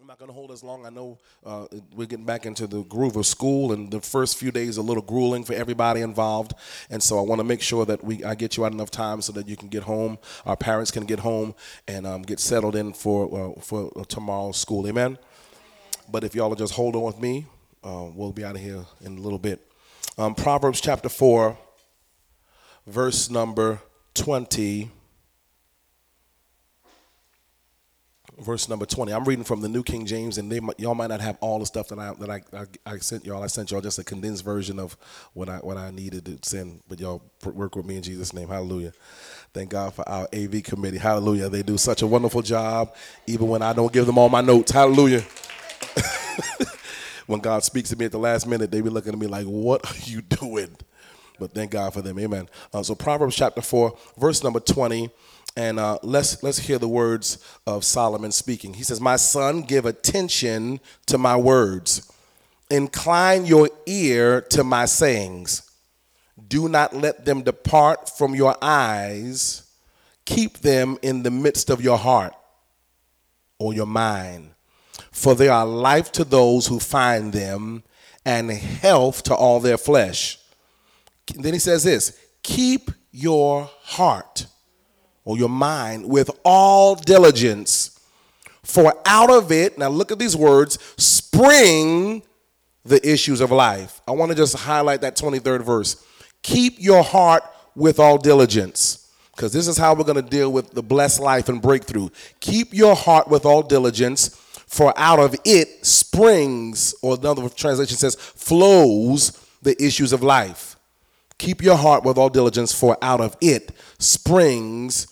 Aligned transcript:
I'm 0.00 0.08
not 0.08 0.18
going 0.18 0.28
to 0.28 0.34
hold 0.34 0.50
as 0.50 0.64
long. 0.64 0.84
I 0.84 0.90
know 0.90 1.18
uh, 1.46 1.66
we're 1.94 2.08
getting 2.08 2.24
back 2.24 2.46
into 2.46 2.66
the 2.66 2.82
groove 2.82 3.14
of 3.14 3.26
school, 3.26 3.72
and 3.72 3.92
the 3.92 4.00
first 4.00 4.36
few 4.36 4.50
days 4.50 4.76
are 4.76 4.80
a 4.80 4.84
little 4.84 5.02
grueling 5.02 5.44
for 5.44 5.52
everybody 5.52 6.00
involved. 6.00 6.52
And 6.90 7.00
so 7.00 7.16
I 7.18 7.22
want 7.22 7.38
to 7.38 7.44
make 7.44 7.62
sure 7.62 7.86
that 7.86 8.02
we 8.02 8.24
I 8.24 8.34
get 8.34 8.56
you 8.56 8.64
out 8.64 8.72
enough 8.72 8.90
time 8.90 9.22
so 9.22 9.32
that 9.34 9.48
you 9.48 9.56
can 9.56 9.68
get 9.68 9.84
home, 9.84 10.18
our 10.46 10.56
parents 10.56 10.90
can 10.90 11.04
get 11.04 11.20
home, 11.20 11.54
and 11.86 12.08
um, 12.08 12.22
get 12.22 12.40
settled 12.40 12.74
in 12.74 12.92
for 12.92 13.54
uh, 13.56 13.60
for 13.60 14.04
tomorrow's 14.06 14.56
school. 14.56 14.86
Amen. 14.88 15.16
But 16.10 16.24
if 16.24 16.34
y'all 16.34 16.48
will 16.48 16.56
just 16.56 16.74
hold 16.74 16.96
on 16.96 17.04
with 17.04 17.20
me, 17.20 17.46
uh, 17.84 18.06
we'll 18.12 18.32
be 18.32 18.44
out 18.44 18.56
of 18.56 18.60
here 18.60 18.84
in 19.00 19.16
a 19.16 19.20
little 19.20 19.38
bit. 19.38 19.60
Um, 20.18 20.34
Proverbs 20.34 20.80
chapter 20.80 21.08
four, 21.08 21.56
verse 22.84 23.30
number 23.30 23.80
twenty. 24.12 24.90
Verse 28.38 28.68
number 28.68 28.86
20. 28.86 29.12
I'm 29.12 29.24
reading 29.24 29.44
from 29.44 29.60
the 29.60 29.68
New 29.68 29.82
King 29.82 30.06
James, 30.06 30.38
and 30.38 30.50
they, 30.50 30.60
y'all 30.78 30.94
might 30.94 31.08
not 31.08 31.20
have 31.20 31.36
all 31.40 31.58
the 31.58 31.66
stuff 31.66 31.88
that 31.88 31.98
I 31.98 32.14
that 32.14 32.30
I, 32.30 32.42
I, 32.56 32.94
I, 32.94 32.98
sent 32.98 33.24
y'all. 33.24 33.42
I 33.42 33.46
sent 33.46 33.70
y'all 33.70 33.80
just 33.80 33.98
a 33.98 34.04
condensed 34.04 34.44
version 34.44 34.78
of 34.78 34.96
what 35.32 35.48
I 35.48 35.58
what 35.58 35.76
I 35.76 35.90
needed 35.90 36.24
to 36.26 36.38
send, 36.48 36.82
but 36.88 37.00
y'all 37.00 37.22
work 37.44 37.76
with 37.76 37.86
me 37.86 37.96
in 37.96 38.02
Jesus' 38.02 38.32
name. 38.32 38.48
Hallelujah. 38.48 38.92
Thank 39.52 39.70
God 39.70 39.94
for 39.94 40.08
our 40.08 40.28
AV 40.34 40.62
committee. 40.62 40.98
Hallelujah. 40.98 41.48
They 41.48 41.62
do 41.62 41.78
such 41.78 42.02
a 42.02 42.06
wonderful 42.06 42.42
job, 42.42 42.94
even 43.26 43.48
when 43.48 43.62
I 43.62 43.72
don't 43.72 43.92
give 43.92 44.06
them 44.06 44.18
all 44.18 44.28
my 44.28 44.40
notes. 44.40 44.72
Hallelujah. 44.72 45.22
when 47.26 47.40
God 47.40 47.62
speaks 47.62 47.90
to 47.90 47.96
me 47.96 48.06
at 48.06 48.12
the 48.12 48.18
last 48.18 48.46
minute, 48.46 48.70
they 48.70 48.80
be 48.80 48.90
looking 48.90 49.12
at 49.12 49.18
me 49.18 49.26
like, 49.26 49.46
"What 49.46 49.88
are 49.90 50.10
you 50.10 50.22
doing?" 50.22 50.76
But 51.38 51.52
thank 51.52 51.72
God 51.72 51.92
for 51.92 52.02
them. 52.02 52.18
Amen. 52.18 52.48
Uh, 52.72 52.82
so 52.82 52.94
Proverbs 52.94 53.36
chapter 53.36 53.60
four, 53.60 53.96
verse 54.18 54.42
number 54.42 54.60
twenty. 54.60 55.10
And 55.56 55.78
uh, 55.78 55.98
let's, 56.02 56.42
let's 56.42 56.58
hear 56.58 56.78
the 56.78 56.88
words 56.88 57.38
of 57.66 57.84
Solomon 57.84 58.32
speaking. 58.32 58.74
He 58.74 58.82
says, 58.82 59.00
My 59.00 59.16
son, 59.16 59.62
give 59.62 59.86
attention 59.86 60.80
to 61.06 61.18
my 61.18 61.36
words, 61.36 62.10
incline 62.70 63.46
your 63.46 63.70
ear 63.86 64.40
to 64.50 64.64
my 64.64 64.86
sayings. 64.86 65.70
Do 66.48 66.68
not 66.68 66.94
let 66.94 67.24
them 67.24 67.42
depart 67.42 68.10
from 68.10 68.34
your 68.34 68.56
eyes, 68.60 69.70
keep 70.24 70.58
them 70.58 70.98
in 71.02 71.22
the 71.22 71.30
midst 71.30 71.70
of 71.70 71.80
your 71.80 71.98
heart 71.98 72.34
or 73.58 73.72
your 73.72 73.86
mind. 73.86 74.50
For 75.12 75.36
they 75.36 75.48
are 75.48 75.64
life 75.64 76.10
to 76.12 76.24
those 76.24 76.66
who 76.66 76.80
find 76.80 77.32
them 77.32 77.84
and 78.24 78.50
health 78.50 79.22
to 79.24 79.34
all 79.34 79.60
their 79.60 79.78
flesh. 79.78 80.38
Then 81.36 81.52
he 81.52 81.60
says 81.60 81.84
this 81.84 82.18
keep 82.42 82.90
your 83.12 83.70
heart 83.82 84.46
or 85.24 85.38
your 85.38 85.48
mind 85.48 86.08
with 86.08 86.30
all 86.44 86.94
diligence. 86.94 87.98
For 88.62 88.94
out 89.04 89.30
of 89.30 89.52
it, 89.52 89.78
now 89.78 89.88
look 89.88 90.10
at 90.10 90.18
these 90.18 90.36
words, 90.36 90.78
spring 90.96 92.22
the 92.84 93.06
issues 93.06 93.40
of 93.40 93.50
life. 93.50 94.00
I 94.06 94.12
want 94.12 94.30
to 94.30 94.36
just 94.36 94.56
highlight 94.56 95.00
that 95.02 95.16
23rd 95.16 95.62
verse. 95.62 96.04
Keep 96.42 96.76
your 96.78 97.02
heart 97.02 97.42
with 97.74 97.98
all 97.98 98.18
diligence, 98.18 99.10
because 99.34 99.52
this 99.52 99.66
is 99.66 99.76
how 99.76 99.94
we're 99.94 100.04
going 100.04 100.22
to 100.22 100.30
deal 100.30 100.52
with 100.52 100.70
the 100.70 100.82
blessed 100.82 101.20
life 101.20 101.48
and 101.48 101.60
breakthrough. 101.60 102.08
Keep 102.40 102.72
your 102.72 102.94
heart 102.94 103.28
with 103.28 103.44
all 103.44 103.62
diligence, 103.62 104.28
for 104.66 104.92
out 104.96 105.18
of 105.18 105.34
it 105.44 105.84
springs, 105.84 106.94
or 107.02 107.16
another 107.16 107.48
translation 107.48 107.96
says, 107.96 108.14
flows 108.14 109.32
the 109.62 109.82
issues 109.82 110.12
of 110.12 110.22
life. 110.22 110.76
Keep 111.38 111.62
your 111.62 111.76
heart 111.76 112.04
with 112.04 112.16
all 112.16 112.28
diligence, 112.28 112.72
for 112.72 112.96
out 113.02 113.20
of 113.20 113.36
it 113.40 113.72
springs 113.98 115.06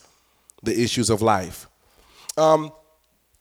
the 0.62 0.80
issues 0.80 1.10
of 1.10 1.22
life. 1.22 1.68
Um, 2.36 2.72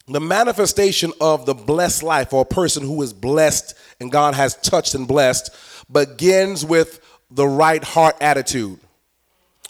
the 0.07 0.19
manifestation 0.19 1.13
of 1.21 1.45
the 1.45 1.53
blessed 1.53 2.03
life 2.03 2.33
or 2.33 2.41
a 2.41 2.45
person 2.45 2.83
who 2.83 3.01
is 3.01 3.13
blessed 3.13 3.75
and 3.99 4.11
God 4.11 4.33
has 4.33 4.55
touched 4.55 4.95
and 4.95 5.07
blessed 5.07 5.51
begins 5.91 6.65
with 6.65 6.99
the 7.29 7.47
right 7.47 7.83
heart 7.83 8.17
attitude. 8.19 8.79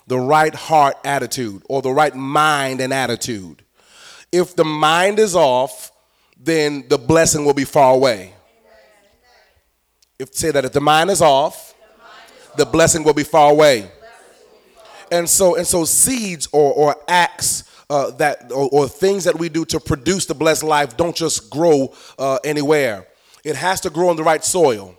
The 0.07 0.19
right 0.19 0.53
heart 0.53 0.97
attitude 1.03 1.63
or 1.69 1.81
the 1.81 1.91
right 1.91 2.15
mind 2.15 2.81
and 2.81 2.93
attitude. 2.93 3.63
If 4.31 4.55
the 4.55 4.65
mind 4.65 5.19
is 5.19 5.35
off, 5.35 5.91
then 6.39 6.85
the 6.87 6.97
blessing 6.97 7.45
will 7.45 7.53
be 7.53 7.65
far 7.65 7.93
away. 7.93 8.33
If 10.17 10.33
say 10.33 10.51
that 10.51 10.65
if 10.65 10.71
the 10.71 10.81
mind 10.81 11.09
is 11.11 11.21
off, 11.21 11.75
the 12.57 12.65
blessing 12.65 13.03
will 13.03 13.13
be 13.13 13.23
far 13.23 13.51
away 13.51 13.91
and 15.11 15.29
so 15.29 15.55
and 15.55 15.67
so 15.67 15.85
seeds 15.85 16.47
or 16.51 16.73
or 16.73 16.95
acts 17.07 17.63
uh, 17.89 18.09
that 18.11 18.51
or, 18.51 18.69
or, 18.71 18.87
things 18.87 19.25
that 19.25 19.37
we 19.37 19.49
do 19.49 19.65
to 19.65 19.77
produce 19.77 20.25
the 20.25 20.33
blessed 20.33 20.63
life 20.63 20.95
don't 20.95 21.15
just 21.15 21.49
grow 21.49 21.93
uh, 22.17 22.39
anywhere. 22.45 23.05
It 23.43 23.57
has 23.57 23.81
to 23.81 23.89
grow 23.89 24.11
in 24.11 24.17
the 24.17 24.23
right 24.23 24.43
soil. 24.43 24.95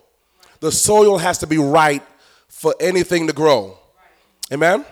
The 0.59 0.71
soil 0.71 1.17
has 1.17 1.39
to 1.39 1.47
be 1.47 1.57
right 1.57 2.03
for 2.47 2.75
anything 2.79 3.25
to 3.27 3.33
grow. 3.33 3.79
Amen. 4.51 4.85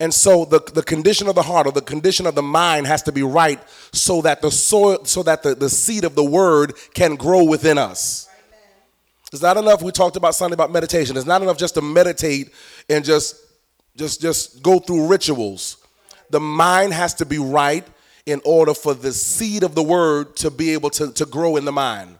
And 0.00 0.14
so 0.14 0.46
the, 0.46 0.60
the 0.60 0.82
condition 0.82 1.28
of 1.28 1.34
the 1.34 1.42
heart 1.42 1.66
or 1.66 1.72
the 1.72 1.82
condition 1.82 2.26
of 2.26 2.34
the 2.34 2.42
mind 2.42 2.86
has 2.86 3.02
to 3.02 3.12
be 3.12 3.22
right 3.22 3.60
so 3.92 4.22
that 4.22 4.40
the 4.40 4.50
soil, 4.50 5.04
so 5.04 5.22
that 5.24 5.42
the, 5.42 5.54
the 5.54 5.68
seed 5.68 6.04
of 6.04 6.14
the 6.14 6.24
word 6.24 6.72
can 6.94 7.16
grow 7.16 7.44
within 7.44 7.76
us. 7.76 8.30
It's 9.30 9.42
not 9.42 9.58
enough. 9.58 9.82
We 9.82 9.92
talked 9.92 10.16
about 10.16 10.34
Sunday 10.34 10.54
about 10.54 10.72
meditation. 10.72 11.18
It's 11.18 11.26
not 11.26 11.42
enough 11.42 11.58
just 11.58 11.74
to 11.74 11.82
meditate 11.82 12.50
and 12.88 13.04
just 13.04 13.36
just 14.00 14.20
just 14.20 14.62
go 14.62 14.78
through 14.78 15.06
rituals. 15.06 15.76
The 16.30 16.40
mind 16.40 16.94
has 16.94 17.12
to 17.14 17.26
be 17.26 17.38
right 17.38 17.86
in 18.24 18.40
order 18.44 18.72
for 18.72 18.94
the 18.94 19.12
seed 19.12 19.62
of 19.62 19.74
the 19.74 19.82
word 19.82 20.36
to 20.36 20.50
be 20.50 20.72
able 20.72 20.88
to, 20.90 21.12
to 21.12 21.26
grow 21.26 21.56
in 21.56 21.64
the 21.66 21.72
mind. 21.72 22.16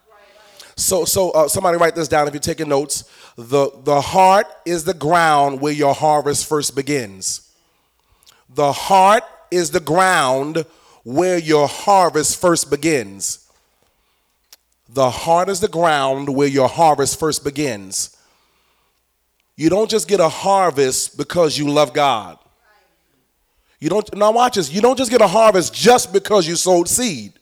So, 0.77 1.05
so 1.05 1.31
uh, 1.31 1.49
somebody 1.49 1.79
write 1.79 1.95
this 1.95 2.09
down 2.09 2.27
if 2.27 2.35
you're 2.35 2.41
taking 2.41 2.69
notes. 2.69 3.05
The, 3.37 3.71
the 3.85 4.01
heart 4.01 4.47
is 4.67 4.85
the 4.85 4.95
ground 4.95 5.61
where 5.61 5.73
your 5.73 5.95
harvest 5.95 6.47
first 6.47 6.75
begins. 6.75 7.51
The 8.49 8.73
heart 8.73 9.25
is 9.51 9.71
the 9.71 9.81
ground 9.81 10.65
where 11.05 11.39
your 11.39 11.69
harvest 11.69 12.41
first 12.41 12.71
begins. 12.71 13.49
The 14.89 15.11
heart 15.11 15.49
is 15.49 15.61
the 15.61 15.69
ground 15.69 16.35
where 16.35 16.49
your 16.49 16.69
harvest 16.69 17.19
first 17.19 17.45
begins. 17.45 18.17
You 19.61 19.69
don't 19.69 19.91
just 19.91 20.09
get 20.09 20.21
a 20.21 20.29
harvest 20.31 21.19
because 21.19 21.59
you 21.59 21.69
love 21.69 21.93
God. 21.93 22.39
You 23.79 23.91
don't 23.91 24.17
now 24.17 24.33
watch 24.33 24.55
this. 24.55 24.73
You 24.73 24.81
don't 24.81 24.97
just 24.97 25.11
get 25.11 25.21
a 25.21 25.27
harvest 25.27 25.75
just 25.75 26.15
because 26.15 26.49
you 26.49 26.57
sowed 26.57 26.89
seed. 26.89 27.35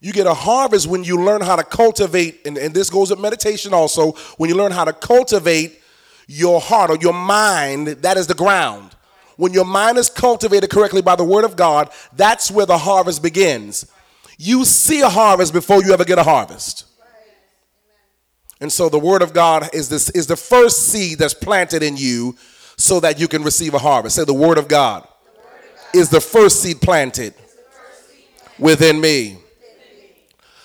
You 0.00 0.12
get 0.12 0.26
a 0.26 0.34
harvest 0.34 0.88
when 0.88 1.04
you 1.04 1.22
learn 1.22 1.40
how 1.40 1.54
to 1.54 1.62
cultivate, 1.62 2.44
and, 2.44 2.58
and 2.58 2.74
this 2.74 2.90
goes 2.90 3.10
with 3.10 3.20
meditation 3.20 3.72
also, 3.72 4.10
when 4.38 4.50
you 4.50 4.56
learn 4.56 4.72
how 4.72 4.84
to 4.84 4.92
cultivate 4.92 5.80
your 6.26 6.60
heart 6.60 6.90
or 6.90 6.96
your 6.96 7.14
mind, 7.14 7.86
that 7.86 8.16
is 8.16 8.26
the 8.26 8.34
ground. 8.34 8.96
When 9.36 9.52
your 9.52 9.64
mind 9.64 9.98
is 9.98 10.10
cultivated 10.10 10.68
correctly 10.68 11.02
by 11.02 11.14
the 11.14 11.22
word 11.22 11.44
of 11.44 11.54
God, 11.54 11.90
that's 12.12 12.50
where 12.50 12.66
the 12.66 12.78
harvest 12.78 13.22
begins. 13.22 13.86
You 14.36 14.64
see 14.64 15.02
a 15.02 15.08
harvest 15.08 15.52
before 15.52 15.80
you 15.80 15.92
ever 15.92 16.04
get 16.04 16.18
a 16.18 16.24
harvest. 16.24 16.86
And 18.62 18.72
so 18.72 18.88
the 18.88 18.98
word 18.98 19.22
of 19.22 19.32
God 19.32 19.70
is 19.74 19.88
this 19.88 20.08
is 20.10 20.28
the 20.28 20.36
first 20.36 20.86
seed 20.86 21.18
that's 21.18 21.34
planted 21.34 21.82
in 21.82 21.96
you 21.96 22.36
so 22.76 23.00
that 23.00 23.18
you 23.18 23.26
can 23.26 23.42
receive 23.42 23.74
a 23.74 23.78
harvest. 23.78 24.14
Say 24.14 24.24
the 24.24 24.32
word 24.32 24.56
of 24.56 24.68
God, 24.68 25.02
word 25.02 25.08
of 25.08 25.92
God. 25.92 25.98
is 25.98 26.10
the 26.10 26.20
first 26.20 26.62
seed 26.62 26.80
planted 26.80 27.34
within 28.60 29.00
me. 29.00 29.38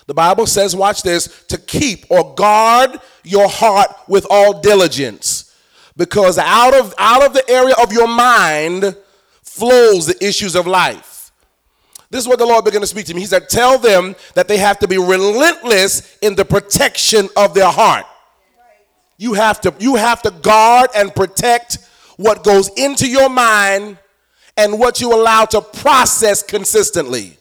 The 0.06 0.13
Bible 0.13 0.46
says, 0.46 0.75
watch 0.75 1.02
this, 1.02 1.46
to 1.47 1.58
keep 1.58 2.06
or 2.12 2.35
guard 2.35 3.02
your 3.24 3.50
heart 3.50 3.90
with 4.08 4.28
all 4.29 4.62
diligence. 4.62 5.56
Because 5.97 6.38
out 6.38 6.75
of 6.75 6.94
out 7.00 7.25
of 7.25 7.34
the 7.34 7.50
area 7.50 7.74
of 7.81 7.91
your 7.91 8.08
mind 8.08 8.96
flows 9.41 10.06
the 10.06 10.24
issues 10.24 10.56
of 10.56 10.68
life. 10.68 11.16
This 12.09 12.22
is 12.22 12.28
what 12.28 12.40
the 12.40 12.45
Lord 12.45 12.63
began 12.63 12.81
to 12.81 12.88
speak 12.88 13.06
to 13.07 13.13
me. 13.13 13.22
He 13.22 13.28
said, 13.28 13.50
Tell 13.50 13.78
them 13.78 14.16
that 14.34 14.47
they 14.47 14.58
have 14.58 14.79
to 14.79 14.87
be 14.87 14.97
relentless 14.97 16.17
in 16.22 16.35
the 16.35 16.46
protection 16.46 17.28
of 17.35 17.53
their 17.53 17.70
heart. 17.70 18.05
You 19.17 19.34
have 19.34 19.59
to, 19.61 19.73
you 19.79 19.96
have 19.96 20.22
to 20.22 20.31
guard 20.31 20.90
and 20.96 21.14
protect 21.14 21.79
what 22.17 22.43
goes 22.43 22.70
into 22.78 23.08
your 23.09 23.29
mind 23.29 23.97
and 24.55 24.79
what 24.79 25.02
you 25.02 25.14
allow 25.14 25.46
to 25.46 25.61
process 25.61 26.43
consistently. 26.43 27.37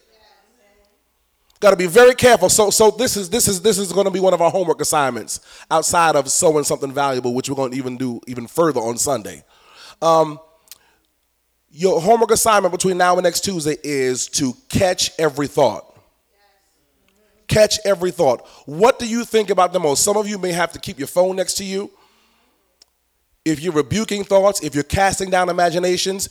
Got 1.60 1.70
to 1.70 1.76
be 1.76 1.86
very 1.86 2.14
careful. 2.14 2.50
So, 2.50 2.70
so 2.70 2.90
this 2.90 3.16
is 3.16 3.30
this 3.30 3.48
is 3.48 3.62
this 3.62 3.78
is 3.78 3.90
going 3.92 4.04
to 4.04 4.10
be 4.10 4.20
one 4.20 4.34
of 4.34 4.42
our 4.42 4.50
homework 4.50 4.80
assignments 4.80 5.40
outside 5.70 6.14
of 6.14 6.30
sowing 6.30 6.64
something 6.64 6.92
valuable, 6.92 7.34
which 7.34 7.48
we're 7.48 7.56
going 7.56 7.72
to 7.72 7.76
even 7.78 7.96
do 7.96 8.20
even 8.26 8.46
further 8.46 8.80
on 8.80 8.98
Sunday. 8.98 9.42
Um, 10.02 10.38
your 11.76 12.00
homework 12.00 12.30
assignment 12.30 12.72
between 12.72 12.96
now 12.96 13.14
and 13.16 13.24
next 13.24 13.40
Tuesday 13.40 13.76
is 13.84 14.28
to 14.28 14.54
catch 14.70 15.10
every 15.18 15.46
thought. 15.46 15.84
Catch 17.48 17.78
every 17.84 18.10
thought. 18.10 18.48
What 18.64 18.98
do 18.98 19.06
you 19.06 19.26
think 19.26 19.50
about 19.50 19.74
the 19.74 19.78
most? 19.78 20.02
Some 20.02 20.16
of 20.16 20.26
you 20.26 20.38
may 20.38 20.52
have 20.52 20.72
to 20.72 20.78
keep 20.78 20.98
your 20.98 21.06
phone 21.06 21.36
next 21.36 21.54
to 21.58 21.64
you. 21.64 21.90
If 23.44 23.60
you're 23.60 23.74
rebuking 23.74 24.24
thoughts, 24.24 24.62
if 24.62 24.74
you're 24.74 24.84
casting 24.84 25.28
down 25.28 25.50
imaginations, 25.50 26.30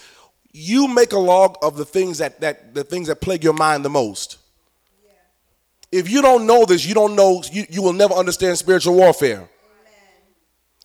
you 0.51 0.87
make 0.87 1.13
a 1.13 1.19
log 1.19 1.57
of 1.61 1.77
the 1.77 1.85
things 1.85 2.17
that, 2.17 2.41
that 2.41 2.73
the 2.73 2.83
things 2.83 3.07
that 3.07 3.21
plague 3.21 3.43
your 3.43 3.53
mind 3.53 3.85
the 3.85 3.89
most. 3.89 4.39
If 5.91 6.09
you 6.09 6.23
don't 6.23 6.47
know 6.47 6.65
this, 6.65 6.85
you 6.87 6.95
don't 6.95 7.15
know, 7.15 7.43
you, 7.51 7.65
you 7.69 7.83
will 7.83 7.93
never 7.93 8.15
understand 8.15 8.57
spiritual 8.57 8.95
warfare. 8.95 9.47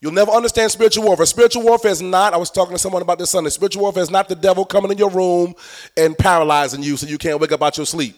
You'll 0.01 0.13
never 0.13 0.31
understand 0.31 0.71
spiritual 0.71 1.05
warfare. 1.05 1.27
Spiritual 1.27 1.63
warfare 1.63 1.91
is 1.91 2.01
not, 2.01 2.33
I 2.33 2.39
was 2.39 2.51
talking 2.51 2.73
to 2.73 2.79
someone 2.79 3.03
about 3.03 3.19
this 3.19 3.31
Sunday, 3.31 3.51
spiritual 3.51 3.83
warfare 3.83 4.03
is 4.03 4.11
not 4.11 4.29
the 4.29 4.35
devil 4.35 4.65
coming 4.65 4.91
in 4.91 4.99
your 4.99 5.11
room 5.11 5.55
and 5.97 6.17
paralyzing 6.17 6.83
you 6.83 6.97
so 6.97 7.07
you 7.07 7.19
can't 7.19 7.39
wake 7.39 7.53
up 7.53 7.63
out 7.63 7.77
your 7.77 7.85
sleep. 7.85 8.17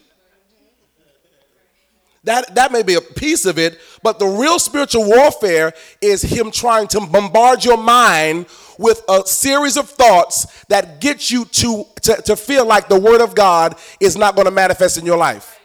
That, 2.23 2.55
that 2.55 2.71
may 2.71 2.83
be 2.83 2.93
a 2.93 3.01
piece 3.01 3.45
of 3.45 3.59
it, 3.59 3.81
but 4.01 4.17
the 4.17 4.25
real 4.25 4.57
spiritual 4.57 5.05
warfare 5.05 5.73
is 5.99 6.21
him 6.21 6.51
trying 6.51 6.87
to 6.89 7.01
bombard 7.01 7.65
your 7.65 7.75
mind 7.75 8.45
with 8.77 9.03
a 9.09 9.25
series 9.25 9.75
of 9.75 9.89
thoughts 9.89 10.63
that 10.69 11.01
get 11.01 11.29
you 11.29 11.43
to, 11.43 11.85
to, 12.03 12.21
to 12.21 12.37
feel 12.37 12.65
like 12.65 12.87
the 12.87 12.97
word 12.97 13.19
of 13.19 13.35
God 13.35 13.75
is 13.99 14.15
not 14.15 14.35
going 14.35 14.45
to 14.45 14.51
manifest 14.51 14.97
in 14.97 15.05
your 15.05 15.17
life. 15.17 15.59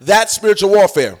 That's 0.00 0.32
spiritual 0.32 0.70
warfare. 0.70 1.18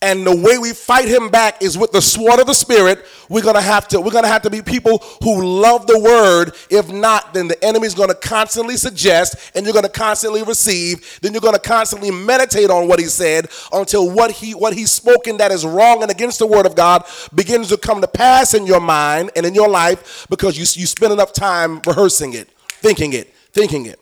And 0.00 0.24
the 0.24 0.36
way 0.36 0.58
we 0.58 0.72
fight 0.72 1.08
him 1.08 1.28
back 1.28 1.60
is 1.60 1.76
with 1.76 1.90
the 1.90 2.00
sword 2.00 2.38
of 2.38 2.46
the 2.46 2.54
spirit. 2.54 3.04
We're 3.28 3.42
gonna 3.42 3.60
have 3.60 3.88
to, 3.88 4.00
we're 4.00 4.12
gonna 4.12 4.28
have 4.28 4.42
to 4.42 4.50
be 4.50 4.62
people 4.62 4.98
who 5.24 5.44
love 5.44 5.88
the 5.88 5.98
word. 5.98 6.52
If 6.70 6.92
not, 6.92 7.34
then 7.34 7.48
the 7.48 7.62
enemy's 7.64 7.94
gonna 7.94 8.14
constantly 8.14 8.76
suggest 8.76 9.50
and 9.56 9.66
you're 9.66 9.74
gonna 9.74 9.88
constantly 9.88 10.44
receive. 10.44 11.18
Then 11.20 11.32
you're 11.32 11.40
gonna 11.40 11.58
constantly 11.58 12.12
meditate 12.12 12.70
on 12.70 12.86
what 12.86 13.00
he 13.00 13.06
said 13.06 13.48
until 13.72 14.08
what 14.08 14.30
he 14.30 14.54
what 14.54 14.72
he's 14.72 14.92
spoken 14.92 15.38
that 15.38 15.50
is 15.50 15.66
wrong 15.66 16.02
and 16.02 16.12
against 16.12 16.38
the 16.38 16.46
word 16.46 16.66
of 16.66 16.76
God 16.76 17.04
begins 17.34 17.68
to 17.70 17.76
come 17.76 18.00
to 18.00 18.08
pass 18.08 18.54
in 18.54 18.66
your 18.66 18.80
mind 18.80 19.32
and 19.34 19.44
in 19.44 19.54
your 19.54 19.68
life 19.68 20.28
because 20.30 20.56
you, 20.56 20.80
you 20.80 20.86
spend 20.86 21.12
enough 21.12 21.32
time 21.32 21.80
rehearsing 21.84 22.34
it, 22.34 22.48
thinking 22.68 23.14
it, 23.14 23.34
thinking 23.52 23.86
it. 23.86 23.98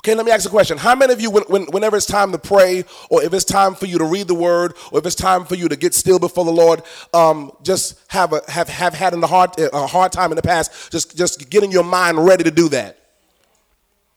Okay, 0.00 0.14
let 0.14 0.24
me 0.24 0.32
ask 0.32 0.46
a 0.46 0.50
question. 0.50 0.78
How 0.78 0.94
many 0.94 1.12
of 1.12 1.20
you, 1.20 1.30
when, 1.30 1.42
when, 1.44 1.66
whenever 1.66 1.94
it's 1.94 2.06
time 2.06 2.32
to 2.32 2.38
pray, 2.38 2.84
or 3.10 3.22
if 3.22 3.34
it's 3.34 3.44
time 3.44 3.74
for 3.74 3.84
you 3.84 3.98
to 3.98 4.04
read 4.04 4.28
the 4.28 4.34
word, 4.34 4.74
or 4.90 4.98
if 4.98 5.04
it's 5.04 5.14
time 5.14 5.44
for 5.44 5.56
you 5.56 5.68
to 5.68 5.76
get 5.76 5.92
still 5.92 6.18
before 6.18 6.46
the 6.46 6.50
Lord, 6.50 6.82
um, 7.12 7.52
just 7.62 8.00
have 8.08 8.32
a 8.32 8.40
have 8.48 8.70
have 8.70 8.94
had 8.94 9.12
a 9.12 9.26
hard 9.26 9.50
a 9.58 9.86
hard 9.86 10.10
time 10.10 10.32
in 10.32 10.36
the 10.36 10.42
past, 10.42 10.90
just 10.90 11.18
just 11.18 11.50
getting 11.50 11.70
your 11.70 11.84
mind 11.84 12.24
ready 12.24 12.42
to 12.44 12.50
do 12.50 12.70
that. 12.70 12.96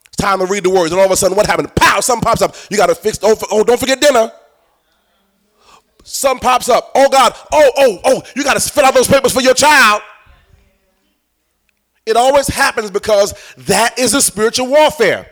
It's 0.08 0.16
time 0.16 0.40
to 0.40 0.46
read 0.46 0.64
the 0.64 0.70
words, 0.70 0.94
and 0.94 1.02
all 1.02 1.06
of 1.06 1.12
a 1.12 1.18
sudden, 1.18 1.36
what 1.36 1.48
happened? 1.48 1.76
Pow! 1.76 2.00
Something 2.00 2.24
pops 2.24 2.42
up. 2.42 2.56
You 2.72 2.78
got 2.78 2.88
to 2.88 2.96
fix. 2.96 3.20
Oh, 3.22 3.36
oh, 3.52 3.66
don't 3.66 3.80
forget 3.80 4.00
dinner. 4.00 4.32
Something 6.06 6.40
pops 6.40 6.70
up. 6.70 6.92
Oh 6.96 7.10
God. 7.10 7.34
Oh, 7.52 7.72
oh, 7.76 8.00
oh! 8.06 8.24
You 8.38 8.46
got 8.46 8.54
to 8.54 8.62
fill 8.62 8.86
out 8.86 8.94
those 8.94 9.10
papers 9.10 9.34
for 9.34 9.42
your 9.42 9.54
child. 9.54 10.02
It 12.06 12.16
always 12.16 12.48
happens 12.48 12.90
because 12.90 13.34
that 13.58 14.00
is 14.00 14.14
a 14.14 14.22
spiritual 14.22 14.68
warfare. 14.68 15.30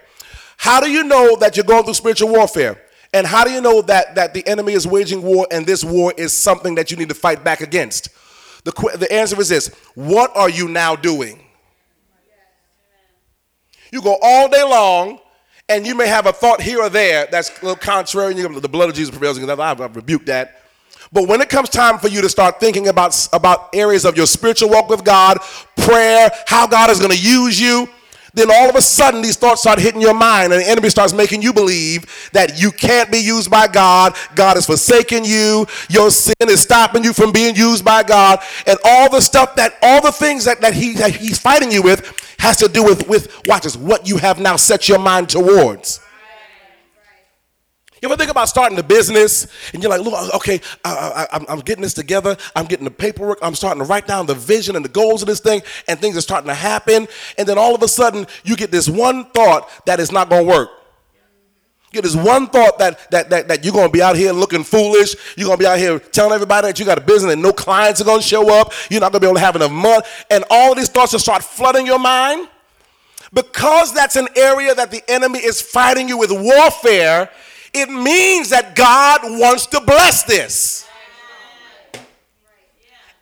How 0.62 0.80
do 0.80 0.92
you 0.92 1.04
know 1.04 1.38
that 1.38 1.58
you're 1.58 1.66
going 1.66 1.84
through 1.86 1.96
spiritual 1.96 2.30
warfare? 2.30 2.80
And 3.16 3.26
how 3.26 3.44
do 3.44 3.50
you 3.50 3.62
know 3.62 3.82
that, 3.82 4.14
that 4.14 4.36
the 4.36 4.48
enemy 4.48 4.74
is 4.74 4.86
waging 4.86 5.24
war 5.24 5.48
and 5.50 5.66
this 5.66 5.84
war 5.84 6.14
is 6.16 6.38
something 6.38 6.76
that 6.76 6.92
you 6.92 6.98
need 6.98 7.10
to 7.10 7.16
fight 7.16 7.44
back 7.44 7.62
against? 7.62 8.10
The, 8.64 8.96
the 9.00 9.12
answer 9.12 9.42
is 9.42 9.50
this 9.50 9.70
What 9.96 10.38
are 10.38 10.52
you 10.52 10.68
now 10.68 10.96
doing? 10.96 11.40
You 13.92 14.04
go 14.04 14.20
all 14.22 14.50
day 14.50 14.62
long, 14.62 15.20
and 15.68 15.88
you 15.88 15.96
may 15.96 16.06
have 16.06 16.28
a 16.28 16.32
thought 16.32 16.62
here 16.62 16.80
or 16.80 16.90
there 16.90 17.28
that's 17.32 17.50
a 17.50 17.66
little 17.66 17.76
contrary. 17.76 18.40
And 18.40 18.56
the 18.58 18.70
blood 18.70 18.90
of 18.90 18.96
Jesus 18.96 19.10
prevails 19.10 19.38
against 19.38 19.58
that. 19.58 19.60
I 19.60 19.74
that. 20.26 20.62
But 21.12 21.28
when 21.28 21.42
it 21.42 21.50
comes 21.50 21.70
time 21.70 21.98
for 21.98 22.08
you 22.08 22.22
to 22.22 22.30
start 22.30 22.60
thinking 22.60 22.88
about, 22.88 23.28
about 23.34 23.74
areas 23.74 24.06
of 24.06 24.16
your 24.16 24.28
spiritual 24.28 24.70
walk 24.70 24.90
with 24.90 25.04
God, 25.04 25.40
prayer, 25.76 26.30
how 26.46 26.68
God 26.68 26.92
is 26.92 27.00
going 27.00 27.12
to 27.12 27.20
use 27.20 27.60
you, 27.60 27.90
then 28.34 28.50
all 28.50 28.70
of 28.70 28.76
a 28.76 28.82
sudden 28.82 29.22
these 29.22 29.36
thoughts 29.36 29.62
start 29.62 29.80
hitting 29.80 30.02
your 30.02 30.14
mind 30.14 30.54
and 30.54 30.62
the 30.62 30.68
enemy 30.68 30.90
starts 30.90 31.14
making 31.14 31.42
you 31.42 31.54
believe 31.54 32.30
that 32.34 32.62
you 32.62 32.72
can't 32.72 33.12
be 33.12 33.18
used 33.18 33.50
by 33.50 33.68
God. 33.68 34.16
God 34.36 34.58
is 34.58 34.66
forsaking 34.66 35.26
you. 35.26 35.66
Your 35.90 36.10
sin 36.10 36.36
is 36.48 36.62
stopping 36.62 37.04
you 37.04 37.14
from 37.14 37.32
being 37.32 37.56
used 37.56 37.84
by 37.84 38.04
God. 38.04 38.40
And 38.66 38.78
all 38.86 39.10
the 39.10 39.22
stuff 39.22 39.56
that, 39.56 39.76
all 39.82 40.02
the 40.02 40.12
things 40.12 40.46
that, 40.46 40.62
that, 40.62 40.74
he, 40.74 40.94
that 40.94 41.12
he's 41.12 41.40
fighting 41.40 41.72
you 41.72 41.82
with 41.82 42.36
has 42.40 42.58
to 42.58 42.68
do 42.68 42.84
with, 42.84 43.08
with, 43.08 43.42
watch 43.48 43.64
this, 43.64 43.76
what 43.76 44.08
you 44.08 44.18
have 44.18 44.40
now 44.40 44.56
set 44.56 44.88
your 44.88 45.00
mind 45.00 45.30
towards. 45.30 46.00
You 48.02 48.08
ever 48.10 48.18
think 48.18 48.32
about 48.32 48.50
starting 48.50 48.80
a 48.80 48.84
business 48.84 49.46
and 49.74 49.84
you're 49.84 49.92
like, 49.92 50.02
look, 50.02 50.34
okay, 50.34 50.60
I, 50.84 51.46
am 51.48 51.60
getting 51.60 51.84
this 51.84 51.94
together. 51.94 52.36
I'm 52.56 52.66
getting 52.66 52.86
the 52.86 52.92
paperwork. 52.92 53.38
I'm 53.44 53.54
starting 53.54 53.84
to 53.84 53.88
write 53.88 54.08
down 54.08 54.26
the 54.26 54.34
vision 54.34 54.76
and 54.76 54.84
the 54.84 54.90
goals 54.90 55.22
of 55.22 55.28
this 55.28 55.40
thing, 55.40 55.62
and 55.88 56.00
things 56.00 56.18
are 56.18 56.22
starting 56.22 56.48
to 56.48 56.56
happen. 56.56 57.08
And 57.38 57.48
then 57.48 57.60
all 57.60 57.76
of 57.76 57.84
a 57.84 57.88
sudden, 57.88 58.26
you 58.44 58.56
get 58.56 58.72
this 58.72 58.90
one 58.90 59.26
thought 59.26 59.70
that 59.86 60.00
is 60.00 60.12
not 60.12 60.30
going 60.30 60.48
to 60.48 60.50
work. 60.52 60.70
You 61.92 62.02
get 62.02 62.04
this 62.04 62.16
one 62.16 62.48
thought 62.48 62.80
that, 62.80 63.12
that, 63.12 63.30
that, 63.30 63.48
that 63.50 63.64
you're 63.64 63.74
going 63.74 63.88
to 63.88 63.92
be 63.92 64.02
out 64.02 64.16
here 64.16 64.32
looking 64.32 64.64
foolish. 64.64 65.16
You're 65.38 65.48
going 65.48 65.60
to 65.60 65.64
be 65.64 65.68
out 65.68 65.78
here 65.78 66.00
telling 66.00 66.34
everybody 66.34 66.70
that 66.70 66.80
you 66.80 66.86
got 66.86 66.98
a 66.98 67.02
business 67.02 67.34
and 67.34 67.42
no 67.42 67.54
clients 67.54 68.02
are 68.02 68.06
going 68.06 68.22
to 68.22 68.28
show 68.28 68.52
up. 68.52 68.74
You're 68.90 69.02
not 69.02 69.12
going 69.12 69.22
to 69.22 69.28
be 69.28 69.30
able 69.30 69.36
to 69.36 69.46
have 69.46 69.56
enough 69.56 69.72
money. 69.72 70.04
And 70.32 70.44
all 70.50 70.74
these 70.74 70.90
thoughts 70.90 71.12
will 71.12 71.20
start 71.20 71.44
flooding 71.44 71.86
your 71.86 72.00
mind. 72.00 72.48
Because 73.34 73.94
that's 73.94 74.16
an 74.16 74.28
area 74.36 74.74
that 74.74 74.90
the 74.90 75.04
enemy 75.10 75.40
is 75.40 75.62
fighting 75.62 76.10
you 76.10 76.18
with 76.18 76.32
warfare, 76.32 77.30
it 77.74 77.90
means 77.90 78.50
that 78.50 78.76
God 78.76 79.22
wants 79.24 79.66
to 79.68 79.82
bless 79.82 80.24
this. 80.24 80.88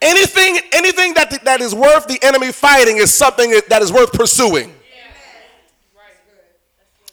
Anything, 0.02 0.60
anything 0.72 1.14
that, 1.16 1.44
that 1.44 1.60
is 1.62 1.76
worth 1.76 2.08
the 2.08 2.18
enemy 2.22 2.52
fighting 2.52 2.98
is 2.98 3.14
something 3.14 3.52
that 3.68 3.82
is 3.82 3.92
worth 3.92 4.14
pursuing. 4.14 4.74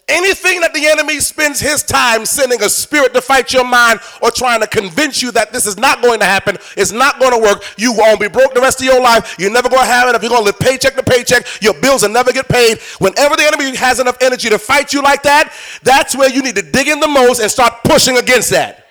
Anything 0.08 0.60
that 0.60 0.72
the 0.72 0.86
enemy 0.86 1.18
spends 1.18 1.58
his 1.58 1.82
time 1.82 2.24
sending 2.24 2.62
a 2.62 2.68
spirit 2.68 3.12
to 3.14 3.20
fight 3.20 3.52
your 3.52 3.64
mind 3.64 3.98
or 4.22 4.30
trying 4.30 4.60
to 4.60 4.68
convince 4.68 5.20
you 5.20 5.32
that 5.32 5.52
this 5.52 5.66
is 5.66 5.76
not 5.76 6.00
going 6.00 6.20
to 6.20 6.24
happen, 6.24 6.56
it's 6.76 6.92
not 6.92 7.18
going 7.18 7.32
to 7.32 7.40
work, 7.40 7.64
you 7.76 7.92
won't 7.92 8.20
be 8.20 8.28
broke 8.28 8.54
the 8.54 8.60
rest 8.60 8.78
of 8.78 8.86
your 8.86 9.02
life, 9.02 9.34
you're 9.36 9.50
never 9.50 9.68
going 9.68 9.82
to 9.82 9.86
have 9.86 10.08
it. 10.08 10.14
If 10.14 10.22
you're 10.22 10.30
going 10.30 10.42
to 10.42 10.46
live 10.46 10.60
paycheck 10.60 10.94
to 10.94 11.02
paycheck, 11.02 11.60
your 11.60 11.74
bills 11.80 12.02
will 12.02 12.10
never 12.10 12.32
get 12.32 12.48
paid. 12.48 12.78
Whenever 13.00 13.34
the 13.34 13.42
enemy 13.42 13.74
has 13.74 13.98
enough 13.98 14.16
energy 14.20 14.48
to 14.48 14.60
fight 14.60 14.92
you 14.92 15.02
like 15.02 15.24
that, 15.24 15.52
that's 15.82 16.14
where 16.14 16.30
you 16.30 16.40
need 16.40 16.54
to 16.54 16.62
dig 16.62 16.86
in 16.86 17.00
the 17.00 17.08
most 17.08 17.40
and 17.40 17.50
start 17.50 17.82
pushing 17.82 18.16
against 18.16 18.50
that. 18.50 18.86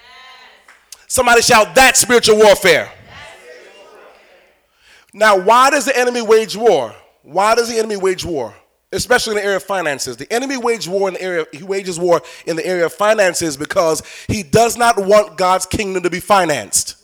Somebody 1.08 1.42
shout, 1.42 1.74
that's 1.74 2.02
spiritual 2.02 2.36
warfare. 2.36 2.92
Now, 5.14 5.40
why 5.40 5.70
does 5.70 5.86
the 5.86 5.98
enemy 5.98 6.22
wage 6.22 6.58
war? 6.58 6.94
Why 7.24 7.56
does 7.56 7.70
the 7.70 7.78
enemy 7.78 7.96
wage 7.96 8.26
war? 8.26 8.54
Especially 8.96 9.32
in 9.32 9.38
the 9.38 9.44
area 9.44 9.58
of 9.58 9.64
finances. 9.64 10.18
The 10.18 10.32
enemy 10.32 10.58
wages 10.58 10.90
war 10.90 11.08
in 11.08 11.14
the 11.16 11.22
area, 11.22 11.46
he 11.52 11.64
wages 11.64 12.00
war 12.00 12.22
in 12.46 12.56
the 12.56 12.66
area 12.66 12.86
of 12.86 12.94
finances 12.94 13.58
because 13.58 14.02
he 14.28 14.44
does 14.44 14.78
not 14.78 14.98
want 14.98 15.38
God's 15.38 15.66
kingdom 15.66 16.04
to 16.04 16.10
be 16.10 16.20
financed. 16.20 17.02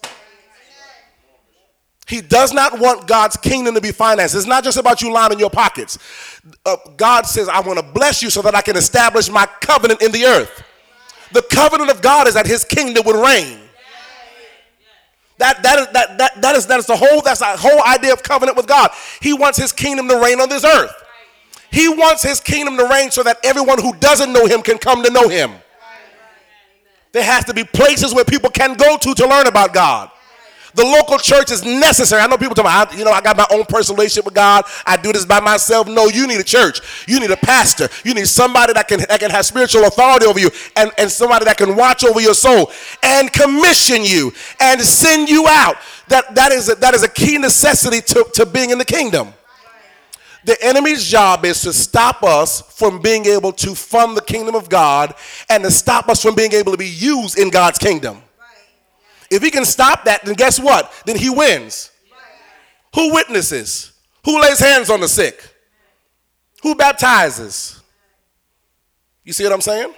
He 2.08 2.20
does 2.20 2.52
not 2.52 2.78
want 2.78 3.08
God's 3.08 3.38
kingdom 3.38 3.74
to 3.76 3.80
be 3.80 3.94
financed. 3.94 4.36
It's 4.36 4.46
not 4.46 4.66
just 4.66 4.78
about 4.78 5.02
you 5.02 5.14
lining 5.14 5.40
your 5.40 5.50
pockets. 5.50 5.98
Uh, 6.66 6.76
God 6.98 7.26
says, 7.26 7.48
I 7.48 7.62
want 7.62 7.80
to 7.80 7.86
bless 7.86 8.22
you 8.22 8.30
so 8.30 8.42
that 8.42 8.54
I 8.54 8.62
can 8.62 8.76
establish 8.76 9.30
my 9.30 9.46
covenant 9.62 10.02
in 10.02 10.12
the 10.12 10.26
earth. 10.26 10.64
The 11.32 11.42
covenant 11.44 11.90
of 11.90 12.02
God 12.02 12.28
is 12.28 12.34
that 12.34 12.46
his 12.46 12.66
kingdom 12.66 13.06
would 13.06 13.16
reign. 13.16 13.60
That, 15.38 15.64
that, 15.64 15.80
is, 15.80 15.88
that, 15.88 16.18
that, 16.18 16.42
that, 16.42 16.56
is, 16.56 16.68
that 16.68 16.80
is 16.80 16.86
the 16.86 16.96
whole, 16.96 17.22
that's 17.22 17.40
the 17.40 17.46
whole 17.46 17.82
idea 17.84 18.14
of 18.14 18.22
covenant 18.22 18.58
with 18.58 18.68
God. 18.68 18.92
He 19.22 19.34
wants 19.34 19.58
his 19.58 19.72
kingdom 19.72 20.08
to 20.10 20.20
reign 20.20 20.40
on 20.40 20.50
this 20.50 20.64
earth. 20.64 20.94
He 21.72 21.88
wants 21.88 22.22
his 22.22 22.40
kingdom 22.40 22.78
to 22.78 22.86
reign 22.88 23.12
so 23.12 23.24
that 23.24 23.38
everyone 23.44 23.82
who 23.82 23.94
doesn't 23.96 24.32
know 24.34 24.46
him 24.46 24.62
can 24.62 24.78
come 24.78 25.04
to 25.04 25.10
know 25.10 25.30
him. 25.30 25.52
There 27.14 27.24
has 27.24 27.46
to 27.46 27.54
be 27.54 27.64
places 27.64 28.14
where 28.14 28.26
people 28.26 28.50
can 28.50 28.76
go 28.76 28.98
to 28.98 29.14
to 29.14 29.28
learn 29.28 29.48
about 29.48 29.74
God. 29.74 30.12
The 30.74 30.84
local 30.84 31.18
church 31.18 31.52
is 31.52 31.64
necessary. 31.64 32.22
I 32.22 32.28
know 32.28 32.38
people 32.38 32.56
talk 32.56 32.64
about, 32.64 32.98
you 32.98 33.04
know, 33.04 33.12
I 33.12 33.20
got 33.20 33.36
my 33.36 33.48
own 33.52 33.66
personal 33.66 33.98
relationship 33.98 34.26
with 34.26 34.34
God. 34.34 34.64
I 34.86 34.96
do 34.96 35.12
this 35.12 35.26
by 35.26 35.42
myself. 35.42 35.88
No, 35.88 36.08
you 36.08 36.28
need 36.28 36.40
a 36.40 36.46
church. 36.46 36.80
You 37.08 37.20
need 37.20 37.32
a 37.32 37.38
pastor. 37.38 37.90
You 38.06 38.14
need 38.14 38.28
somebody 38.28 38.74
that 38.74 38.88
can, 38.88 39.00
that 39.00 39.20
can 39.20 39.32
have 39.32 39.46
spiritual 39.46 39.84
authority 39.86 40.26
over 40.26 40.40
you 40.40 40.50
and, 40.78 40.92
and 40.98 41.12
somebody 41.12 41.46
that 41.46 41.58
can 41.58 41.76
watch 41.76 42.06
over 42.06 42.22
your 42.22 42.34
soul 42.34 42.72
and 43.04 43.32
commission 43.34 44.06
you 44.06 44.32
and 44.62 44.80
send 44.80 45.30
you 45.30 45.46
out. 45.50 45.76
That, 46.08 46.36
that, 46.36 46.52
is, 46.52 46.70
a, 46.70 46.76
that 46.76 46.94
is 46.94 47.04
a 47.04 47.10
key 47.10 47.38
necessity 47.38 48.02
to, 48.02 48.26
to 48.34 48.46
being 48.46 48.70
in 48.70 48.78
the 48.78 48.86
kingdom. 48.86 49.34
The 50.44 50.58
enemy's 50.64 51.08
job 51.08 51.46
is 51.46 51.62
to 51.62 51.74
stop 51.74 52.24
us 52.24 52.62
from 52.62 53.00
being 53.00 53.26
able 53.26 53.52
to 53.54 53.76
fund 53.76 54.18
the 54.18 54.22
kingdom 54.22 54.56
of 54.56 54.70
God 54.70 55.14
and 55.50 55.64
to 55.64 55.72
stop 55.72 56.10
us 56.10 56.22
from 56.22 56.34
being 56.34 56.54
able 56.54 56.72
to 56.72 56.78
be 56.78 56.90
used 56.90 57.38
in 57.38 57.50
God's 57.50 57.78
kingdom. 57.78 58.22
If 59.30 59.44
he 59.44 59.52
can 59.52 59.66
stop 59.66 60.04
that, 60.06 60.26
then 60.26 60.34
guess 60.34 60.60
what? 60.60 60.92
Then 61.06 61.16
he 61.16 61.30
wins. 61.30 61.92
Who 62.96 63.14
witnesses? 63.14 63.94
Who 64.26 64.42
lays 64.42 64.60
hands 64.60 64.90
on 64.90 65.00
the 65.00 65.08
sick? 65.08 65.42
Who 66.64 66.76
baptizes? 66.76 67.82
You 69.24 69.34
see 69.34 69.44
what 69.44 69.54
I'm 69.54 69.62
saying? 69.62 69.94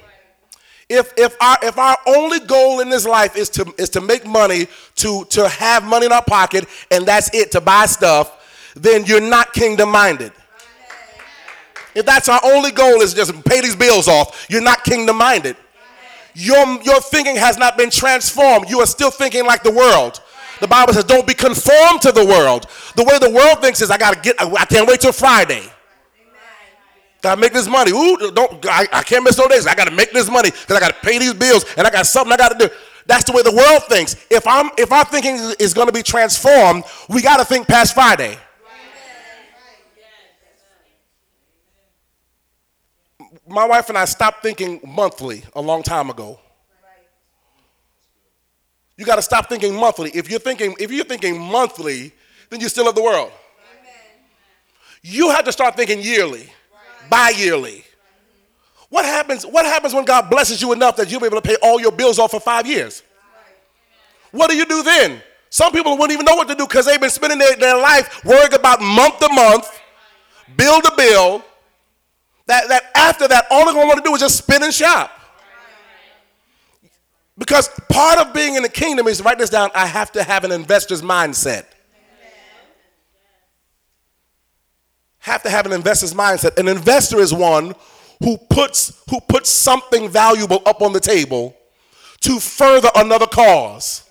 If, 0.90 1.14
if, 1.18 1.36
our, 1.42 1.58
if 1.64 1.78
our 1.78 1.98
only 2.06 2.40
goal 2.40 2.82
in 2.82 2.90
this 2.90 3.06
life 3.06 3.36
is 3.36 3.50
to, 3.52 3.74
is 3.78 3.90
to 3.92 4.02
make 4.02 4.26
money, 4.26 4.68
to, 4.96 5.26
to 5.26 5.48
have 5.48 5.84
money 5.84 6.06
in 6.06 6.12
our 6.12 6.24
pocket, 6.24 6.66
and 6.92 7.06
that's 7.06 7.34
it, 7.34 7.52
to 7.54 7.62
buy 7.62 7.86
stuff, 7.86 8.43
then 8.76 9.06
you're 9.06 9.22
not 9.22 9.54
kingdom 9.54 9.92
minded. 9.92 10.32
If 11.96 12.06
that's 12.06 12.28
our 12.28 12.42
only 12.44 12.72
goal 12.72 13.02
is 13.02 13.14
just 13.14 13.34
pay 13.46 13.62
these 13.62 13.76
bills 13.76 14.08
off, 14.08 14.48
you're 14.50 14.64
not 14.64 14.84
kingdom 14.84 15.18
minded. 15.18 15.56
Your, 16.34 16.82
your 16.82 17.00
thinking 17.00 17.36
has 17.36 17.58
not 17.58 17.78
been 17.78 17.92
transformed. 17.92 18.70
You 18.70 18.80
are 18.80 18.88
still 18.88 19.12
thinking 19.12 19.46
like 19.46 19.62
the 19.62 19.72
world. 19.72 20.22
The 20.60 20.68
Bible 20.68 20.94
says, 20.94 21.04
don't 21.04 21.28
be 21.28 21.34
conformed 21.34 22.02
to 22.02 22.12
the 22.12 22.26
world. 22.26 22.68
The 22.96 23.04
way 23.04 23.20
the 23.20 23.30
world 23.30 23.62
thinks 23.62 23.82
is, 23.82 23.92
I 23.92 23.98
gotta 23.98 24.20
get, 24.20 24.36
I 24.40 24.66
can't 24.66 24.88
wait 24.88 25.02
till 25.02 25.12
Friday. 25.12 25.64
Gotta 27.24 27.40
make 27.40 27.54
this 27.54 27.70
money. 27.70 27.92
Ooh, 27.92 28.32
don't 28.32 28.66
I, 28.66 28.86
I 28.92 29.02
can't 29.02 29.24
miss 29.24 29.38
no 29.38 29.48
days. 29.48 29.66
I 29.66 29.74
gotta 29.76 29.92
make 29.92 30.12
this 30.12 30.30
money 30.30 30.52
because 30.52 30.76
I 30.76 30.80
gotta 30.82 31.00
pay 31.02 31.20
these 31.20 31.34
bills 31.34 31.64
and 31.78 31.88
I 31.88 31.90
got 31.90 32.06
something 32.06 32.34
I 32.34 32.36
gotta 32.36 32.58
do. 32.58 32.70
That's 33.06 33.24
the 33.24 33.32
way 33.32 33.42
the 33.42 33.56
world 33.56 33.84
thinks. 33.84 34.18
If 34.30 34.46
I'm 34.46 34.70
if 34.78 34.92
our 34.92 35.06
thinking 35.06 35.36
is 35.58 35.74
gonna 35.74 35.94
be 35.94 36.04
transformed, 36.04 36.84
we 37.08 37.22
gotta 37.22 37.46
think 37.46 37.66
past 37.66 37.94
Friday. 37.94 38.38
My 43.48 43.66
wife 43.66 43.90
and 43.90 43.98
I 43.98 44.06
stopped 44.06 44.42
thinking 44.42 44.80
monthly 44.86 45.44
a 45.56 45.62
long 45.62 45.84
time 45.84 46.10
ago. 46.10 46.40
You 48.96 49.06
got 49.06 49.16
to 49.16 49.22
stop 49.22 49.50
thinking 49.50 49.76
monthly. 49.76 50.12
If 50.12 50.30
you're 50.30 50.40
thinking, 50.40 50.76
if 50.80 50.92
you're 50.92 51.06
thinking 51.06 51.40
monthly, 51.40 52.14
then 52.50 52.60
you're 52.60 52.70
still 52.70 52.88
of 52.88 52.96
the 52.96 53.04
world. 53.04 53.32
You 55.02 55.32
have 55.32 55.44
to 55.46 55.52
start 55.52 55.76
thinking 55.76 56.02
yearly 56.02 56.50
bi-yearly. 57.10 57.84
What 58.90 59.06
happens, 59.06 59.46
what 59.46 59.66
happens 59.66 59.94
when 59.94 60.06
God 60.06 60.30
blesses 60.30 60.62
you 60.62 60.72
enough 60.72 60.96
that 60.98 61.12
you'll 61.12 61.20
be 61.20 61.26
able 61.26 61.42
to 61.42 61.48
pay 61.48 61.58
all 61.62 61.80
your 61.80 61.92
bills 61.92 62.20
off 62.20 62.32
for 62.32 62.40
five 62.40 62.68
years? 62.68 63.04
What 64.32 64.50
do 64.50 64.56
you 64.56 64.66
do 64.66 64.84
then? 64.84 65.22
Some 65.50 65.72
people 65.72 65.92
wouldn't 65.98 66.12
even 66.12 66.26
know 66.26 66.36
what 66.36 66.48
to 66.48 66.56
do 66.56 66.66
because 66.66 66.86
they've 66.86 67.00
been 67.00 67.10
spending 67.10 67.40
their, 67.40 67.56
their 67.56 67.78
life 67.78 68.24
worrying 68.26 68.54
about 68.54 68.82
month 68.82 69.20
to 69.20 69.30
month, 69.30 69.70
bill 70.58 70.82
to 70.82 70.92
bill. 70.96 71.44
That, 72.48 72.68
that 72.70 72.84
after 72.96 73.28
that, 73.28 73.46
all 73.50 73.66
they're 73.66 73.74
going 73.74 73.86
to 73.86 73.88
want 73.88 74.04
to 74.04 74.10
do 74.10 74.14
is 74.14 74.22
just 74.22 74.38
spin 74.38 74.64
and 74.64 74.74
shop. 74.74 75.12
Because 77.38 77.70
part 77.90 78.20
of 78.20 78.34
being 78.34 78.56
in 78.56 78.64
the 78.64 78.70
kingdom 78.70 79.08
is 79.08 79.22
write 79.22 79.40
this 79.40 79.50
down 79.50 79.72
I 79.74 79.88
have 79.88 80.12
to 80.12 80.24
have 80.24 80.44
an 80.44 80.52
investor's 80.52 81.02
mindset. 81.02 81.66
have 85.20 85.42
to 85.42 85.50
have 85.50 85.66
an 85.66 85.72
investor's 85.72 86.14
mindset. 86.14 86.60
An 86.60 86.68
investor 86.68 87.18
is 87.18 87.34
one 87.34 87.74
who 88.22 88.38
puts, 88.38 89.02
who 89.10 89.22
puts 89.22 89.50
something 89.50 90.10
valuable 90.10 90.62
up 90.66 90.82
on 90.82 90.92
the 90.92 91.00
table 91.00 91.56
to 92.20 92.40
further 92.42 92.90
another 92.96 93.26
cause. 93.26 94.04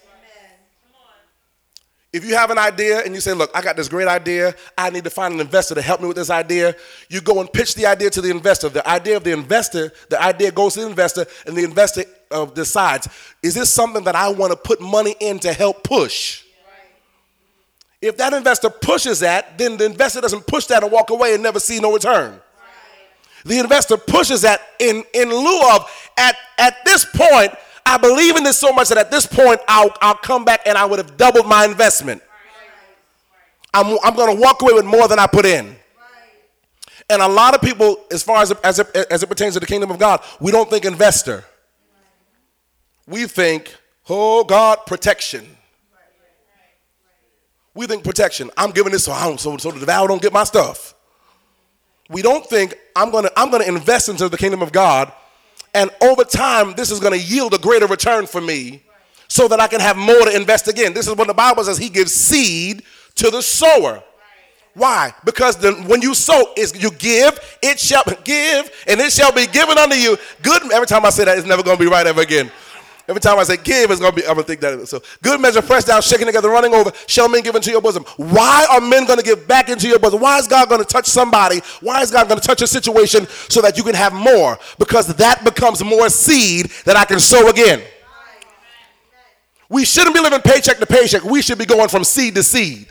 If 2.12 2.26
you 2.26 2.36
have 2.36 2.50
an 2.50 2.58
idea 2.58 3.00
and 3.00 3.14
you 3.14 3.22
say, 3.22 3.32
Look, 3.32 3.50
I 3.54 3.62
got 3.62 3.76
this 3.76 3.88
great 3.88 4.06
idea, 4.06 4.54
I 4.76 4.90
need 4.90 5.04
to 5.04 5.10
find 5.10 5.32
an 5.34 5.40
investor 5.40 5.74
to 5.74 5.82
help 5.82 6.02
me 6.02 6.08
with 6.08 6.16
this 6.16 6.28
idea, 6.28 6.76
you 7.08 7.22
go 7.22 7.40
and 7.40 7.50
pitch 7.50 7.74
the 7.74 7.86
idea 7.86 8.10
to 8.10 8.20
the 8.20 8.30
investor. 8.30 8.68
The 8.68 8.86
idea 8.86 9.16
of 9.16 9.24
the 9.24 9.32
investor, 9.32 9.92
the 10.10 10.22
idea 10.22 10.52
goes 10.52 10.74
to 10.74 10.80
the 10.80 10.88
investor, 10.88 11.24
and 11.46 11.56
the 11.56 11.64
investor 11.64 12.04
uh, 12.30 12.44
decides, 12.44 13.08
Is 13.42 13.54
this 13.54 13.70
something 13.70 14.04
that 14.04 14.14
I 14.14 14.28
want 14.28 14.52
to 14.52 14.56
put 14.56 14.80
money 14.80 15.14
in 15.20 15.38
to 15.40 15.52
help 15.54 15.84
push? 15.84 16.44
If 18.02 18.16
that 18.16 18.32
investor 18.32 18.68
pushes 18.68 19.20
that, 19.20 19.56
then 19.56 19.76
the 19.76 19.86
investor 19.86 20.20
doesn't 20.20 20.46
push 20.46 20.66
that 20.66 20.82
and 20.82 20.92
walk 20.92 21.10
away 21.10 21.34
and 21.34 21.42
never 21.42 21.60
see 21.60 21.78
no 21.78 21.92
return. 21.92 22.32
Right. 22.32 22.40
The 23.44 23.60
investor 23.60 23.96
pushes 23.96 24.42
that 24.42 24.60
in, 24.80 25.04
in 25.14 25.30
lieu 25.30 25.60
of, 25.72 26.10
at, 26.18 26.36
at 26.58 26.84
this 26.84 27.04
point, 27.04 27.52
I 27.84 27.96
believe 27.98 28.36
in 28.36 28.44
this 28.44 28.58
so 28.58 28.72
much 28.72 28.88
that 28.88 28.98
at 28.98 29.10
this 29.10 29.26
point, 29.26 29.60
I'll, 29.68 29.94
I'll 30.00 30.14
come 30.14 30.44
back 30.44 30.62
and 30.66 30.78
I 30.78 30.84
would 30.84 30.98
have 30.98 31.16
doubled 31.16 31.46
my 31.46 31.64
investment. 31.64 32.22
I'm, 33.74 33.98
I'm 34.04 34.14
going 34.14 34.34
to 34.34 34.40
walk 34.40 34.62
away 34.62 34.74
with 34.74 34.84
more 34.84 35.08
than 35.08 35.18
I 35.18 35.26
put 35.26 35.46
in. 35.46 35.76
And 37.10 37.20
a 37.20 37.28
lot 37.28 37.54
of 37.54 37.60
people, 37.60 38.04
as 38.10 38.22
far 38.22 38.42
as, 38.42 38.52
as, 38.62 38.78
it, 38.78 38.94
as 39.10 39.22
it 39.22 39.26
pertains 39.26 39.54
to 39.54 39.60
the 39.60 39.66
kingdom 39.66 39.90
of 39.90 39.98
God, 39.98 40.22
we 40.40 40.52
don't 40.52 40.70
think 40.70 40.84
investor. 40.84 41.44
We 43.06 43.26
think, 43.26 43.74
oh 44.08 44.44
God, 44.44 44.86
protection. 44.86 45.46
We 47.74 47.86
think 47.86 48.04
protection. 48.04 48.50
I'm 48.56 48.70
giving 48.70 48.92
this 48.92 49.04
so 49.04 49.12
I 49.12 49.26
don't, 49.26 49.40
so, 49.40 49.56
so 49.56 49.70
the 49.70 49.80
devourer 49.80 50.06
don't 50.08 50.22
get 50.22 50.32
my 50.32 50.44
stuff. 50.44 50.94
We 52.08 52.20
don't 52.20 52.44
think 52.46 52.76
I'm 52.94 53.10
gonna 53.10 53.30
I'm 53.36 53.50
gonna 53.50 53.64
invest 53.64 54.10
into 54.10 54.28
the 54.28 54.36
kingdom 54.36 54.60
of 54.60 54.70
God, 54.70 55.10
and 55.74 55.90
over 56.02 56.24
time 56.24 56.74
this 56.74 56.90
is 56.90 57.00
gonna 57.00 57.16
yield 57.16 57.54
a 57.54 57.58
greater 57.58 57.86
return 57.86 58.26
for 58.26 58.40
me, 58.40 58.82
so 59.28 59.48
that 59.48 59.60
I 59.60 59.66
can 59.66 59.80
have 59.80 59.96
more 59.96 60.24
to 60.24 60.34
invest 60.34 60.68
again. 60.68 60.92
This 60.92 61.08
is 61.08 61.16
what 61.16 61.26
the 61.26 61.34
Bible 61.34 61.64
says. 61.64 61.78
He 61.78 61.88
gives 61.88 62.12
seed 62.12 62.82
to 63.16 63.30
the 63.30 63.42
sower. 63.42 64.02
Why? 64.74 65.12
Because 65.24 65.56
the, 65.56 65.72
when 65.86 66.00
you 66.00 66.14
sow, 66.14 66.52
is 66.56 66.80
you 66.82 66.90
give, 66.92 67.38
it 67.62 67.78
shall 67.78 68.04
give, 68.24 68.70
and 68.86 69.00
it 69.00 69.12
shall 69.12 69.32
be 69.32 69.46
given 69.46 69.76
unto 69.76 69.96
you. 69.96 70.16
Good. 70.42 70.72
Every 70.72 70.86
time 70.86 71.04
I 71.04 71.10
say 71.10 71.24
that, 71.24 71.36
it's 71.36 71.46
never 71.46 71.62
going 71.62 71.76
to 71.76 71.82
be 71.82 71.90
right 71.90 72.06
ever 72.06 72.22
again. 72.22 72.50
Every 73.08 73.20
time 73.20 73.38
I 73.38 73.42
say 73.42 73.56
give, 73.56 73.90
it's 73.90 74.00
gonna 74.00 74.14
be, 74.14 74.22
I'm 74.22 74.34
gonna 74.34 74.44
think 74.44 74.60
that. 74.60 74.86
So 74.88 75.00
good 75.22 75.40
measure, 75.40 75.60
pressed 75.60 75.88
down, 75.88 76.02
shaking 76.02 76.26
together, 76.26 76.48
running 76.48 76.72
over, 76.72 76.92
shall 77.06 77.28
men 77.28 77.42
give 77.42 77.56
into 77.56 77.70
your 77.70 77.80
bosom. 77.80 78.04
Why 78.16 78.66
are 78.70 78.80
men 78.80 79.06
gonna 79.06 79.22
give 79.22 79.48
back 79.48 79.68
into 79.68 79.88
your 79.88 79.98
bosom? 79.98 80.20
Why 80.20 80.38
is 80.38 80.46
God 80.46 80.68
gonna 80.68 80.84
touch 80.84 81.06
somebody? 81.06 81.60
Why 81.80 82.02
is 82.02 82.10
God 82.10 82.28
gonna 82.28 82.40
touch 82.40 82.62
a 82.62 82.66
situation 82.66 83.26
so 83.48 83.60
that 83.60 83.76
you 83.76 83.82
can 83.82 83.94
have 83.94 84.12
more? 84.12 84.58
Because 84.78 85.08
that 85.16 85.44
becomes 85.44 85.82
more 85.82 86.08
seed 86.08 86.66
that 86.84 86.96
I 86.96 87.04
can 87.04 87.18
sow 87.18 87.48
again. 87.48 87.82
We 89.68 89.84
shouldn't 89.84 90.14
be 90.14 90.20
living 90.20 90.40
paycheck 90.40 90.78
to 90.78 90.86
paycheck. 90.86 91.24
We 91.24 91.42
should 91.42 91.58
be 91.58 91.66
going 91.66 91.88
from 91.88 92.04
seed 92.04 92.34
to 92.36 92.42
seed. 92.42 92.86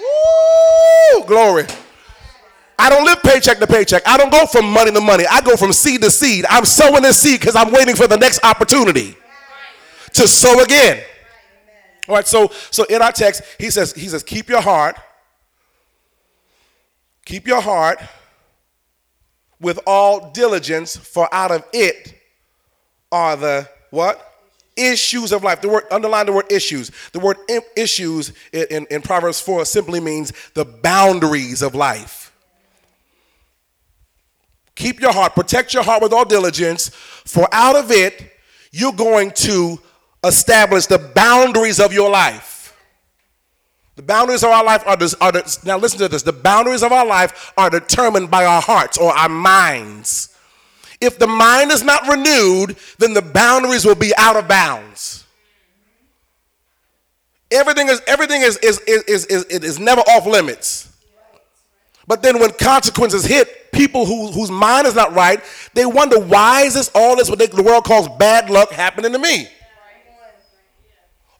Woo! 0.00 1.24
Glory. 1.26 1.64
I 2.78 2.90
don't 2.90 3.04
live 3.04 3.22
paycheck 3.22 3.58
to 3.58 3.66
paycheck. 3.66 4.06
I 4.06 4.16
don't 4.16 4.30
go 4.30 4.46
from 4.46 4.70
money 4.70 4.92
to 4.92 5.00
money. 5.00 5.24
I 5.30 5.40
go 5.40 5.56
from 5.56 5.72
seed 5.72 6.02
to 6.02 6.10
seed. 6.10 6.44
I'm 6.48 6.64
sowing 6.64 7.02
this 7.02 7.18
seed 7.18 7.40
because 7.40 7.56
I'm 7.56 7.72
waiting 7.72 7.96
for 7.96 8.06
the 8.06 8.18
next 8.18 8.44
opportunity 8.44 9.16
to 10.12 10.28
sow 10.28 10.62
again. 10.62 11.02
All 12.08 12.14
right, 12.14 12.26
so 12.26 12.50
so 12.70 12.84
in 12.84 13.02
our 13.02 13.12
text, 13.12 13.42
he 13.58 13.70
says, 13.70 13.92
he 13.92 14.08
says, 14.08 14.22
keep 14.22 14.48
your 14.48 14.60
heart, 14.60 14.96
keep 17.24 17.46
your 17.46 17.60
heart 17.60 18.00
with 19.60 19.80
all 19.86 20.30
diligence, 20.30 20.96
for 20.96 21.32
out 21.32 21.50
of 21.50 21.64
it 21.72 22.14
are 23.10 23.36
the 23.36 23.68
what? 23.90 24.22
Issues 24.76 25.32
of 25.32 25.42
life. 25.42 25.62
The 25.62 25.68
word 25.68 25.84
underline 25.90 26.26
the 26.26 26.32
word 26.32 26.52
issues. 26.52 26.90
The 27.12 27.20
word 27.20 27.38
issues 27.76 28.32
in, 28.52 28.66
in, 28.70 28.86
in 28.90 29.02
Proverbs 29.02 29.40
4 29.40 29.64
simply 29.64 30.00
means 30.00 30.32
the 30.52 30.66
boundaries 30.66 31.62
of 31.62 31.74
life. 31.74 32.25
Keep 34.76 35.00
your 35.00 35.12
heart, 35.12 35.34
protect 35.34 35.74
your 35.74 35.82
heart 35.82 36.02
with 36.02 36.12
all 36.12 36.24
diligence, 36.24 36.90
for 36.90 37.48
out 37.50 37.76
of 37.76 37.90
it 37.90 38.32
you're 38.70 38.92
going 38.92 39.30
to 39.32 39.80
establish 40.24 40.86
the 40.86 40.98
boundaries 40.98 41.80
of 41.80 41.92
your 41.92 42.10
life. 42.10 42.76
The 43.96 44.02
boundaries 44.02 44.44
of 44.44 44.50
our 44.50 44.62
life 44.62 44.82
are, 44.86 44.98
are 45.22 45.32
the, 45.32 45.58
now 45.64 45.78
listen 45.78 45.98
to 46.00 46.08
this. 46.08 46.22
The 46.22 46.32
boundaries 46.32 46.82
of 46.82 46.92
our 46.92 47.06
life 47.06 47.54
are 47.56 47.70
determined 47.70 48.30
by 48.30 48.44
our 48.44 48.60
hearts 48.60 48.98
or 48.98 49.10
our 49.10 49.30
minds. 49.30 50.36
If 51.00 51.18
the 51.18 51.26
mind 51.26 51.70
is 51.70 51.82
not 51.82 52.06
renewed, 52.06 52.76
then 52.98 53.14
the 53.14 53.22
boundaries 53.22 53.86
will 53.86 53.94
be 53.94 54.12
out 54.18 54.36
of 54.36 54.46
bounds. 54.46 55.24
Everything 57.50 57.88
is 57.88 58.02
everything 58.06 58.42
is 58.42 58.56
is 58.58 58.80
is 58.80 59.04
is, 59.04 59.24
is, 59.26 59.44
is 59.44 59.78
never 59.78 60.00
off 60.02 60.26
limits. 60.26 60.92
But 62.06 62.22
then 62.22 62.38
when 62.38 62.52
consequences 62.52 63.24
hit, 63.24 63.72
people 63.72 64.06
who, 64.06 64.30
whose 64.30 64.50
mind 64.50 64.86
is 64.86 64.94
not 64.94 65.12
right, 65.12 65.42
they 65.74 65.86
wonder 65.86 66.18
why 66.18 66.62
is 66.62 66.74
this 66.74 66.90
all 66.94 67.16
this 67.16 67.28
what 67.28 67.38
they, 67.38 67.46
the 67.46 67.62
world 67.62 67.84
calls 67.84 68.08
bad 68.18 68.48
luck 68.48 68.70
happening 68.70 69.12
to 69.12 69.18
me? 69.18 69.48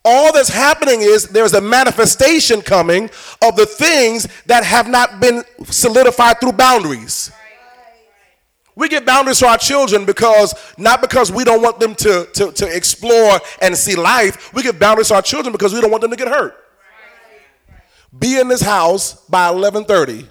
All 0.04 0.32
that's 0.32 0.48
happening 0.48 1.00
is 1.00 1.24
there's 1.28 1.54
a 1.54 1.60
manifestation 1.60 2.62
coming 2.62 3.10
of 3.42 3.56
the 3.56 3.66
things 3.66 4.28
that 4.46 4.64
have 4.64 4.88
not 4.88 5.18
been 5.20 5.42
solidified 5.64 6.40
through 6.40 6.52
boundaries. 6.52 7.32
We 8.76 8.88
get 8.88 9.06
boundaries 9.06 9.40
for 9.40 9.46
our 9.46 9.58
children 9.58 10.04
because 10.04 10.54
not 10.78 11.00
because 11.00 11.32
we 11.32 11.42
don't 11.42 11.62
want 11.62 11.80
them 11.80 11.94
to, 11.96 12.28
to, 12.34 12.52
to 12.52 12.76
explore 12.76 13.40
and 13.62 13.76
see 13.76 13.96
life. 13.96 14.52
We 14.52 14.62
get 14.62 14.78
boundaries 14.78 15.08
for 15.08 15.14
our 15.14 15.22
children 15.22 15.50
because 15.50 15.72
we 15.72 15.80
don't 15.80 15.90
want 15.90 16.02
them 16.02 16.10
to 16.10 16.16
get 16.16 16.28
hurt. 16.28 16.54
Be 18.16 18.38
in 18.38 18.46
this 18.48 18.62
house 18.62 19.24
by 19.26 19.50
1130 19.50 20.28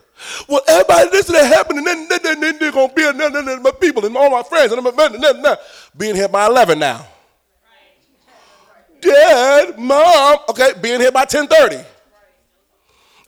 well, 0.48 0.62
everybody, 0.68 1.10
this 1.10 1.30
is 1.30 1.36
happening, 1.36 1.84
then, 1.84 2.08
then, 2.08 2.40
then, 2.40 2.58
they're 2.60 2.72
going 2.72 2.90
to 2.90 2.96
be 2.96 3.04
and 3.08 3.20
then, 3.20 3.34
then, 3.34 3.62
my 3.62 3.72
people 3.72 4.06
and 4.06 4.16
all 4.16 4.30
my 4.30 4.44
friends 4.44 4.72
and 4.72 4.86
then, 4.86 5.22
then, 5.22 5.42
then, 5.42 5.58
being 5.98 6.16
here 6.16 6.30
by 6.30 6.46
11 6.46 6.80
now. 6.80 7.06
Dad, 9.02 9.78
mom, 9.78 10.40
okay, 10.50 10.72
being 10.82 11.00
here 11.00 11.12
by 11.12 11.26
10:30. 11.26 11.86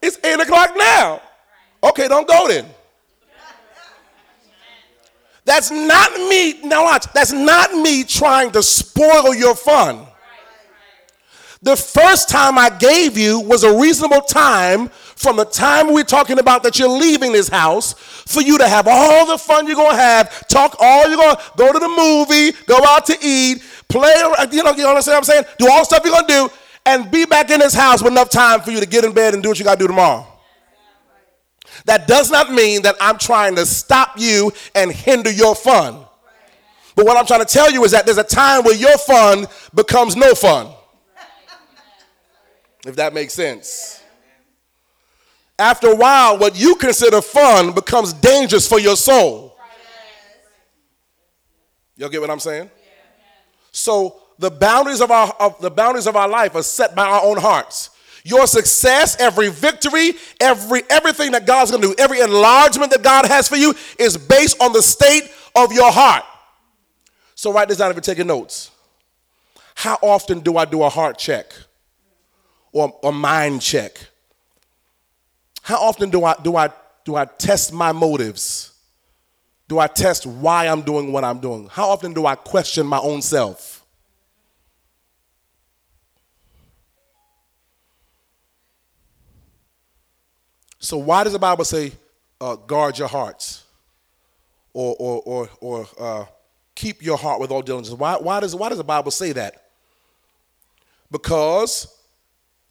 It's 0.01 0.17
8 0.23 0.39
o'clock 0.39 0.71
now. 0.75 1.21
Okay, 1.83 2.07
don't 2.07 2.27
go 2.27 2.47
then. 2.47 2.65
That's 5.45 5.71
not 5.71 6.11
me. 6.13 6.59
Now 6.63 6.83
watch. 6.83 7.05
That's 7.13 7.31
not 7.31 7.73
me 7.73 8.03
trying 8.03 8.51
to 8.51 8.63
spoil 8.63 9.33
your 9.35 9.55
fun. 9.55 10.06
The 11.67 11.75
first 11.75 12.29
time 12.29 12.57
I 12.57 12.69
gave 12.69 13.17
you 13.17 13.41
was 13.41 13.65
a 13.65 13.77
reasonable 13.77 14.21
time 14.21 14.87
from 14.87 15.35
the 15.35 15.43
time 15.43 15.91
we're 15.91 16.05
talking 16.05 16.39
about 16.39 16.63
that 16.63 16.79
you're 16.79 16.87
leaving 16.87 17.33
this 17.33 17.49
house 17.49 17.91
for 17.91 18.41
you 18.41 18.57
to 18.57 18.69
have 18.69 18.87
all 18.87 19.25
the 19.25 19.37
fun 19.37 19.67
you're 19.67 19.75
going 19.75 19.91
to 19.91 19.97
have, 19.97 20.47
talk 20.47 20.77
all 20.79 21.09
you're 21.09 21.17
going 21.17 21.35
to 21.35 21.41
go 21.57 21.73
to 21.73 21.77
the 21.79 21.89
movie, 21.89 22.57
go 22.67 22.79
out 22.85 23.05
to 23.07 23.17
eat, 23.21 23.61
play, 23.89 24.13
you 24.49 24.63
know, 24.63 24.71
you 24.75 24.87
understand 24.87 25.15
what 25.15 25.17
I'm 25.17 25.23
saying? 25.25 25.43
Do 25.59 25.69
all 25.69 25.79
the 25.79 25.83
stuff 25.83 26.03
you're 26.05 26.13
going 26.13 26.27
to 26.27 26.33
do 26.33 26.49
and 26.85 27.11
be 27.11 27.25
back 27.25 27.51
in 27.51 27.59
this 27.59 27.73
house 27.73 28.01
with 28.01 28.13
enough 28.13 28.29
time 28.29 28.61
for 28.61 28.71
you 28.71 28.79
to 28.79 28.85
get 28.87 29.03
in 29.03 29.11
bed 29.11 29.33
and 29.33 29.43
do 29.43 29.49
what 29.49 29.59
you 29.59 29.65
got 29.65 29.77
to 29.77 29.83
do 29.83 29.87
tomorrow. 29.87 30.25
That 31.83 32.07
does 32.07 32.31
not 32.31 32.49
mean 32.49 32.83
that 32.83 32.95
I'm 33.01 33.17
trying 33.17 33.57
to 33.57 33.65
stop 33.65 34.13
you 34.15 34.53
and 34.73 34.89
hinder 34.89 35.31
your 35.31 35.53
fun. 35.53 36.05
But 36.95 37.05
what 37.05 37.17
I'm 37.17 37.25
trying 37.25 37.41
to 37.41 37.45
tell 37.45 37.69
you 37.69 37.83
is 37.83 37.91
that 37.91 38.05
there's 38.05 38.17
a 38.17 38.23
time 38.23 38.63
where 38.63 38.73
your 38.73 38.97
fun 38.97 39.47
becomes 39.75 40.15
no 40.15 40.33
fun. 40.33 40.73
If 42.87 42.95
that 42.95 43.13
makes 43.13 43.33
sense. 43.33 44.01
After 45.59 45.91
a 45.91 45.95
while, 45.95 46.37
what 46.37 46.57
you 46.57 46.75
consider 46.75 47.21
fun 47.21 47.73
becomes 47.73 48.13
dangerous 48.13 48.65
for 48.65 48.79
your 48.79 48.95
soul. 48.95 49.57
Y'all 51.97 52.07
get 52.07 52.21
what 52.21 52.29
I'm 52.29 52.39
saying? 52.39 52.69
So 53.73 54.21
the 54.39 54.49
boundaries 54.49 55.01
of 55.01 55.11
our 55.11 55.35
of 55.37 55.59
the 55.59 55.69
boundaries 55.69 56.07
of 56.07 56.15
our 56.15 56.29
life 56.29 56.55
are 56.55 56.63
set 56.63 56.95
by 56.95 57.05
our 57.05 57.23
own 57.23 57.37
hearts. 57.37 57.89
Your 58.23 58.47
success, 58.47 59.17
every 59.19 59.49
victory, 59.49 60.13
every 60.39 60.83
everything 60.89 61.31
that 61.31 61.45
God's 61.45 61.71
going 61.71 61.81
to 61.81 61.89
do, 61.89 61.95
every 61.97 62.21
enlargement 62.21 62.91
that 62.91 63.03
God 63.03 63.25
has 63.25 63.49
for 63.49 63.57
you 63.57 63.73
is 63.99 64.15
based 64.15 64.61
on 64.61 64.71
the 64.71 64.81
state 64.81 65.29
of 65.55 65.73
your 65.73 65.91
heart. 65.91 66.23
So 67.35 67.51
write 67.51 67.67
this 67.67 67.79
down 67.79 67.89
if 67.89 67.95
you're 67.95 68.01
taking 68.01 68.27
notes. 68.27 68.71
How 69.75 69.97
often 70.01 70.39
do 70.39 70.55
I 70.55 70.63
do 70.63 70.83
a 70.83 70.89
heart 70.89 71.17
check 71.17 71.53
or 72.71 72.97
a 73.03 73.11
mind 73.11 73.61
check? 73.61 73.99
How 75.61 75.77
often 75.77 76.09
do 76.09 76.23
I 76.23 76.35
do 76.41 76.55
I 76.55 76.69
do 77.03 77.15
I 77.15 77.25
test 77.25 77.73
my 77.73 77.91
motives? 77.91 78.73
Do 79.67 79.79
I 79.79 79.87
test 79.87 80.25
why 80.25 80.67
I'm 80.67 80.81
doing 80.81 81.11
what 81.11 81.25
I'm 81.25 81.39
doing? 81.39 81.67
How 81.69 81.89
often 81.89 82.13
do 82.13 82.25
I 82.25 82.35
question 82.35 82.85
my 82.85 82.99
own 82.99 83.21
self? 83.21 83.77
So 90.79 90.97
why 90.97 91.25
does 91.25 91.33
the 91.33 91.39
Bible 91.39 91.65
say, 91.65 91.91
uh, 92.39 92.55
guard 92.55 92.97
your 92.97 93.09
hearts, 93.09 93.65
or 94.73 94.95
or 94.97 95.21
or, 95.25 95.49
or 95.59 95.87
uh, 95.99 96.25
keep 96.75 97.03
your 97.03 97.17
heart 97.17 97.41
with 97.41 97.51
all 97.51 97.61
diligence? 97.61 97.93
Why 97.93 98.15
why 98.15 98.39
does 98.39 98.55
why 98.55 98.69
does 98.69 98.77
the 98.77 98.85
Bible 98.85 99.11
say 99.11 99.33
that? 99.33 99.65
Because 101.11 101.93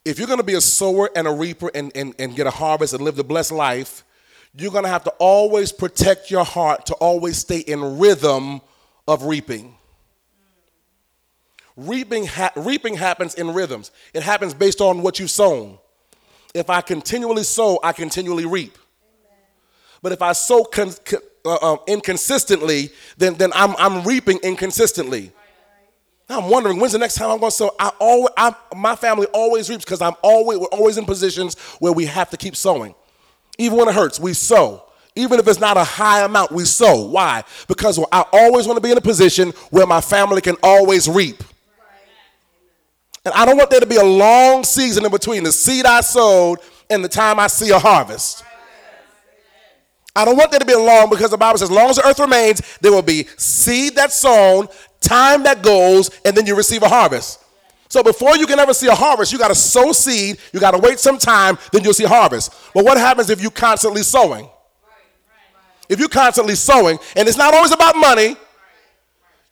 if 0.07 0.21
you're 0.21 0.29
going 0.29 0.39
to 0.39 0.45
be 0.45 0.55
a 0.55 0.61
sower 0.61 1.11
and 1.17 1.27
a 1.27 1.33
reaper 1.33 1.69
and, 1.75 1.91
and, 1.97 2.15
and 2.21 2.37
get 2.37 2.47
a 2.47 2.51
harvest 2.51 2.95
and 2.95 3.03
live 3.03 3.17
the 3.17 3.25
blessed 3.25 3.51
life, 3.51 4.05
you're 4.55 4.71
going 4.71 4.85
to 4.85 4.89
have 4.89 5.03
to 5.03 5.11
always 5.19 5.73
protect 5.73 6.31
your 6.31 6.45
heart 6.45 6.87
to 6.87 6.95
always 6.95 7.39
stay 7.39 7.59
in 7.59 7.99
rhythm 7.99 8.61
of 9.09 9.25
reaping. 9.25 9.75
Reaping, 11.77 12.25
ha- 12.25 12.53
reaping 12.55 12.95
happens 12.95 13.35
in 13.35 13.53
rhythms. 13.53 13.91
It 14.15 14.23
happens 14.23 14.55
based 14.55 14.81
on 14.81 15.03
what 15.03 15.19
you've 15.19 15.31
sown. 15.31 15.77
If 16.55 16.71
I 16.71 16.83
continually 16.83 17.43
sow, 17.43 17.81
I 17.83 17.93
continually 17.93 18.47
reap. 18.47 18.79
But 20.03 20.13
if 20.13 20.23
I 20.23 20.35
sow 20.35 20.63
con- 20.63 20.93
uh, 21.45 21.55
uh, 21.55 21.77
inconsistently, 21.89 22.91
then, 23.19 23.35
then 23.35 23.51
I'm, 23.57 23.75
I'm 23.77 24.05
reaping 24.05 24.39
inconsistently. 24.45 25.33
I'm 26.29 26.51
wondering 26.51 26.81
when's 26.81 26.93
the 26.93 26.99
next 26.99 27.15
time 27.15 27.31
I'm 27.31 27.39
going 27.39 27.51
to 27.51 27.57
sow. 27.57 27.75
I 27.79 27.93
always, 28.01 28.33
I, 28.37 28.55
my 28.75 28.97
family 28.97 29.27
always 29.33 29.71
reaps 29.71 29.85
because 29.85 30.03
I'm 30.03 30.15
always 30.23 30.59
we're 30.59 30.67
always 30.67 30.99
in 30.99 31.05
positions 31.05 31.57
where 31.79 31.93
we 31.93 32.07
have 32.07 32.31
to 32.31 32.37
keep 32.37 32.57
sowing, 32.57 32.95
even 33.59 33.79
when 33.79 33.89
it 33.89 33.95
hurts. 33.95 34.19
We 34.19 34.33
sow, 34.33 34.85
even 35.15 35.39
if 35.39 35.47
it's 35.47 35.61
not 35.61 35.77
a 35.77 35.85
high 35.85 36.25
amount. 36.25 36.51
We 36.51 36.65
sow. 36.65 37.07
Why? 37.07 37.45
Because 37.69 38.01
I 38.11 38.25
always 38.33 38.67
want 38.67 38.77
to 38.77 38.81
be 38.81 38.91
in 38.91 38.99
a 38.99 39.03
position 39.03 39.51
where 39.71 39.87
my 39.87 40.01
family 40.01 40.41
can 40.41 40.57
always 40.63 41.09
reap. 41.09 41.43
And 43.25 43.35
I 43.35 43.45
don't 43.45 43.57
want 43.57 43.71
there 43.71 43.81
to 43.81 43.87
be 43.87 43.97
a 43.97 44.05
long 44.05 44.63
season 44.65 45.05
in 45.05 45.11
between 45.11 45.43
the 45.45 45.53
seed 45.53 45.85
I 45.85 46.01
sowed 46.01 46.59
and 46.91 47.05
the 47.05 47.09
time 47.09 47.41
I 47.41 47.47
see 47.49 47.71
a 47.71 47.79
harvest. 47.79 48.45
I 50.17 50.25
don't 50.25 50.37
want 50.37 50.51
there 50.51 50.61
to 50.61 50.67
be 50.67 50.75
long 50.75 51.11
because 51.11 51.31
the 51.31 51.37
Bible 51.37 51.59
says, 51.59 51.71
as 51.71 51.77
long 51.77 51.91
as 51.91 51.97
the 51.97 52.07
earth 52.07 52.19
remains, 52.19 52.79
there 52.81 52.91
will 52.91 53.03
be 53.03 53.27
seed 53.37 53.95
that's 53.95 54.17
sown, 54.17 54.67
time 54.99 55.43
that 55.43 55.63
goes, 55.63 56.11
and 56.25 56.35
then 56.35 56.47
you 56.47 56.57
receive 56.57 56.83
a 56.83 56.89
harvest. 56.89 57.45
So 57.89 58.03
before 58.03 58.35
you 58.37 58.47
can 58.47 58.59
ever 58.59 58.73
see 58.73 58.87
a 58.87 58.95
harvest, 58.95 59.31
you 59.31 59.39
got 59.39 59.49
to 59.49 59.55
sow 59.55 59.93
seed, 59.93 60.39
you 60.55 60.59
got 60.59 60.71
to 60.71 60.79
wait 60.79 60.99
some 60.99 61.19
time, 61.19 61.59
then 61.71 61.85
you'll 61.85 61.93
see 61.93 62.05
harvest. 62.05 62.55
But 62.73 62.85
what 62.85 62.97
happens 62.97 63.29
if 63.29 63.43
you 63.43 63.51
constantly 63.51 64.03
sowing? 64.03 64.49
If 65.89 66.01
you 66.01 66.09
constantly 66.09 66.55
sowing, 66.55 66.99
and 67.15 67.29
it's 67.29 67.37
not 67.37 67.53
always 67.53 67.73
about 67.73 67.95
money, 67.97 68.37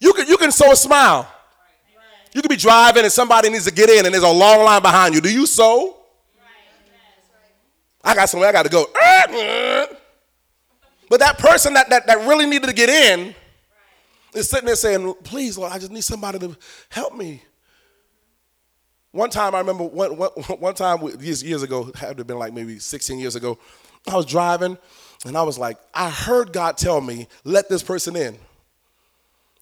you 0.01 0.15
can, 0.15 0.27
you 0.27 0.39
can 0.39 0.51
sow 0.51 0.73
a 0.73 0.77
smile. 0.77 1.31
You 2.33 2.41
could 2.41 2.49
be 2.49 2.57
driving 2.57 3.05
and 3.05 3.13
somebody 3.13 3.51
needs 3.51 3.67
to 3.67 3.73
get 3.73 3.91
in 3.91 4.07
and 4.07 4.15
there's 4.15 4.25
a 4.25 4.29
long 4.29 4.65
line 4.65 4.83
behind 4.83 5.15
you. 5.15 5.21
Do 5.21 5.33
you 5.33 5.47
sow? 5.47 5.99
I 8.03 8.15
got 8.15 8.29
somewhere 8.29 8.49
I 8.49 8.53
got 8.53 8.65
to 8.65 8.71
go. 8.71 9.97
But 11.09 11.21
that 11.21 11.39
person 11.39 11.75
that, 11.75 11.91
that, 11.91 12.07
that 12.07 12.27
really 12.27 12.47
needed 12.47 12.67
to 12.67 12.73
get 12.73 12.89
in 12.89 13.35
is 14.35 14.49
sitting 14.49 14.67
there 14.67 14.77
saying, 14.77 15.15
Please, 15.25 15.59
Lord, 15.59 15.73
I 15.73 15.79
just 15.79 15.93
need 15.93 16.05
somebody 16.05 16.39
to 16.41 16.57
help 16.89 17.15
me. 17.15 17.43
One 19.13 19.31
time, 19.31 19.55
I 19.55 19.59
remember 19.59 19.85
one, 19.85 20.17
one, 20.17 20.31
one 20.59 20.75
time 20.75 21.03
years, 21.21 21.43
years 21.43 21.63
ago, 21.63 21.85
had 21.95 22.17
to 22.17 22.21
have 22.21 22.27
been 22.27 22.39
like 22.39 22.53
maybe 22.53 22.79
16 22.79 23.19
years 23.19 23.37
ago, 23.37 23.59
I 24.09 24.17
was 24.17 24.27
driving 24.27 24.77
and 25.25 25.37
I 25.37 25.43
was 25.43 25.59
like, 25.59 25.79
I 25.95 26.11
heard 26.11 26.53
God 26.53 26.77
tell 26.77 27.01
me, 27.01 27.29
let 27.45 27.69
this 27.69 27.83
person 27.83 28.17
in. 28.17 28.35
It 28.35 28.41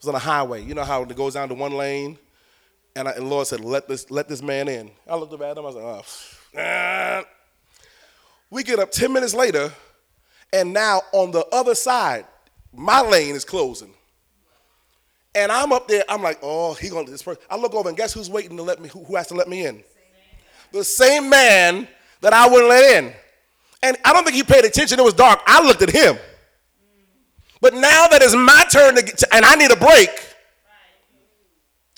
was 0.01 0.09
on 0.09 0.15
a 0.15 0.19
highway. 0.19 0.65
You 0.65 0.75
know 0.75 0.85
how 0.85 1.03
it 1.03 1.15
goes 1.15 1.35
down 1.35 1.49
to 1.49 1.55
one 1.55 1.73
lane 1.73 2.19
and, 2.95 3.09
I, 3.09 3.13
and 3.13 3.29
Lord 3.29 3.47
said, 3.47 3.61
let 3.61 3.89
this, 3.89 4.11
let 4.11 4.29
this 4.29 4.43
man 4.43 4.69
in. 4.69 4.91
I 5.09 5.17
looked 5.17 5.33
up 5.33 5.41
at 5.43 5.57
him, 5.57 5.65
I 5.65 5.69
was 5.69 5.77
like, 6.55 6.55
oh. 6.57 7.23
We 8.51 8.63
get 8.63 8.79
up 8.79 8.91
10 8.91 9.13
minutes 9.13 9.35
later, 9.35 9.73
and 10.53 10.73
now 10.73 11.03
on 11.13 11.31
the 11.31 11.45
other 11.53 11.75
side, 11.75 12.27
my 12.73 13.01
lane 13.01 13.35
is 13.35 13.45
closing. 13.45 13.93
And 15.35 15.51
I'm 15.51 15.73
up 15.73 15.89
there, 15.89 16.05
I'm 16.09 16.23
like, 16.23 16.39
oh, 16.43 16.75
he 16.75 16.91
gonna 16.91 17.11
this 17.11 17.23
person. 17.23 17.43
I 17.49 17.57
look 17.57 17.75
over 17.75 17.89
and 17.89 17.97
guess 17.97 18.13
who's 18.13 18.29
waiting 18.29 18.57
to 18.59 18.63
let 18.63 18.81
me, 18.81 18.89
who, 18.89 19.03
who 19.05 19.17
has 19.17 19.29
to 19.29 19.35
let 19.35 19.49
me 19.49 19.65
in? 19.65 19.83
The 20.73 20.85
same 20.85 21.31
man 21.31 21.89
that 22.21 22.33
I 22.33 22.49
wouldn't 22.49 22.69
let 22.69 22.99
in. 22.99 23.13
And 23.83 23.97
I 24.05 24.13
don't 24.13 24.25
think 24.25 24.37
he 24.37 24.43
paid 24.43 24.65
attention, 24.65 25.01
it 25.01 25.03
was 25.03 25.15
dark. 25.15 25.41
I 25.47 25.65
looked 25.65 25.83
at 25.83 25.91
him. 25.91 26.17
But 27.61 27.75
now 27.75 28.09
that 28.09 28.21
it's 28.23 28.35
my 28.35 28.65
turn 28.71 28.97
to 28.97 29.03
get, 29.03 29.23
and 29.33 29.45
I 29.45 29.55
need 29.55 29.71
a 29.71 29.77
break, 29.77 30.11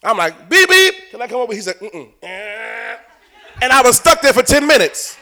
I'm 0.02 0.18
like, 0.18 0.48
beep, 0.48 0.68
beep. 0.68 0.94
Can 1.10 1.22
I 1.22 1.26
come 1.26 1.40
over? 1.40 1.54
He's 1.54 1.66
like, 1.66 1.78
mm-mm. 1.78 2.10
And 3.62 3.72
I 3.72 3.82
was 3.82 3.96
stuck 3.96 4.20
there 4.20 4.32
for 4.32 4.42
10 4.42 4.66
minutes. 4.66 5.16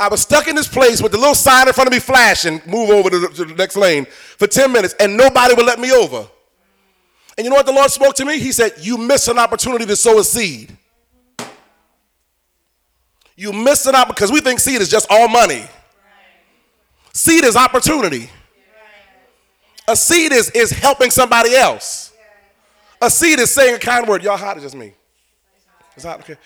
I 0.00 0.08
was 0.08 0.22
stuck 0.22 0.48
in 0.48 0.56
this 0.56 0.66
place 0.66 1.02
with 1.02 1.12
the 1.12 1.18
little 1.18 1.34
sign 1.34 1.68
in 1.68 1.74
front 1.74 1.86
of 1.86 1.92
me 1.92 1.98
flashing, 1.98 2.62
move 2.66 2.88
over 2.88 3.10
to 3.10 3.18
the, 3.18 3.28
to 3.28 3.44
the 3.44 3.54
next 3.54 3.76
lane 3.76 4.06
for 4.06 4.46
10 4.46 4.72
minutes, 4.72 4.94
and 4.98 5.14
nobody 5.14 5.52
would 5.52 5.66
let 5.66 5.78
me 5.78 5.92
over. 5.92 6.26
And 7.36 7.44
you 7.44 7.50
know 7.50 7.56
what 7.56 7.66
the 7.66 7.72
Lord 7.72 7.90
spoke 7.90 8.14
to 8.14 8.24
me? 8.24 8.38
He 8.38 8.50
said, 8.50 8.72
You 8.80 8.96
missed 8.96 9.28
an 9.28 9.38
opportunity 9.38 9.84
to 9.84 9.94
sow 9.94 10.18
a 10.18 10.24
seed. 10.24 10.74
You 13.36 13.52
missed 13.52 13.86
it 13.86 13.94
out 13.94 14.08
because 14.08 14.32
we 14.32 14.40
think 14.40 14.58
seed 14.58 14.80
is 14.80 14.88
just 14.88 15.06
all 15.10 15.28
money. 15.28 15.64
Seed 17.12 17.44
is 17.44 17.54
opportunity. 17.54 18.30
A 19.86 19.94
seed 19.94 20.32
is, 20.32 20.48
is 20.50 20.70
helping 20.70 21.10
somebody 21.10 21.54
else. 21.54 22.14
A 23.02 23.10
seed 23.10 23.38
is 23.38 23.50
saying 23.50 23.74
a 23.74 23.78
kind 23.78 24.08
word. 24.08 24.22
Y'all 24.22 24.38
hot, 24.38 24.56
it's 24.56 24.64
just 24.64 24.74
me. 24.74 24.94
It's 25.94 26.06
hot, 26.06 26.20
okay. 26.20 26.36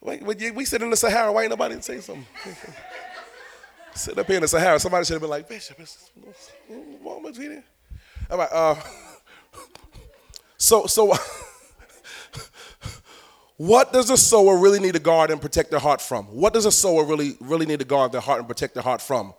Wait, 0.00 0.54
we 0.54 0.64
sit 0.64 0.80
in 0.80 0.88
the 0.88 0.96
Sahara. 0.96 1.30
Why 1.30 1.42
ain't 1.42 1.50
nobody 1.50 1.78
say 1.82 2.00
something? 2.00 2.26
sit 3.94 4.18
up 4.18 4.26
here 4.26 4.36
in 4.36 4.42
the 4.42 4.48
Sahara. 4.48 4.78
Somebody 4.78 5.04
should 5.04 5.14
have 5.14 5.22
been 5.22 5.30
like, 5.30 5.48
Bishop, 5.48 5.78
it's, 5.80 6.10
All 8.30 8.38
right. 8.38 8.48
Uh, 8.52 8.76
so, 10.56 10.86
so 10.86 11.14
what 13.56 13.92
does 13.92 14.10
a 14.10 14.16
sower 14.16 14.56
really 14.56 14.80
need 14.80 14.94
to 14.94 15.00
guard 15.00 15.30
and 15.30 15.40
protect 15.40 15.70
their 15.70 15.80
heart 15.80 16.00
from? 16.00 16.26
What 16.26 16.52
does 16.52 16.66
a 16.66 16.72
sower 16.72 17.04
really, 17.04 17.36
really 17.40 17.66
need 17.66 17.80
to 17.80 17.84
guard 17.84 18.12
their 18.12 18.20
heart 18.20 18.38
and 18.38 18.48
protect 18.48 18.74
their 18.74 18.82
heart 18.82 19.00
from? 19.00 19.34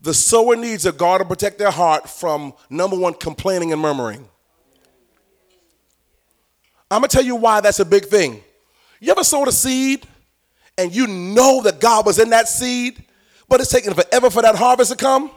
The 0.00 0.14
sower 0.14 0.54
needs 0.54 0.84
to 0.84 0.92
guard 0.92 1.20
and 1.20 1.28
protect 1.28 1.58
their 1.58 1.70
heart 1.70 2.08
from 2.08 2.54
number 2.70 2.96
one, 2.96 3.14
complaining 3.14 3.72
and 3.72 3.82
murmuring. 3.82 4.28
I'm 6.90 7.00
gonna 7.00 7.08
tell 7.08 7.24
you 7.24 7.36
why 7.36 7.60
that's 7.60 7.80
a 7.80 7.84
big 7.84 8.06
thing. 8.06 8.42
You 9.00 9.12
ever 9.12 9.24
sowed 9.24 9.48
a 9.48 9.52
seed 9.52 10.06
and 10.76 10.94
you 10.94 11.06
know 11.06 11.62
that 11.62 11.80
God 11.80 12.06
was 12.06 12.18
in 12.18 12.30
that 12.30 12.48
seed, 12.48 13.04
but 13.48 13.60
it's 13.60 13.70
taking 13.70 13.94
forever 13.94 14.30
for 14.30 14.42
that 14.42 14.56
harvest 14.56 14.90
to 14.90 14.96
come? 14.96 15.30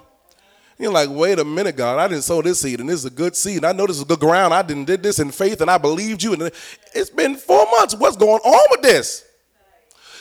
You're 0.78 0.92
like, 0.92 1.10
wait 1.12 1.38
a 1.38 1.46
minute, 1.46 1.76
God, 1.76 2.00
I 2.00 2.08
didn't 2.08 2.24
sow 2.24 2.42
this 2.42 2.62
seed, 2.62 2.80
and 2.80 2.90
this 2.90 3.00
is 3.02 3.06
a 3.06 3.12
good 3.12 3.36
seed. 3.36 3.64
I 3.64 3.72
know 3.72 3.86
this 3.86 3.98
is 3.98 4.04
good 4.04 4.20
ground. 4.20 4.52
I 4.52 4.64
didn't 4.64 4.86
did 4.86 5.04
this 5.04 5.20
in 5.20 5.30
faith, 5.30 5.62
and 5.62 5.70
I 5.70 5.78
believed 5.78 6.24
you. 6.24 6.34
And 6.34 6.52
it's 6.94 7.12
been 7.12 7.36
four 7.36 7.68
months. 7.78 7.94
What's 7.94 8.18
going 8.18 8.42
on 8.42 8.68
with 8.72 8.82
this? 8.82 9.24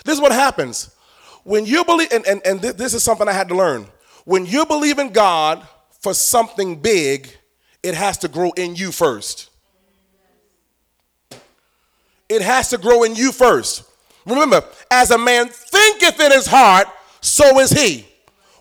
This 0.04 0.14
is 0.16 0.20
what 0.20 0.32
happens. 0.32 0.94
When 1.44 1.64
you 1.64 1.82
believe, 1.84 2.12
and, 2.12 2.26
and, 2.26 2.42
and 2.44 2.60
this 2.60 2.92
is 2.92 3.02
something 3.02 3.26
I 3.26 3.32
had 3.32 3.48
to 3.48 3.54
learn. 3.54 3.86
When 4.26 4.44
you 4.44 4.66
believe 4.66 4.98
in 4.98 5.12
God 5.12 5.66
for 6.00 6.12
something 6.12 6.76
big, 6.80 7.34
it 7.82 7.94
has 7.94 8.18
to 8.18 8.28
grow 8.28 8.50
in 8.52 8.76
you 8.76 8.92
first. 8.92 9.48
It 12.28 12.42
has 12.42 12.68
to 12.68 12.78
grow 12.78 13.02
in 13.02 13.16
you 13.16 13.32
first. 13.32 13.84
Remember, 14.26 14.62
as 14.90 15.10
a 15.10 15.18
man 15.18 15.48
thinketh 15.48 16.20
in 16.20 16.32
his 16.32 16.46
heart, 16.46 16.86
so 17.20 17.60
is 17.60 17.70
he. 17.70 18.06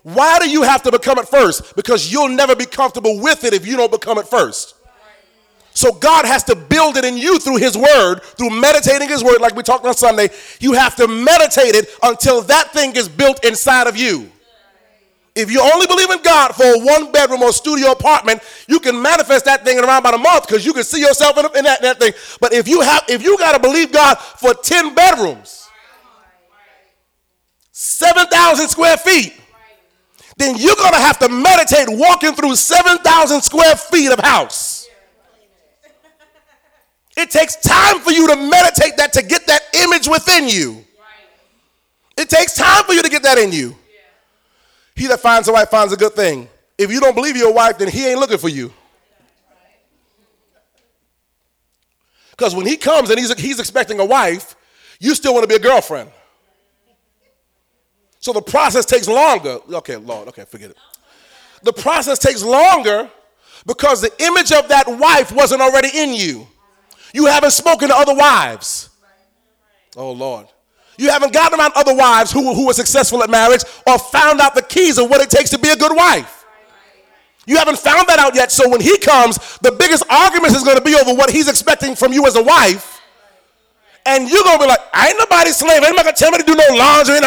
Why 0.02 0.38
do 0.38 0.48
you 0.48 0.62
have 0.62 0.82
to 0.84 0.92
become 0.92 1.18
it 1.18 1.28
first? 1.28 1.76
Because 1.76 2.10
you'll 2.10 2.28
never 2.28 2.56
be 2.56 2.64
comfortable 2.64 3.20
with 3.20 3.44
it 3.44 3.52
if 3.52 3.66
you 3.66 3.76
don't 3.76 3.92
become 3.92 4.18
it 4.18 4.26
first. 4.26 4.74
So 5.72 5.92
God 5.92 6.24
has 6.24 6.42
to 6.44 6.56
build 6.56 6.96
it 6.96 7.04
in 7.04 7.16
you 7.16 7.38
through 7.38 7.58
His 7.58 7.76
Word, 7.76 8.22
through 8.22 8.50
meditating 8.50 9.08
His 9.08 9.22
Word, 9.22 9.40
like 9.40 9.54
we 9.54 9.62
talked 9.62 9.84
on 9.84 9.94
Sunday. 9.94 10.28
You 10.58 10.72
have 10.72 10.96
to 10.96 11.06
meditate 11.06 11.74
it 11.74 11.88
until 12.02 12.42
that 12.42 12.72
thing 12.72 12.96
is 12.96 13.08
built 13.08 13.44
inside 13.44 13.86
of 13.86 13.96
you. 13.96 14.30
If 15.34 15.50
you 15.50 15.60
only 15.62 15.86
believe 15.86 16.10
in 16.10 16.22
God 16.22 16.54
for 16.54 16.64
a 16.64 16.78
one 16.78 17.12
bedroom 17.12 17.42
or 17.42 17.52
studio 17.52 17.92
apartment, 17.92 18.42
you 18.66 18.80
can 18.80 19.00
manifest 19.00 19.44
that 19.44 19.64
thing 19.64 19.78
in 19.78 19.84
around 19.84 20.00
about 20.00 20.14
a 20.14 20.18
month 20.18 20.48
because 20.48 20.66
you 20.66 20.72
can 20.72 20.82
see 20.82 21.00
yourself 21.00 21.38
in, 21.38 21.46
in 21.56 21.64
that, 21.64 21.80
that 21.82 22.00
thing. 22.00 22.12
But 22.40 22.52
if 22.52 22.66
you 22.66 22.80
have, 22.80 23.04
if 23.08 23.22
you 23.22 23.38
got 23.38 23.52
to 23.52 23.60
believe 23.60 23.92
God 23.92 24.16
for 24.18 24.54
10 24.54 24.94
bedrooms, 24.94 25.59
7,000 27.82 28.68
square 28.68 28.98
feet, 28.98 29.32
then 30.36 30.54
you're 30.58 30.76
going 30.76 30.92
to 30.92 31.00
have 31.00 31.18
to 31.18 31.30
meditate 31.30 31.86
walking 31.88 32.34
through 32.34 32.54
7,000 32.54 33.40
square 33.40 33.74
feet 33.74 34.12
of 34.12 34.18
house. 34.18 34.86
It 37.16 37.30
takes 37.30 37.56
time 37.56 38.00
for 38.00 38.10
you 38.10 38.28
to 38.28 38.36
meditate 38.36 38.98
that 38.98 39.14
to 39.14 39.22
get 39.22 39.46
that 39.46 39.62
image 39.72 40.06
within 40.08 40.46
you. 40.46 40.84
It 42.18 42.28
takes 42.28 42.54
time 42.54 42.84
for 42.84 42.92
you 42.92 43.02
to 43.02 43.08
get 43.08 43.22
that 43.22 43.38
in 43.38 43.50
you. 43.50 43.74
He 44.94 45.06
that 45.06 45.20
finds 45.20 45.48
a 45.48 45.52
wife 45.52 45.70
finds 45.70 45.94
a 45.94 45.96
good 45.96 46.12
thing. 46.12 46.50
If 46.76 46.92
you 46.92 47.00
don't 47.00 47.14
believe 47.14 47.34
you're 47.34 47.50
wife, 47.50 47.78
then 47.78 47.88
he 47.88 48.06
ain't 48.06 48.20
looking 48.20 48.36
for 48.36 48.50
you. 48.50 48.74
Because 52.32 52.54
when 52.54 52.66
he 52.66 52.76
comes 52.76 53.08
and 53.08 53.18
he's, 53.18 53.32
he's 53.40 53.58
expecting 53.58 54.00
a 54.00 54.04
wife, 54.04 54.54
you 54.98 55.14
still 55.14 55.32
want 55.32 55.44
to 55.44 55.48
be 55.48 55.54
a 55.54 55.58
girlfriend. 55.58 56.10
So 58.20 58.32
the 58.32 58.42
process 58.42 58.84
takes 58.84 59.08
longer. 59.08 59.58
Okay, 59.72 59.96
Lord, 59.96 60.28
okay, 60.28 60.44
forget 60.44 60.70
it. 60.70 60.76
The 61.62 61.72
process 61.72 62.18
takes 62.18 62.42
longer 62.42 63.10
because 63.66 64.00
the 64.00 64.12
image 64.22 64.52
of 64.52 64.68
that 64.68 64.86
wife 64.86 65.32
wasn't 65.32 65.62
already 65.62 65.90
in 65.94 66.14
you. 66.14 66.46
You 67.12 67.26
haven't 67.26 67.50
spoken 67.50 67.88
to 67.88 67.96
other 67.96 68.14
wives. 68.14 68.90
Oh, 69.96 70.12
Lord. 70.12 70.46
You 70.96 71.10
haven't 71.10 71.32
gotten 71.32 71.58
around 71.58 71.72
other 71.74 71.94
wives 71.94 72.30
who, 72.30 72.54
who 72.54 72.66
were 72.66 72.74
successful 72.74 73.22
at 73.22 73.30
marriage 73.30 73.62
or 73.86 73.98
found 73.98 74.40
out 74.40 74.54
the 74.54 74.62
keys 74.62 74.98
of 74.98 75.08
what 75.08 75.20
it 75.20 75.30
takes 75.30 75.50
to 75.50 75.58
be 75.58 75.70
a 75.70 75.76
good 75.76 75.96
wife. 75.96 76.44
You 77.46 77.56
haven't 77.56 77.78
found 77.78 78.06
that 78.08 78.18
out 78.18 78.34
yet. 78.34 78.52
So 78.52 78.68
when 78.68 78.80
he 78.80 78.98
comes, 78.98 79.38
the 79.58 79.72
biggest 79.72 80.04
argument 80.10 80.54
is 80.54 80.62
going 80.62 80.76
to 80.76 80.84
be 80.84 80.94
over 80.94 81.14
what 81.14 81.30
he's 81.30 81.48
expecting 81.48 81.96
from 81.96 82.12
you 82.12 82.26
as 82.26 82.36
a 82.36 82.42
wife. 82.42 82.99
And 84.06 84.28
you're 84.30 84.42
to 84.42 84.58
be 84.58 84.66
like, 84.66 84.80
I 84.92 85.08
ain't 85.08 85.18
nobody 85.18 85.50
slave. 85.50 85.82
Ain't 85.82 85.90
nobody 85.90 86.04
gonna 86.04 86.16
tell 86.16 86.30
me 86.30 86.38
to 86.38 86.44
do 86.44 86.54
no 86.54 86.64
laundry. 86.74 87.20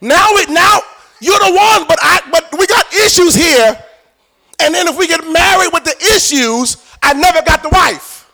Now, 0.00 0.28
we, 0.34 0.46
now 0.46 0.80
you're 1.20 1.38
the 1.38 1.52
one, 1.54 1.86
but 1.88 1.98
I, 2.00 2.20
but 2.30 2.48
we 2.58 2.66
got 2.66 2.92
issues 2.94 3.34
here. 3.34 3.76
And 4.60 4.74
then 4.74 4.88
if 4.88 4.96
we 4.96 5.06
get 5.06 5.20
married 5.30 5.70
with 5.72 5.84
the 5.84 5.96
issues, 6.14 6.76
I 7.02 7.14
never 7.14 7.42
got 7.42 7.62
the 7.62 7.68
wife. 7.68 8.30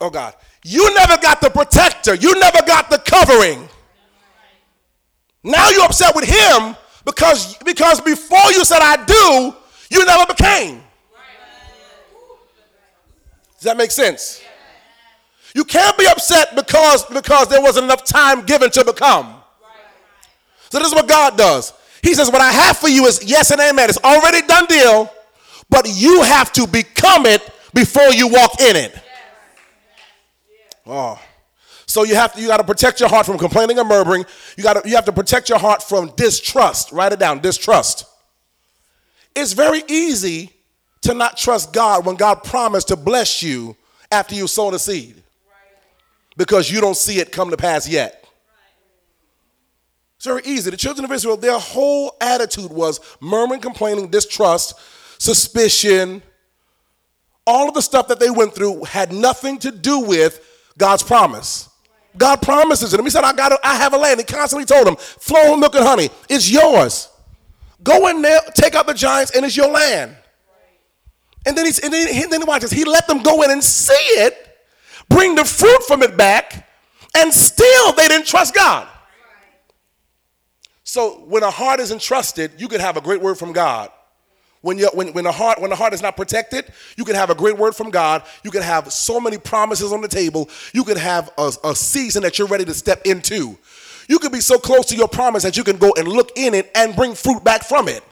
Oh 0.00 0.10
God. 0.10 0.34
You 0.64 0.92
never 0.94 1.16
got 1.16 1.40
the 1.40 1.50
protector. 1.50 2.14
You 2.14 2.38
never 2.38 2.62
got 2.66 2.90
the 2.90 2.98
covering. 2.98 3.68
Now 5.42 5.70
you're 5.70 5.84
upset 5.84 6.14
with 6.14 6.28
him 6.28 6.76
because, 7.04 7.56
because 7.64 8.00
before 8.00 8.52
you 8.52 8.64
said 8.64 8.80
I 8.82 9.04
do, 9.04 9.56
you 9.90 10.04
never 10.04 10.26
became. 10.26 10.82
Does 13.58 13.64
that 13.64 13.76
make 13.76 13.90
sense? 13.90 14.40
You 15.54 15.64
can't 15.64 15.98
be 15.98 16.06
upset 16.06 16.54
because, 16.54 17.04
because 17.06 17.48
there 17.48 17.60
wasn't 17.60 17.84
enough 17.84 18.04
time 18.04 18.46
given 18.46 18.70
to 18.70 18.84
become. 18.84 19.34
So 20.70 20.78
this 20.78 20.88
is 20.88 20.94
what 20.94 21.08
God 21.08 21.36
does. 21.36 21.72
He 22.02 22.14
says, 22.14 22.30
What 22.30 22.40
I 22.40 22.52
have 22.52 22.76
for 22.76 22.88
you 22.88 23.06
is 23.06 23.24
yes 23.24 23.50
and 23.50 23.60
amen. 23.60 23.88
It's 23.88 23.98
already 23.98 24.46
done 24.46 24.66
deal, 24.66 25.12
but 25.68 25.88
you 25.88 26.22
have 26.22 26.52
to 26.52 26.66
become 26.66 27.26
it 27.26 27.42
before 27.74 28.10
you 28.12 28.28
walk 28.28 28.60
in 28.60 28.76
it. 28.76 28.94
Oh. 30.86 31.20
So 31.86 32.04
you 32.04 32.14
have 32.14 32.34
to 32.34 32.40
you 32.40 32.48
got 32.48 32.58
to 32.58 32.64
protect 32.64 33.00
your 33.00 33.08
heart 33.08 33.26
from 33.26 33.38
complaining 33.38 33.78
and 33.78 33.88
murmuring. 33.88 34.24
You 34.56 34.62
got 34.62 34.82
to 34.82 34.88
you 34.88 34.94
have 34.94 35.06
to 35.06 35.12
protect 35.12 35.48
your 35.48 35.58
heart 35.58 35.82
from 35.82 36.12
distrust. 36.16 36.92
Write 36.92 37.12
it 37.12 37.18
down, 37.18 37.40
distrust. 37.40 38.04
It's 39.34 39.54
very 39.54 39.82
easy 39.88 40.52
to 41.02 41.14
not 41.14 41.36
trust 41.36 41.72
God 41.72 42.04
when 42.04 42.16
God 42.16 42.44
promised 42.44 42.88
to 42.88 42.96
bless 42.96 43.42
you 43.42 43.76
after 44.10 44.34
you 44.34 44.46
sow 44.46 44.70
the 44.70 44.78
seed. 44.78 45.22
Because 46.36 46.70
you 46.70 46.80
don't 46.80 46.96
see 46.96 47.18
it 47.18 47.32
come 47.32 47.50
to 47.50 47.56
pass 47.56 47.88
yet. 47.88 48.24
It's 50.16 50.26
very 50.26 50.42
easy. 50.44 50.70
The 50.70 50.76
children 50.76 51.04
of 51.04 51.12
Israel, 51.12 51.36
their 51.36 51.58
whole 51.58 52.16
attitude 52.20 52.72
was 52.72 53.00
murmuring, 53.20 53.60
complaining, 53.60 54.08
distrust, 54.08 54.74
suspicion. 55.18 56.22
All 57.46 57.68
of 57.68 57.74
the 57.74 57.82
stuff 57.82 58.08
that 58.08 58.18
they 58.18 58.30
went 58.30 58.54
through 58.54 58.84
had 58.84 59.12
nothing 59.12 59.58
to 59.60 59.70
do 59.70 60.00
with 60.00 60.44
God's 60.76 61.04
promise. 61.04 61.68
God 62.16 62.42
promises 62.42 62.92
it. 62.92 63.00
He 63.00 63.10
said, 63.10 63.22
I 63.22 63.32
got 63.32 63.52
I 63.64 63.76
have 63.76 63.94
a 63.94 63.96
land. 63.96 64.18
He 64.18 64.24
constantly 64.24 64.64
told 64.64 64.86
them, 64.86 64.96
flow 64.96 65.56
milk 65.56 65.74
and 65.76 65.84
honey. 65.84 66.10
It's 66.28 66.50
yours. 66.50 67.08
Go 67.82 68.08
in 68.08 68.20
there, 68.22 68.40
take 68.54 68.74
out 68.74 68.88
the 68.88 68.94
giants, 68.94 69.36
and 69.36 69.44
it's 69.44 69.56
your 69.56 69.70
land. 69.70 70.16
And 71.48 71.56
then 71.56 71.64
he's 71.64 71.78
and 71.78 71.90
then, 71.90 72.12
he, 72.12 72.24
then. 72.26 72.42
He 72.70 72.84
let 72.84 73.06
them 73.06 73.22
go 73.22 73.40
in 73.42 73.50
and 73.50 73.64
see 73.64 73.94
it, 73.94 74.36
bring 75.08 75.34
the 75.34 75.46
fruit 75.46 75.82
from 75.84 76.02
it 76.02 76.14
back, 76.14 76.68
and 77.16 77.32
still 77.32 77.92
they 77.94 78.06
didn't 78.06 78.26
trust 78.26 78.54
God. 78.54 78.86
So 80.84 81.24
when 81.26 81.42
a 81.42 81.50
heart 81.50 81.80
is 81.80 81.90
entrusted, 81.90 82.52
you 82.58 82.68
could 82.68 82.82
have 82.82 82.98
a 82.98 83.00
great 83.00 83.22
word 83.22 83.36
from 83.38 83.54
God. 83.54 83.90
When, 84.60 84.76
you, 84.76 84.90
when, 84.92 85.14
when, 85.14 85.24
the 85.24 85.32
heart, 85.32 85.58
when 85.58 85.70
the 85.70 85.76
heart 85.76 85.94
is 85.94 86.02
not 86.02 86.16
protected, 86.16 86.70
you 86.98 87.04
can 87.06 87.14
have 87.14 87.30
a 87.30 87.34
great 87.34 87.56
word 87.56 87.74
from 87.74 87.88
God. 87.88 88.24
You 88.42 88.50
can 88.50 88.62
have 88.62 88.92
so 88.92 89.18
many 89.18 89.38
promises 89.38 89.90
on 89.90 90.02
the 90.02 90.08
table. 90.08 90.50
You 90.74 90.84
can 90.84 90.98
have 90.98 91.30
a, 91.38 91.50
a 91.64 91.74
season 91.74 92.24
that 92.24 92.38
you're 92.38 92.48
ready 92.48 92.66
to 92.66 92.74
step 92.74 93.06
into. 93.06 93.56
You 94.06 94.18
can 94.18 94.32
be 94.32 94.40
so 94.40 94.58
close 94.58 94.84
to 94.86 94.96
your 94.96 95.08
promise 95.08 95.44
that 95.44 95.56
you 95.56 95.64
can 95.64 95.78
go 95.78 95.94
and 95.96 96.08
look 96.08 96.36
in 96.36 96.52
it 96.52 96.70
and 96.74 96.94
bring 96.94 97.14
fruit 97.14 97.42
back 97.42 97.62
from 97.62 97.88
it. 97.88 98.02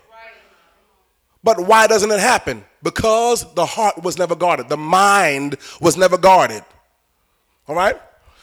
But 1.47 1.61
why 1.61 1.87
doesn't 1.87 2.11
it 2.11 2.19
happen? 2.19 2.65
Because 2.83 3.47
the 3.55 3.65
heart 3.65 4.03
was 4.03 4.19
never 4.19 4.35
guarded, 4.35 4.69
the 4.69 4.77
mind 4.77 5.57
was 5.81 5.97
never 5.97 6.19
guarded. 6.19 6.65
All 7.69 7.77
right? 7.77 7.97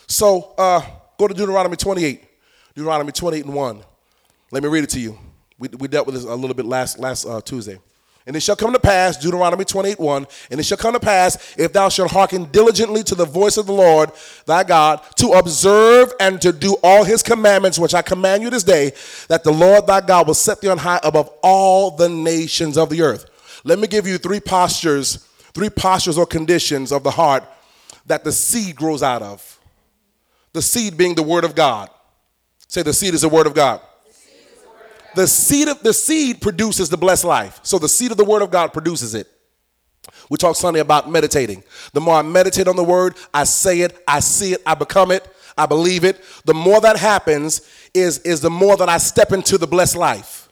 So 0.07 0.53
uh, 0.57 0.81
go 1.17 1.27
to 1.27 1.33
Deuteronomy 1.33 1.75
28. 1.75 2.23
Deuteronomy 2.73 3.11
28 3.11 3.43
and 3.43 3.53
1. 3.53 3.83
Let 4.51 4.63
me 4.63 4.69
read 4.69 4.85
it 4.85 4.89
to 4.91 5.01
you. 5.01 5.19
We, 5.59 5.67
we 5.79 5.89
dealt 5.89 6.05
with 6.07 6.15
this 6.15 6.23
a 6.23 6.33
little 6.33 6.53
bit 6.53 6.65
last, 6.65 6.97
last 6.97 7.25
uh, 7.25 7.41
Tuesday. 7.41 7.77
And 8.25 8.37
it 8.37 8.39
shall 8.39 8.55
come 8.55 8.71
to 8.71 8.79
pass, 8.79 9.17
Deuteronomy 9.17 9.65
28 9.65 9.99
1, 9.99 10.27
and 10.51 10.59
it 10.59 10.63
shall 10.63 10.77
come 10.77 10.93
to 10.93 10.99
pass, 10.99 11.55
if 11.57 11.73
thou 11.73 11.89
shalt 11.89 12.11
hearken 12.11 12.45
diligently 12.45 13.03
to 13.03 13.15
the 13.15 13.25
voice 13.25 13.57
of 13.57 13.65
the 13.65 13.73
Lord 13.73 14.11
thy 14.45 14.63
God, 14.63 15.01
to 15.17 15.31
observe 15.31 16.13
and 16.21 16.41
to 16.41 16.53
do 16.53 16.77
all 16.83 17.03
his 17.03 17.21
commandments, 17.21 17.77
which 17.77 17.93
I 17.93 18.01
command 18.01 18.41
you 18.41 18.49
this 18.49 18.63
day, 18.63 18.93
that 19.27 19.43
the 19.43 19.51
Lord 19.51 19.87
thy 19.87 19.99
God 19.99 20.27
will 20.27 20.33
set 20.35 20.61
thee 20.61 20.69
on 20.69 20.77
high 20.77 21.01
above 21.03 21.29
all 21.43 21.91
the 21.91 22.07
nations 22.07 22.77
of 22.77 22.89
the 22.89 23.01
earth. 23.01 23.25
Let 23.65 23.79
me 23.79 23.87
give 23.87 24.07
you 24.07 24.17
three 24.17 24.39
postures, 24.39 25.27
three 25.53 25.69
postures 25.69 26.17
or 26.17 26.25
conditions 26.25 26.93
of 26.93 27.03
the 27.03 27.11
heart 27.11 27.43
that 28.05 28.23
the 28.23 28.31
seed 28.31 28.77
grows 28.77 29.03
out 29.03 29.21
of. 29.21 29.59
The 30.53 30.61
seed 30.61 30.97
being 30.97 31.15
the 31.15 31.23
word 31.23 31.43
of 31.43 31.55
God. 31.55 31.89
Say, 32.67 32.83
the 32.83 32.93
seed 32.93 33.13
is 33.13 33.21
the 33.21 33.29
word 33.29 33.47
of 33.47 33.53
God 33.53 33.81
the 35.15 35.27
seed 35.27 35.67
of 35.67 35.81
the 35.83 35.93
seed 35.93 36.41
produces 36.41 36.89
the 36.89 36.97
blessed 36.97 37.25
life. 37.25 37.59
So 37.63 37.79
the 37.79 37.89
seed 37.89 38.11
of 38.11 38.17
the 38.17 38.25
word 38.25 38.41
of 38.41 38.51
God 38.51 38.73
produces 38.73 39.15
it. 39.15 39.27
We 40.29 40.37
talked 40.37 40.57
Sunday 40.57 40.79
about 40.79 41.09
meditating. 41.09 41.63
The 41.93 42.01
more 42.01 42.15
I 42.15 42.21
meditate 42.21 42.67
on 42.67 42.75
the 42.75 42.83
word, 42.83 43.15
I 43.33 43.43
say 43.43 43.81
it, 43.81 43.97
I 44.07 44.19
see 44.19 44.53
it, 44.53 44.61
I 44.65 44.73
become 44.73 45.11
it, 45.11 45.27
I 45.57 45.65
believe 45.65 46.03
it. 46.03 46.21
The 46.45 46.53
more 46.53 46.81
that 46.81 46.97
happens 46.97 47.69
is, 47.93 48.19
is 48.19 48.41
the 48.41 48.49
more 48.49 48.75
that 48.77 48.89
I 48.89 48.97
step 48.97 49.31
into 49.31 49.57
the 49.57 49.67
blessed 49.67 49.95
life. 49.95 50.49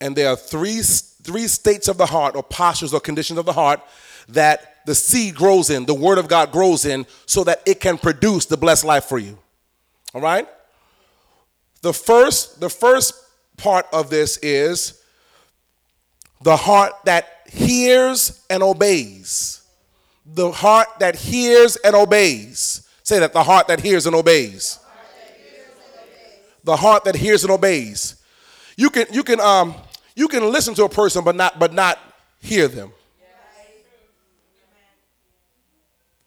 And 0.00 0.14
there 0.14 0.28
are 0.28 0.36
three, 0.36 0.80
three 0.82 1.46
states 1.48 1.88
of 1.88 1.96
the 1.96 2.06
heart, 2.06 2.36
or 2.36 2.42
postures 2.42 2.92
or 2.92 3.00
conditions 3.00 3.38
of 3.38 3.46
the 3.46 3.52
heart, 3.52 3.80
that 4.28 4.86
the 4.86 4.94
seed 4.94 5.34
grows 5.34 5.70
in, 5.70 5.86
the 5.86 5.94
word 5.94 6.18
of 6.18 6.28
God 6.28 6.52
grows 6.52 6.84
in, 6.84 7.06
so 7.26 7.44
that 7.44 7.62
it 7.66 7.80
can 7.80 7.96
produce 7.96 8.46
the 8.46 8.56
blessed 8.56 8.84
life 8.84 9.04
for 9.04 9.18
you. 9.18 9.38
All 10.14 10.20
right? 10.20 10.46
The 11.84 11.92
first, 11.92 12.60
the 12.60 12.70
first 12.70 13.12
part 13.58 13.84
of 13.92 14.08
this 14.08 14.38
is 14.38 15.02
the 16.40 16.56
heart 16.56 16.94
that 17.04 17.42
hears 17.46 18.42
and 18.48 18.62
obeys. 18.62 19.60
The 20.24 20.50
heart 20.50 20.88
that 21.00 21.14
hears 21.14 21.76
and 21.76 21.94
obeys. 21.94 22.88
Say 23.02 23.18
that 23.18 23.34
the 23.34 23.42
heart 23.42 23.68
that 23.68 23.80
hears 23.80 24.06
and 24.06 24.16
obeys. 24.16 24.78
The 26.64 26.74
heart 26.74 27.04
that 27.04 27.16
hears 27.16 27.44
and 27.44 27.52
obeys. 27.52 28.16
You 28.78 28.88
can 28.88 29.04
you 29.12 29.22
can 29.22 29.38
um 29.40 29.74
you 30.16 30.26
can 30.26 30.50
listen 30.50 30.72
to 30.76 30.84
a 30.84 30.88
person 30.88 31.22
but 31.22 31.36
not 31.36 31.58
but 31.58 31.74
not 31.74 31.98
hear 32.40 32.66
them. 32.66 32.92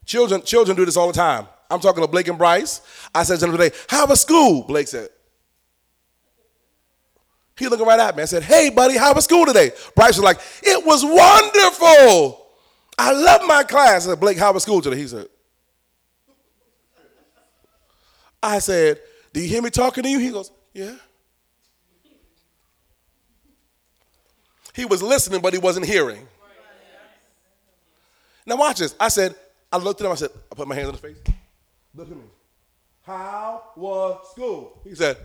Children, 0.05 0.43
children 0.43 0.77
do 0.77 0.85
this 0.85 0.97
all 0.97 1.07
the 1.07 1.13
time. 1.13 1.47
I'm 1.71 1.79
talking 1.79 2.03
to 2.03 2.07
Blake 2.07 2.27
and 2.27 2.37
Bryce. 2.37 2.81
I 3.15 3.23
said 3.23 3.39
to 3.39 3.47
them 3.47 3.57
today, 3.57 3.75
How 3.87 4.05
was 4.05 4.21
school? 4.21 4.61
Blake 4.61 4.87
said, 4.87 5.09
he 7.57 7.67
looking 7.67 7.85
right 7.85 7.99
at 7.99 8.15
me. 8.15 8.23
I 8.23 8.25
said, 8.25 8.43
Hey, 8.43 8.69
buddy, 8.69 8.97
how 8.97 9.13
was 9.13 9.25
school 9.25 9.45
today? 9.45 9.71
Bryce 9.95 10.17
was 10.17 10.23
like, 10.23 10.39
It 10.63 10.85
was 10.85 11.03
wonderful. 11.03 12.45
I 12.97 13.11
love 13.11 13.41
my 13.47 13.63
class. 13.63 14.05
I 14.05 14.11
said, 14.11 14.19
Blake, 14.19 14.37
how 14.37 14.53
was 14.53 14.63
school 14.63 14.81
today? 14.81 14.97
He 14.97 15.07
said, 15.07 15.27
I 18.41 18.59
said, 18.59 18.99
Do 19.33 19.41
you 19.41 19.47
hear 19.47 19.61
me 19.61 19.69
talking 19.69 20.03
to 20.03 20.09
you? 20.09 20.19
He 20.19 20.29
goes, 20.29 20.51
Yeah. 20.73 20.95
He 24.73 24.85
was 24.85 25.01
listening, 25.01 25.41
but 25.41 25.53
he 25.53 25.59
wasn't 25.59 25.87
hearing. 25.87 26.27
Now, 28.45 28.55
watch 28.57 28.77
this. 28.77 28.95
I 28.99 29.09
said, 29.09 29.35
I 29.71 29.77
looked 29.77 29.99
at 29.99 30.05
him, 30.05 30.11
I 30.13 30.15
said, 30.15 30.29
I 30.51 30.55
put 30.55 30.67
my 30.67 30.75
hands 30.75 30.87
on 30.87 30.93
his 30.93 31.01
face. 31.01 31.17
Look 31.95 32.09
at 32.09 32.15
me. 32.15 32.23
How 33.01 33.63
was 33.75 34.29
school? 34.31 34.79
He 34.83 34.93
said, 34.93 35.17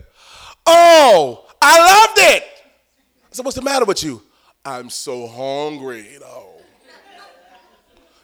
Oh, 0.65 1.45
I 1.61 1.79
loved 1.79 2.19
it. 2.19 2.43
I 2.43 3.35
said, 3.35 3.45
What's 3.45 3.55
the 3.55 3.61
matter 3.61 3.85
with 3.85 4.03
you? 4.03 4.21
I'm 4.65 4.89
so 4.89 5.27
hungry, 5.27 6.07
you 6.13 6.19
know. 6.19 6.53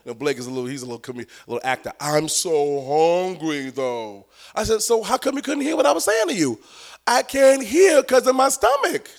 You 0.06 0.12
know, 0.12 0.14
Blake 0.14 0.38
is 0.38 0.48
a 0.48 0.50
little, 0.50 0.66
he's 0.66 0.82
a 0.82 0.86
little, 0.86 1.00
comedian 1.00 1.30
a 1.48 1.52
little 1.52 1.68
actor. 1.68 1.92
I'm 2.00 2.30
so 2.30 3.28
hungry 3.28 3.70
though. 3.70 4.26
I 4.56 4.64
said, 4.64 4.82
so 4.82 5.04
how 5.04 5.18
come 5.18 5.36
you 5.36 5.42
couldn't 5.42 5.64
hear 5.64 5.76
what 5.76 5.86
I 5.86 5.92
was 5.92 6.06
saying 6.06 6.30
to 6.30 6.34
you? 6.34 6.60
I 7.06 7.22
can't 7.22 7.64
hear 7.64 8.02
because 8.02 8.26
of 8.26 8.36
my 8.36 8.50
stomach. 8.50 9.10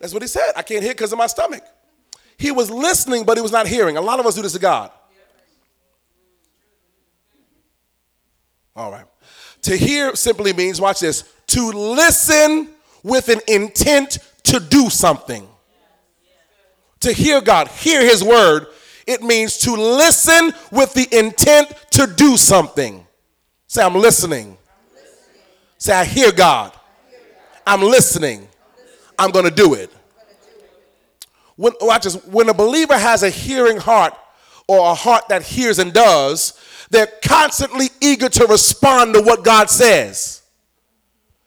That's 0.00 0.12
what 0.12 0.22
he 0.22 0.28
said. 0.28 0.52
I 0.56 0.62
can't 0.62 0.82
hear 0.82 0.94
because 0.94 1.12
of 1.12 1.18
my 1.18 1.26
stomach. 1.26 1.62
He 2.36 2.50
was 2.50 2.70
listening, 2.70 3.24
but 3.24 3.36
he 3.36 3.42
was 3.42 3.52
not 3.52 3.68
hearing. 3.68 3.96
A 3.96 4.00
lot 4.00 4.18
of 4.18 4.26
us 4.26 4.34
do 4.34 4.42
this 4.42 4.54
to 4.54 4.58
God. 4.58 4.90
All 8.74 8.90
right. 8.90 9.04
To 9.62 9.76
hear 9.76 10.14
simply 10.16 10.52
means, 10.52 10.80
watch 10.80 11.00
this, 11.00 11.24
to 11.48 11.70
listen 11.70 12.68
with 13.02 13.28
an 13.28 13.40
intent 13.48 14.18
to 14.44 14.60
do 14.60 14.90
something. 14.90 15.46
To 17.00 17.12
hear 17.12 17.40
God, 17.40 17.68
hear 17.68 18.02
His 18.02 18.22
word, 18.22 18.66
it 19.06 19.22
means 19.22 19.58
to 19.58 19.72
listen 19.72 20.52
with 20.70 20.94
the 20.94 21.08
intent 21.16 21.72
to 21.92 22.06
do 22.06 22.36
something. 22.36 23.04
Say, 23.66 23.82
I'm 23.82 23.94
listening. 23.94 24.56
Say, 25.78 25.92
I 25.92 26.04
hear 26.04 26.30
God. 26.30 26.72
I'm 27.66 27.80
listening. 27.80 28.46
I'm 29.18 29.30
going 29.30 29.44
to 29.44 29.50
do 29.50 29.74
it. 29.74 29.90
When, 31.56 31.72
watch 31.80 32.04
this, 32.04 32.24
when 32.26 32.48
a 32.48 32.54
believer 32.54 32.96
has 32.96 33.22
a 33.22 33.30
hearing 33.30 33.76
heart 33.76 34.14
or 34.66 34.90
a 34.90 34.94
heart 34.94 35.28
that 35.28 35.42
hears 35.42 35.78
and 35.78 35.92
does, 35.92 36.58
they're 36.92 37.08
constantly 37.24 37.88
eager 38.02 38.28
to 38.28 38.46
respond 38.46 39.14
to 39.14 39.22
what 39.22 39.42
God 39.42 39.70
says. 39.70 40.42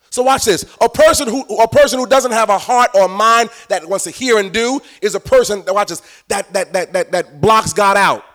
So 0.09 0.23
watch 0.23 0.45
this. 0.45 0.65
A 0.81 0.89
person 0.89 1.27
who 1.27 1.41
a 1.57 1.67
person 1.67 1.99
who 1.99 2.07
doesn't 2.07 2.31
have 2.31 2.49
a 2.49 2.57
heart 2.57 2.89
or 2.95 3.07
mind 3.07 3.49
that 3.69 3.87
wants 3.87 4.05
to 4.05 4.11
hear 4.11 4.39
and 4.39 4.51
do 4.51 4.79
is 5.01 5.13
a 5.13 5.19
person 5.19 5.63
that 5.65 5.73
watches 5.73 6.01
that 6.29 6.51
that 6.53 6.73
that 6.73 6.93
that, 6.93 7.11
that 7.11 7.41
blocks 7.41 7.73
God 7.73 7.95
out. 7.95 8.25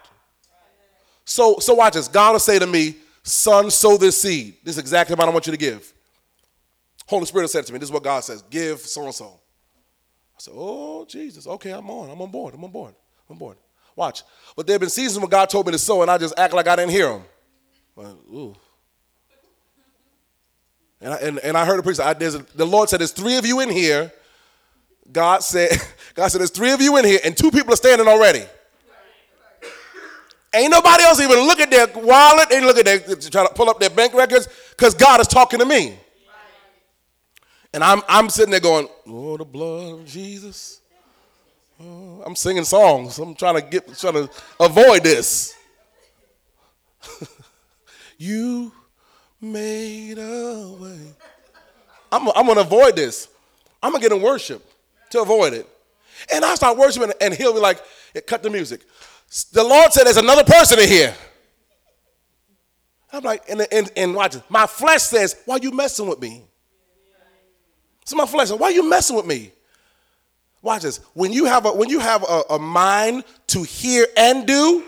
So 1.25 1.57
so 1.59 1.75
watch 1.75 1.95
this. 1.95 2.07
God 2.07 2.33
will 2.33 2.39
say 2.39 2.59
to 2.59 2.67
me, 2.67 2.97
"Son, 3.25 3.71
sow 3.71 3.97
this 3.97 4.21
seed. 4.21 4.59
This 4.63 4.77
is 4.77 4.79
exactly 4.79 5.17
what 5.17 5.27
I 5.27 5.33
want 5.33 5.47
you 5.47 5.53
to 5.53 5.59
give." 5.59 5.93
Holy 7.07 7.27
Spirit 7.27 7.49
said 7.49 7.67
to 7.67 7.73
me, 7.73 7.81
"This 7.81 7.89
is 7.89 7.93
what 7.93 8.05
God 8.05 8.23
says: 8.23 8.43
Give 8.43 8.79
so 8.79 9.05
and 9.05 9.15
so." 9.15 9.41
I 10.37 10.39
said, 10.39 10.55
"Oh 10.57 11.05
Jesus, 11.07 11.47
okay, 11.47 11.71
I'm 11.71 11.91
on. 11.91 12.11
I'm 12.11 12.23
on 12.23 12.31
board. 12.31 12.55
I'm 12.55 12.63
on 12.63 12.71
board. 12.71 12.95
I'm 13.29 13.35
on 13.35 13.39
board." 13.39 13.57
Watch. 14.01 14.23
But 14.57 14.67
there 14.67 14.73
have 14.73 14.81
been 14.81 14.89
seasons 14.89 15.21
when 15.21 15.29
God 15.29 15.51
told 15.51 15.67
me 15.67 15.73
to 15.73 15.79
sow, 15.79 16.01
and 16.01 16.11
I 16.11 16.17
just 16.17 16.33
act 16.39 16.55
like 16.55 16.67
I 16.67 16.75
didn't 16.75 16.91
hear 16.91 17.13
him. 17.13 17.23
Ooh. 18.33 18.57
And 21.03 21.13
I, 21.13 21.17
and, 21.19 21.39
and 21.41 21.55
I 21.55 21.67
heard 21.67 21.79
a 21.79 21.83
preacher. 21.83 22.03
I, 22.03 22.13
a, 22.13 22.15
the 22.15 22.65
Lord 22.65 22.89
said, 22.89 23.01
"There's 23.01 23.13
three 23.13 23.37
of 23.37 23.45
you 23.45 23.61
in 23.61 23.69
here." 23.69 24.11
God 25.13 25.43
said, 25.43 25.69
"God 26.15 26.29
said, 26.29 26.41
there's 26.41 26.51
three 26.51 26.73
of 26.73 26.81
you 26.81 26.97
in 26.97 27.05
here, 27.05 27.21
and 27.23 27.37
two 27.37 27.51
people 27.51 27.75
are 27.75 27.77
standing 27.77 28.09
already." 28.09 28.43
Ain't 30.55 30.71
nobody 30.71 31.03
else 31.05 31.21
even 31.21 31.39
look 31.41 31.61
at 31.61 31.71
their 31.71 31.87
wallet. 32.03 32.49
They 32.49 32.63
look 32.63 32.79
at 32.79 32.87
their 32.87 33.01
trying 33.01 33.49
to 33.49 33.55
pull 33.55 33.69
up 33.69 33.81
their 33.81 33.91
bank 33.91 34.15
records 34.15 34.49
because 34.71 34.95
God 34.95 35.21
is 35.21 35.27
talking 35.27 35.59
to 35.59 35.67
me. 35.67 35.99
And 37.75 37.85
I'm 37.85 38.01
I'm 38.09 38.31
sitting 38.31 38.51
there 38.51 38.61
going, 38.61 38.89
"Oh, 39.07 39.37
the 39.37 39.45
blood 39.45 40.01
of 40.01 40.07
Jesus." 40.07 40.80
Oh, 41.83 42.23
I'm 42.27 42.37
singing 42.37 42.65
songs. 42.65 43.19
I'm 43.19 43.35
trying 43.35 43.55
to 43.55 43.63
get, 43.63 43.97
trying 43.97 44.15
to 44.15 44.31
avoid 44.59 45.03
this. 45.03 45.57
you 48.19 48.73
made 49.41 50.19
a 50.19 50.77
way. 50.79 51.15
I'm, 52.13 52.29
I'm 52.29 52.47
to 52.47 52.61
avoid 52.61 52.97
this. 52.97 53.29
I'm 53.83 53.95
to 53.95 53.99
get 53.99 54.13
in 54.13 54.21
worship 54.21 54.65
to 55.11 55.23
avoid 55.23 55.55
it. 55.55 55.67
And 56.33 56.45
I 56.45 56.55
start 56.55 56.77
worshiping, 56.77 57.13
and 57.21 57.33
he'll 57.33 57.55
be 57.55 57.61
like, 57.61 57.81
cut 58.27 58.43
the 58.43 58.51
music. 58.51 58.83
The 59.53 59.65
Lord 59.65 59.93
said, 59.93 60.05
there's 60.05 60.19
another 60.19 60.45
person 60.45 60.79
in 60.81 60.89
here. 60.89 61.15
I'm 63.13 63.23
like, 63.23 63.43
and, 63.49 63.67
and, 63.73 63.91
and 63.97 64.15
watch 64.15 64.37
it. 64.37 64.43
My 64.49 64.67
flesh 64.67 65.03
says, 65.03 65.37
why 65.47 65.57
you 65.57 65.71
messing 65.71 66.07
with 66.07 66.21
me? 66.21 66.45
So 68.05 68.17
my 68.17 68.27
flesh 68.27 68.49
says, 68.49 68.59
why 68.59 68.69
you 68.69 68.89
messing 68.89 69.17
with 69.17 69.27
me? 69.27 69.53
Watch 70.63 70.83
this. 70.83 70.99
When 71.15 71.33
you 71.33 71.47
have 71.47 71.65
a 71.67 71.71
when 71.71 71.89
you 71.89 72.01
have 72.01 72.23
a, 72.23 72.43
a 72.51 72.59
mind 72.59 73.25
to 73.49 73.63
hear 73.63 74.07
and 74.17 74.47
do, 74.47 74.85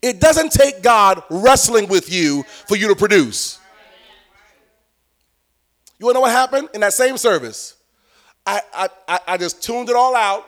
it 0.00 0.20
doesn't 0.20 0.52
take 0.52 0.82
God 0.82 1.22
wrestling 1.30 1.88
with 1.88 2.12
you 2.12 2.44
for 2.66 2.76
you 2.76 2.88
to 2.88 2.96
produce. 2.96 3.58
You 5.98 6.06
wanna 6.06 6.14
know 6.14 6.20
what 6.22 6.32
happened 6.32 6.68
in 6.74 6.80
that 6.80 6.94
same 6.94 7.16
service? 7.16 7.76
I, 8.44 8.60
I, 9.06 9.20
I 9.28 9.36
just 9.36 9.62
tuned 9.62 9.88
it 9.88 9.94
all 9.94 10.16
out, 10.16 10.44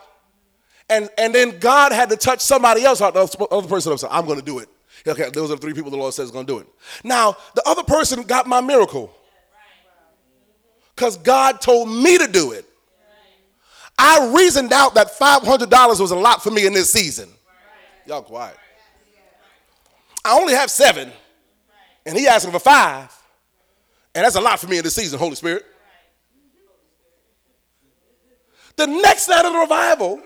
and, 0.90 1.09
and 1.16 1.33
then 1.33 1.61
God 1.61 1.92
had 1.92 2.11
to 2.11 2.16
touch 2.16 2.40
somebody 2.40 2.85
else, 2.85 3.00
out, 3.00 3.14
the 3.14 3.46
other 3.50 3.68
person 3.68 3.92
else. 3.92 4.05
I'm 4.11 4.27
gonna 4.27 4.42
do 4.42 4.59
it. 4.59 4.68
Okay, 5.07 5.31
those 5.31 5.50
are 5.50 5.55
the 5.55 5.61
three 5.61 5.74
people 5.74 5.90
the 5.90 5.96
Lord 5.96 6.12
says 6.12 6.27
is 6.27 6.31
gonna 6.33 6.46
do 6.46 6.59
it. 6.59 6.66
Now, 7.05 7.37
the 7.55 7.62
other 7.66 7.85
person 7.85 8.22
got 8.22 8.48
my 8.48 8.61
miracle. 8.61 9.14
Because 10.96 11.16
God 11.18 11.61
told 11.61 11.88
me 11.88 12.18
to 12.18 12.27
do 12.27 12.53
it. 12.53 12.64
I 13.98 14.33
reasoned 14.35 14.72
out 14.72 14.94
that 14.94 15.18
$500 15.18 16.00
was 16.00 16.11
a 16.11 16.16
lot 16.16 16.42
for 16.42 16.50
me 16.50 16.66
in 16.66 16.72
this 16.72 16.90
season. 16.90 17.28
Y'all 18.07 18.22
quiet. 18.22 18.57
I 20.24 20.38
only 20.38 20.54
have 20.54 20.70
seven, 20.70 21.12
and 22.07 22.16
he 22.16 22.26
asking 22.26 22.52
for 22.52 22.59
five. 22.59 23.14
And 24.14 24.24
that's 24.24 24.37
a 24.37 24.40
lot 24.40 24.61
for 24.61 24.68
me 24.68 24.78
in 24.78 24.85
this 24.85 24.94
season, 24.94 25.18
Holy 25.18 25.35
Spirit. 25.35 25.64
The 28.76 28.87
next 28.87 29.28
night 29.28 29.44
of 29.44 29.52
the 29.52 29.59
revival, 29.59 30.20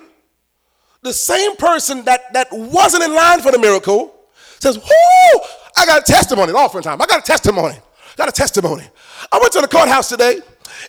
the 1.03 1.13
same 1.13 1.57
person 1.57 2.05
that, 2.05 2.33
that 2.33 2.49
wasn't 2.51 3.05
in 3.05 3.15
line 3.15 3.41
for 3.41 3.53
the 3.53 3.59
miracle 3.59 4.15
says, 4.59 4.77
Whoo, 4.77 5.41
I 5.77 5.87
got 5.87 6.01
a 6.01 6.13
testimony. 6.13 6.53
Offering 6.53 6.83
time. 6.83 7.01
I 7.01 7.07
got 7.07 7.21
a 7.21 7.23
testimony. 7.23 7.77
Got 8.17 8.29
a 8.29 8.33
testimony. 8.33 8.85
I 9.31 9.39
went 9.39 9.53
to 9.53 9.61
the 9.61 9.69
courthouse 9.69 10.09
today 10.09 10.41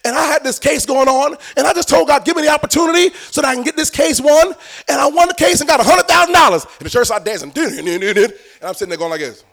and 0.06 0.16
I 0.16 0.26
had 0.26 0.44
this 0.44 0.60
case 0.60 0.86
going 0.86 1.08
on, 1.08 1.36
and 1.58 1.68
I 1.68 1.74
just 1.74 1.90
told 1.90 2.08
God, 2.08 2.26
give 2.26 2.36
me 2.36 2.44
the 2.44 2.50
opportunity 2.50 3.16
so 3.32 3.42
that 3.42 3.48
I 3.50 3.56
can 3.56 3.64
get 3.64 3.76
this 3.76 3.90
case 3.90 4.22
won. 4.22 4.54
And 4.88 5.00
I 5.00 5.08
won 5.08 5.28
the 5.28 5.34
case 5.34 5.62
and 5.62 5.68
got 5.68 5.80
$100,000. 5.80 6.78
And 6.80 6.86
the 6.86 6.90
church 6.90 7.08
started 7.08 7.26
dancing. 7.26 7.52
And 7.56 8.64
I'm 8.64 8.74
sitting 8.74 8.90
there 8.90 8.98
going 8.98 9.12
like 9.12 9.22
this. 9.22 9.44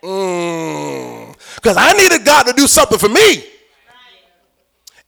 Because 0.00 1.76
mm, 1.76 1.76
I 1.76 1.92
needed 1.92 2.24
God 2.24 2.44
to 2.44 2.52
do 2.52 2.66
something 2.66 2.98
for 2.98 3.08
me. 3.08 3.44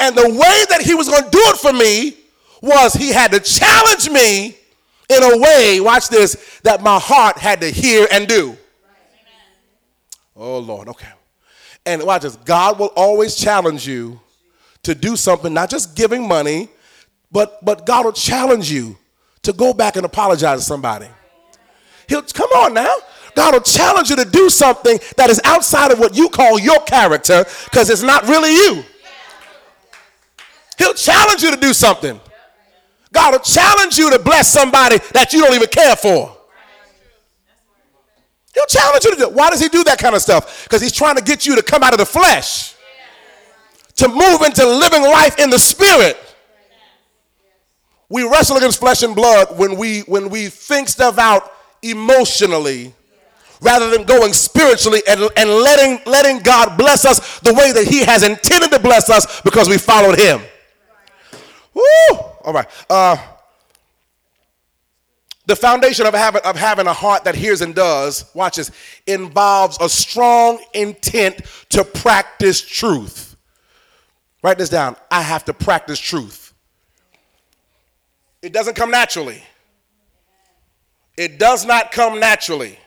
And 0.01 0.17
the 0.17 0.29
way 0.29 0.65
that 0.71 0.83
He 0.83 0.95
was 0.95 1.09
going 1.09 1.25
to 1.25 1.31
do 1.31 1.41
it 1.41 1.57
for 1.57 1.73
me 1.73 2.17
was 2.61 2.93
He 2.95 3.11
had 3.11 3.33
to 3.33 3.41
challenge 3.41 4.11
me 4.11 4.57
in 5.09 5.23
a 5.23 5.39
way, 5.39 5.81
watch 5.81 6.09
this, 6.09 6.61
that 6.63 6.83
my 6.83 6.99
heart 6.99 7.39
had 7.39 7.61
to 7.61 7.71
hear 7.71 8.07
and 8.11 8.27
do. 8.27 8.57
Oh, 10.35 10.59
Lord, 10.59 10.89
okay. 10.89 11.09
And 11.85 12.03
watch 12.05 12.23
this 12.23 12.37
God 12.37 12.79
will 12.79 12.93
always 12.97 13.35
challenge 13.35 13.87
you 13.87 14.21
to 14.83 14.95
do 14.95 15.17
something, 15.17 15.53
not 15.53 15.71
just 15.71 15.95
giving 15.97 16.27
money, 16.27 16.69
but, 17.31 17.65
but 17.65 17.87
God 17.87 18.05
will 18.05 18.13
challenge 18.13 18.71
you 18.71 18.97
to 19.43 19.53
go 19.53 19.73
back 19.73 19.97
and 19.97 20.05
apologize 20.05 20.61
to 20.61 20.65
somebody. 20.65 21.09
He'll 22.09 22.23
come 22.23 22.51
on 22.51 22.75
now. 22.75 22.95
God 23.35 23.55
will 23.55 23.61
challenge 23.61 24.11
you 24.11 24.17
to 24.17 24.25
do 24.25 24.51
something 24.51 24.99
that 25.17 25.31
is 25.31 25.41
outside 25.45 25.91
of 25.91 25.99
what 25.99 26.15
you 26.15 26.29
call 26.29 26.59
your 26.59 26.81
character 26.81 27.45
because 27.65 27.89
it's 27.89 28.03
not 28.03 28.25
really 28.25 28.53
you. 28.53 28.85
He'll 30.77 30.95
challenge 30.95 31.43
you 31.43 31.51
to 31.51 31.57
do 31.57 31.73
something. 31.73 32.21
God 33.13 33.33
will 33.33 33.41
challenge 33.41 33.97
you 33.97 34.11
to 34.11 34.19
bless 34.19 34.53
somebody 34.53 34.99
that 35.13 35.33
you 35.33 35.41
don't 35.41 35.55
even 35.55 35.69
care 35.69 35.97
for. 35.97 36.37
He'll 38.55 38.67
challenge 38.67 39.05
you 39.05 39.11
to 39.13 39.17
do 39.17 39.23
it. 39.25 39.33
Why 39.33 39.51
does 39.51 39.61
he 39.61 39.69
do 39.69 39.83
that 39.85 39.99
kind 39.99 40.15
of 40.15 40.23
stuff? 40.23 40.65
Because 40.65 40.83
he's 40.83 40.93
trying 40.93 41.17
to 41.17 41.23
get 41.23 41.47
you 41.47 41.57
to 41.57 41.63
come 41.63 41.83
out 41.83 41.93
of 41.93 41.99
the 41.99 42.07
flesh, 42.07 42.75
to 43.97 44.09
move 44.09 44.43
into 44.43 44.67
living 44.67 45.03
life 45.03 45.39
in 45.39 45.51
the 45.51 45.59
spirit. 45.59 46.19
We 48.09 48.29
wrestle 48.29 48.59
against 48.59 48.79
flesh 48.79 49.03
and 49.03 49.17
blood 49.17 49.59
when 49.59 49.77
we 49.77 50.01
when 50.01 50.29
we 50.29 50.49
think 50.49 50.89
stuff 50.89 51.19
out 51.19 51.51
emotionally 51.81 52.93
rather 53.63 53.91
than 53.91 54.05
going 54.05 54.33
spiritually 54.33 55.01
and, 55.09 55.31
and 55.37 55.49
letting, 55.49 56.01
letting 56.05 56.41
God 56.41 56.77
bless 56.77 57.05
us 57.05 57.41
the 57.41 57.55
way 57.55 57.73
that 57.73 57.87
He 57.87 58.05
has 58.05 58.23
intended 58.23 58.71
to 58.73 58.79
bless 58.79 59.09
us 59.09 59.41
because 59.43 59.69
we 59.69 59.79
followed 59.79 60.19
Him. 60.19 60.41
Woo! 61.73 62.17
All 62.43 62.53
right. 62.53 62.67
Uh, 62.91 63.17
the 65.47 65.57
foundation 65.57 66.07
of 66.07 66.15
having, 66.15 66.43
of 66.45 66.57
having 66.57 66.87
a 66.87 66.93
heart 66.93 67.25
that 67.25 67.35
hears 67.35 67.61
and 67.61 67.75
does, 67.75 68.31
watch 68.35 68.57
this, 68.57 68.71
involves 69.07 69.77
a 69.81 69.89
strong 69.89 70.63
intent 70.73 71.43
to 71.71 71.85
practice 71.85 72.61
truth. 72.61 73.37
Write 74.43 74.59
this 74.59 74.69
down. 74.69 74.97
I 75.11 75.23
have 75.23 75.45
to 75.47 75.55
practice 75.55 75.99
truth. 75.99 76.53
It 78.41 78.53
doesn't 78.53 78.75
come 78.75 78.91
naturally. 78.91 79.43
It 81.17 81.39
does 81.39 81.65
not 81.65 81.93
come 81.93 82.19
naturally. 82.19 82.79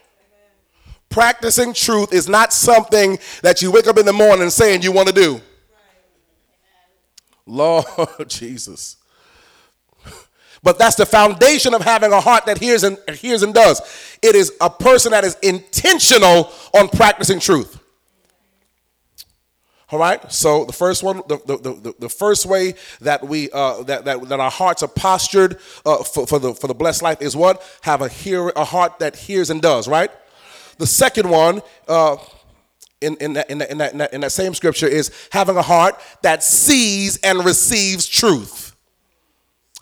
Practicing 1.10 1.74
truth 1.74 2.14
is 2.14 2.28
not 2.28 2.52
something 2.52 3.18
that 3.42 3.62
you 3.62 3.72
wake 3.72 3.88
up 3.88 3.98
in 3.98 4.06
the 4.06 4.14
morning 4.14 4.50
saying 4.50 4.82
you 4.82 4.92
want 4.92 5.08
to 5.08 5.14
do. 5.14 5.42
Lord 7.46 7.86
Jesus. 8.28 8.98
But 10.66 10.80
that's 10.80 10.96
the 10.96 11.06
foundation 11.06 11.76
of 11.76 11.84
having 11.84 12.12
a 12.12 12.20
heart 12.20 12.48
that 12.48 12.58
hears 12.58 12.84
and 12.84 12.98
hears 13.12 13.44
and 13.44 13.54
does. 13.54 14.18
It 14.24 14.34
is 14.34 14.52
a 14.60 14.70
person 14.70 15.12
that 15.12 15.24
is 15.24 15.38
intentional 15.44 16.52
on 16.74 16.90
practicing 16.90 17.40
truth. 17.40 17.80
All 19.92 20.00
right. 20.00 20.32
So 20.32 20.66
the 20.66 20.74
first 20.74 21.04
one, 21.04 21.18
the, 21.28 21.38
the, 21.46 21.58
the, 21.58 21.94
the 22.00 22.10
first 22.10 22.48
way 22.48 22.74
that 23.02 23.24
we 23.24 23.52
uh, 23.52 23.84
that, 23.84 24.06
that 24.06 24.28
that 24.28 24.40
our 24.40 24.50
hearts 24.50 24.82
are 24.82 24.88
postured 24.88 25.60
uh, 25.86 26.04
for, 26.04 26.26
for 26.26 26.40
the 26.40 26.56
for 26.56 26.66
the 26.66 26.74
blessed 26.74 27.04
life 27.04 27.22
is 27.22 27.36
what 27.36 27.62
have 27.82 28.02
a 28.02 28.10
hear 28.10 28.50
a 28.56 28.66
heart 28.66 28.98
that 28.98 29.16
hears 29.16 29.52
and 29.52 29.62
does. 29.62 29.88
Right. 29.88 30.10
The 30.80 30.88
second 30.88 31.30
one. 31.30 31.62
Uh, 31.88 32.18
in, 33.02 33.18
in, 33.18 33.34
that, 33.34 33.50
in, 33.52 33.58
that, 33.58 33.70
in, 33.70 33.78
that, 33.78 34.14
in 34.14 34.22
that 34.22 34.32
same 34.32 34.56
scripture 34.56 34.88
is 34.88 35.12
having 35.30 35.58
a 35.58 35.62
heart 35.62 36.00
that 36.24 36.42
sees 36.42 37.18
and 37.18 37.44
receives 37.44 38.08
truth 38.08 38.65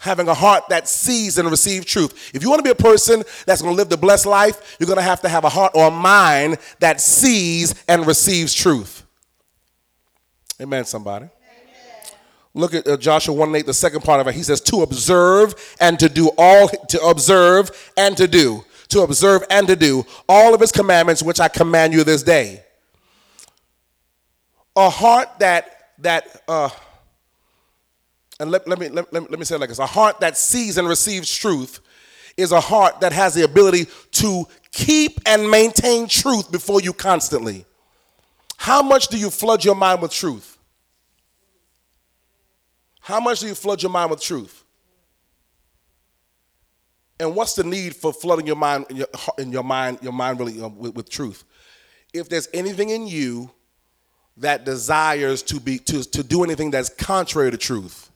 having 0.04 0.28
a 0.28 0.34
heart 0.34 0.68
that 0.68 0.86
sees 0.86 1.38
and 1.38 1.50
receives 1.50 1.86
truth. 1.86 2.32
If 2.34 2.44
you 2.44 2.50
want 2.50 2.60
to 2.60 2.64
be 2.64 2.72
a 2.72 2.76
person 2.76 3.24
that's 3.46 3.62
going 3.62 3.74
to 3.74 3.78
live 3.78 3.88
the 3.88 3.98
blessed 3.98 4.26
life, 4.26 4.76
you're 4.78 4.88
going 4.88 4.98
to 4.98 5.02
have 5.02 5.22
to 5.22 5.30
have 5.30 5.46
a 5.46 5.50
heart 5.50 5.72
or 5.76 5.88
a 5.88 5.92
mind 5.92 6.58
that 6.80 7.00
sees 7.00 7.74
and 7.88 8.06
receives 8.06 8.54
truth. 8.54 9.06
Amen, 10.62 10.84
somebody. 10.84 11.30
Look 12.54 12.74
at 12.74 12.86
uh, 12.86 12.98
Joshua 12.98 13.34
1 13.34 13.56
8, 13.56 13.66
the 13.66 13.74
second 13.74 14.02
part 14.02 14.20
of 14.20 14.28
it. 14.28 14.36
He 14.36 14.44
says, 14.44 14.60
to 14.62 14.82
observe 14.82 15.56
and 15.80 15.98
to 16.00 16.10
do 16.10 16.32
all, 16.38 16.68
to 16.68 17.02
observe 17.02 17.72
and 17.98 18.18
to 18.18 18.28
do, 18.28 18.64
to 18.90 19.02
observe 19.02 19.44
and 19.50 19.68
to 19.68 19.76
do 19.78 20.06
all 20.28 20.54
of 20.54 20.60
his 20.60 20.72
commandments, 20.72 21.24
which 21.24 21.40
I 21.40 21.48
command 21.48 21.94
you 21.94 22.04
this 22.04 22.24
day. 22.24 22.64
A 24.76 24.90
heart 24.90 25.30
that, 25.40 25.92
that, 26.00 26.44
uh, 26.48 26.70
and 28.44 28.52
let, 28.52 28.68
let, 28.68 28.78
me, 28.78 28.90
let, 28.90 29.14
let, 29.14 29.32
let 29.32 29.40
me 29.40 29.46
say 29.46 29.56
it 29.56 29.60
like 29.60 29.70
this 29.70 29.80
a 29.80 29.86
heart 29.86 30.20
that 30.20 30.38
sees 30.38 30.78
and 30.78 30.86
receives 30.86 31.34
truth 31.34 31.80
is 32.36 32.52
a 32.52 32.60
heart 32.60 33.00
that 33.00 33.14
has 33.14 33.34
the 33.34 33.46
ability 33.46 33.86
to 34.12 34.46
keep 34.74 35.18
and 35.26 35.50
maintain 35.50 36.10
truth 36.10 36.52
before 36.52 36.82
you 36.82 36.92
constantly. 36.92 37.66
How 38.58 38.82
much 38.82 39.08
do 39.08 39.18
you 39.18 39.30
flood 39.30 39.64
your 39.64 39.76
mind 39.76 40.02
with 40.02 40.12
truth? 40.12 40.58
How 43.00 43.22
much 43.22 43.40
do 43.40 43.48
you 43.48 43.56
flood 43.56 43.82
your 43.82 43.92
mind 43.92 44.12
with 44.12 44.22
truth? 44.22 44.66
And 47.18 47.34
what's 47.34 47.54
the 47.54 47.64
need 47.64 47.96
for 47.96 48.12
flooding 48.12 48.46
your 48.46 48.58
mind 48.58 48.88
in 48.90 48.98
your, 48.98 49.08
in 49.38 49.52
your 49.54 49.64
mind, 49.64 50.00
your 50.02 50.12
mind 50.12 50.38
really 50.38 50.62
uh, 50.62 50.68
with, 50.68 50.96
with 50.96 51.10
truth? 51.10 51.46
If 52.14 52.28
there's 52.28 52.50
anything 52.54 52.90
in 52.90 53.08
you 53.08 53.52
that 54.36 54.66
desires 54.66 55.44
to 55.44 55.62
be 55.62 55.78
to, 55.80 56.04
to 56.04 56.24
do 56.24 56.44
anything 56.44 56.72
that's 56.72 56.90
contrary 56.90 57.50
to 57.50 57.58
truth, 57.58 58.10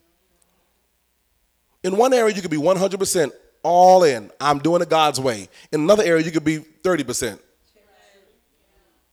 in 1.83 1.97
one 1.97 2.13
area, 2.13 2.33
you 2.33 2.41
could 2.41 2.51
be 2.51 2.57
100% 2.57 3.31
all 3.63 4.03
in. 4.03 4.31
I'm 4.39 4.59
doing 4.59 4.81
it 4.81 4.89
God's 4.89 5.19
way. 5.19 5.49
In 5.71 5.81
another 5.81 6.03
area, 6.03 6.23
you 6.23 6.31
could 6.31 6.43
be 6.43 6.59
30%. 6.59 7.39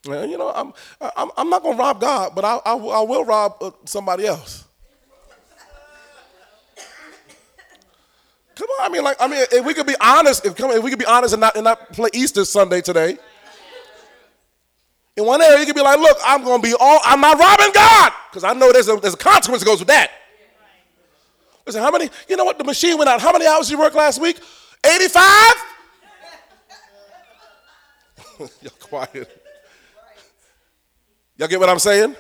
You 0.07 0.37
know, 0.37 0.53
I'm, 0.55 0.73
I'm, 1.17 1.31
I'm 1.37 1.49
not 1.49 1.63
going 1.63 1.77
to 1.77 1.83
rob 1.83 2.01
God, 2.01 2.33
but 2.35 2.45
I, 2.45 2.57
I, 2.67 2.75
I 2.75 3.01
will 3.03 3.25
rob 3.25 3.57
uh, 3.61 3.71
somebody 3.87 4.27
else. 4.27 4.65
Come 8.55 8.69
on, 8.69 8.91
I 8.91 8.93
mean, 8.93 9.03
like, 9.03 9.17
I 9.19 9.27
mean, 9.27 9.45
if 9.51 9.65
we 9.65 9.75
could 9.75 9.87
be 9.87 9.97
honest, 10.01 10.45
if, 10.45 10.55
come 10.55 10.71
if 10.71 10.83
we 10.83 10.91
could 10.91 10.99
be 10.99 11.07
honest 11.07 11.35
and 11.35 11.41
not, 11.41 11.57
and 11.57 11.65
not 11.65 11.93
play 11.93 12.11
Easter 12.13 12.45
Sunday 12.45 12.83
today. 12.83 13.19
In 15.17 15.25
one 15.25 15.41
area, 15.41 15.59
you 15.61 15.67
could 15.67 15.75
be 15.75 15.81
like, 15.81 15.99
look, 15.99 16.19
I'm 16.25 16.45
going 16.45 16.61
to 16.61 16.69
be 16.69 16.75
all, 16.79 17.01
I'm 17.05 17.21
not 17.21 17.39
robbing 17.39 17.73
God, 17.73 18.13
because 18.31 18.45
I 18.45 18.53
know 18.53 18.73
there's 18.73 18.89
a, 18.89 18.97
there's 18.97 19.15
a 19.15 19.19
consequence 19.19 19.63
that 19.63 19.67
goes 19.67 19.79
with 19.79 19.89
that. 19.89 20.11
Listen, 21.67 21.83
how 21.83 21.91
many, 21.91 22.11
you 22.29 22.37
know 22.37 22.45
what, 22.45 22.59
the 22.59 22.65
machine 22.65 22.99
went 22.99 23.09
out. 23.09 23.21
How 23.21 23.33
many 23.33 23.47
hours 23.47 23.71
you 23.71 23.79
work 23.79 23.95
last 23.95 24.21
week? 24.21 24.39
85? 24.85 25.55
Y'all 28.61 28.73
quiet. 28.81 29.43
Y'all 31.37 31.49
get 31.49 31.59
what 31.59 31.69
I'm 31.69 31.79
saying? 31.79 32.15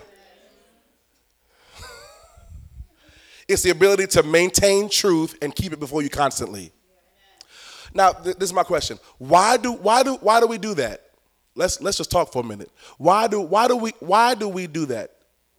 it's 3.48 3.62
the 3.62 3.70
ability 3.70 4.06
to 4.08 4.22
maintain 4.22 4.88
truth 4.88 5.36
and 5.42 5.54
keep 5.54 5.72
it 5.72 5.80
before 5.80 6.02
you 6.02 6.08
constantly. 6.08 6.72
Now, 7.92 8.12
th- 8.12 8.36
this 8.36 8.48
is 8.48 8.54
my 8.54 8.64
question. 8.64 8.98
Why 9.18 9.56
do, 9.56 9.72
why, 9.72 10.02
do, 10.02 10.14
why 10.16 10.40
do 10.40 10.46
we 10.46 10.58
do 10.58 10.74
that? 10.74 11.02
Let's, 11.54 11.80
let's 11.80 11.96
just 11.96 12.10
talk 12.10 12.32
for 12.32 12.40
a 12.40 12.44
minute. 12.44 12.70
Why 12.98 13.28
do, 13.28 13.40
why, 13.40 13.68
do 13.68 13.76
we, 13.76 13.92
why 14.00 14.34
do 14.34 14.48
we 14.48 14.66
do 14.66 14.86
that? 14.86 15.13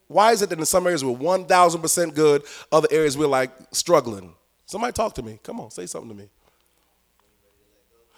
Why 0.08 0.32
is 0.32 0.42
it 0.42 0.50
that 0.50 0.60
in 0.60 0.66
some 0.66 0.86
areas 0.86 1.04
we're 1.04 1.18
1,000% 1.18 2.14
good, 2.14 2.44
other 2.72 2.88
areas 2.92 3.18
we're 3.18 3.28
like 3.28 3.52
struggling? 3.72 4.34
Somebody 4.66 4.94
talk 4.94 5.16
to 5.16 5.24
me. 5.24 5.40
Come 5.44 5.60
on, 5.60 5.72
say 5.72 5.86
something 5.86 6.10
to 6.10 6.16
me. 6.16 6.30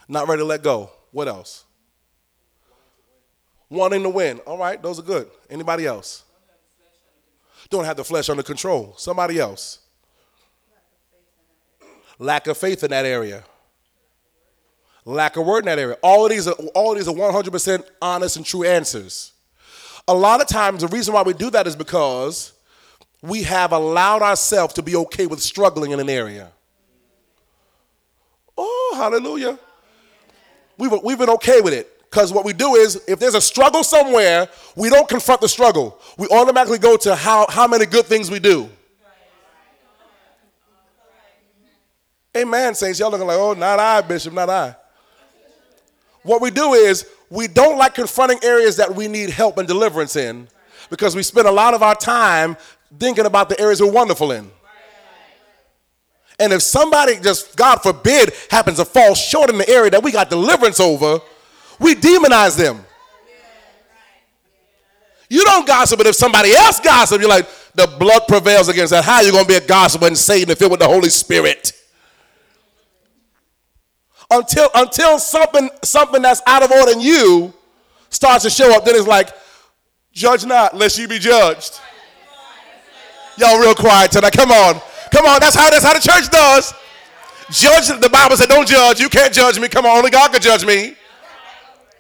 Not 0.08 0.28
ready 0.28 0.42
to 0.42 0.46
let 0.46 0.64
go. 0.64 0.92
What 1.12 1.28
else? 1.28 1.66
Wanting 3.70 4.04
to 4.04 4.10
win. 4.10 4.40
All 4.40 4.58
right, 4.58 4.82
those 4.82 5.00
are 5.00 5.04
good. 5.04 5.30
Anybody 5.50 5.86
else? 5.86 6.24
Don't 7.70 7.86
have 7.86 7.98
the 7.98 8.04
flesh 8.04 8.30
under 8.30 8.44
control. 8.44 8.94
Somebody 8.98 9.40
else. 9.40 9.80
Lack 12.20 12.48
of 12.48 12.58
faith 12.58 12.84
in 12.84 12.92
that 12.92 13.06
area. 13.06 13.44
Lack 15.06 15.38
of 15.38 15.46
word 15.46 15.60
in 15.60 15.66
that 15.66 15.80
area. 15.80 15.98
All 16.02 16.26
of 16.26 16.32
these 16.32 16.48
are 16.48 16.54
all 16.74 16.92
of 16.92 16.98
these 16.98 17.08
are 17.08 17.14
100% 17.14 17.84
honest 18.02 18.38
and 18.38 18.46
true 18.46 18.64
answers. 18.64 19.34
A 20.08 20.14
lot 20.14 20.42
of 20.42 20.48
times, 20.48 20.82
the 20.82 20.88
reason 20.88 21.14
why 21.14 21.22
we 21.22 21.34
do 21.34 21.50
that 21.50 21.68
is 21.68 21.76
because 21.76 22.54
we 23.22 23.44
have 23.44 23.72
allowed 23.74 24.22
ourselves 24.22 24.74
to 24.76 24.82
be 24.82 24.96
okay 24.96 25.28
with 25.28 25.42
struggling 25.42 25.92
in 25.92 26.00
an 26.00 26.10
area. 26.10 26.52
Oh, 28.58 28.94
hallelujah. 28.96 29.60
We've, 30.78 30.92
we've 31.04 31.18
been 31.18 31.30
okay 31.32 31.62
with 31.62 31.74
it. 31.74 31.94
Because 32.10 32.32
what 32.32 32.46
we 32.46 32.54
do 32.54 32.76
is, 32.76 33.02
if 33.08 33.20
there's 33.20 33.36
a 33.36 33.42
struggle 33.42 33.84
somewhere, 33.84 34.48
we 34.76 34.90
don't 34.90 35.10
confront 35.10 35.42
the 35.42 35.50
struggle. 35.50 36.00
We 36.18 36.28
automatically 36.30 36.78
go 36.78 36.96
to 36.98 37.16
how, 37.16 37.46
how 37.50 37.68
many 37.68 37.86
good 37.86 38.06
things 38.06 38.32
we 38.32 38.40
do. 38.40 38.70
Amen, 42.36 42.76
saints. 42.76 43.00
Y'all 43.00 43.12
looking 43.12 43.28
like, 43.28 43.38
oh, 43.38 43.54
not 43.54 43.80
I, 43.80 44.02
Bishop, 44.02 44.34
not 44.34 44.50
I. 44.50 44.76
What 46.24 46.42
we 46.42 46.52
do 46.52 46.74
is, 46.74 47.06
we 47.30 47.48
don't 47.48 47.78
like 47.78 47.94
confronting 47.94 48.40
areas 48.44 48.78
that 48.78 48.96
we 48.96 49.08
need 49.08 49.30
help 49.30 49.58
and 49.58 49.68
deliverance 49.68 50.16
in 50.16 50.48
because 50.90 51.16
we 51.16 51.24
spend 51.24 51.48
a 51.48 51.52
lot 51.52 51.74
of 51.74 51.84
our 51.84 51.96
time 51.96 52.56
thinking 52.98 53.26
about 53.26 53.50
the 53.50 53.60
areas 53.60 53.82
we're 53.82 53.92
wonderful 53.92 54.32
in. 54.32 54.50
And 56.40 56.54
if 56.54 56.62
somebody 56.62 57.20
just, 57.20 57.56
God 57.56 57.82
forbid, 57.82 58.32
happens 58.50 58.78
to 58.78 58.86
fall 58.86 59.16
short 59.16 59.50
in 59.50 59.58
the 59.58 59.68
area 59.68 59.90
that 59.92 60.04
we 60.04 60.12
got 60.12 60.30
deliverance 60.30 60.80
over, 60.80 61.20
we 61.80 61.96
demonize 61.96 62.58
them. 62.58 62.84
You 65.30 65.44
don't 65.44 65.68
gossip, 65.68 65.98
but 65.98 66.08
if 66.08 66.16
somebody 66.16 66.54
else 66.54 66.80
gossip, 66.80 67.20
you're 67.20 67.30
like, 67.30 67.50
the 67.74 67.88
blood 68.00 68.24
prevails 68.28 68.70
against 68.70 68.92
that. 68.92 69.04
How 69.04 69.16
are 69.16 69.24
you 69.24 69.32
going 69.32 69.44
to 69.44 69.48
be 69.48 69.56
a 69.56 69.68
gossip 69.68 70.02
and 70.04 70.18
Satan 70.18 70.50
and 70.50 70.58
filled 70.58 70.72
with 70.72 70.80
the 70.80 70.88
Holy 70.88 71.10
Spirit? 71.10 71.74
Until 74.30 74.70
until 74.76 75.20
something 75.20 75.70
something 75.84 76.22
that's 76.22 76.42
out 76.46 76.64
of 76.64 76.72
order 76.72 76.92
in 76.92 77.02
you 77.02 77.54
starts 78.10 78.44
to 78.44 78.50
show 78.50 78.76
up. 78.76 78.86
Then 78.86 78.96
it's 78.96 79.08
like, 79.08 79.30
judge 80.12 80.46
not, 80.46 80.76
lest 80.76 80.98
you 80.98 81.08
be 81.08 81.20
judged. 81.20 81.80
Y'all 83.38 83.60
real 83.60 83.76
quiet 83.76 84.12
tonight. 84.12 84.34
Come 84.34 84.52
on, 84.52 84.82
come 85.12 85.26
on. 85.26 85.40
That's 85.40 85.56
how 85.56 85.70
that's 85.70 85.86
how 85.86 85.94
the 85.94 86.00
church 86.00 86.30
does. 86.30 86.74
Judge. 87.50 87.88
The 88.00 88.10
Bible 88.10 88.36
said, 88.36 88.50
"Don't 88.50 88.68
judge. 88.68 89.00
You 89.00 89.10
can't 89.10 89.34
judge 89.34 89.60
me. 89.60 89.68
Come 89.68 89.86
on, 89.86 89.98
only 89.98 90.10
God 90.10 90.32
can 90.32 90.42
judge 90.42 90.66
me," 90.66 90.96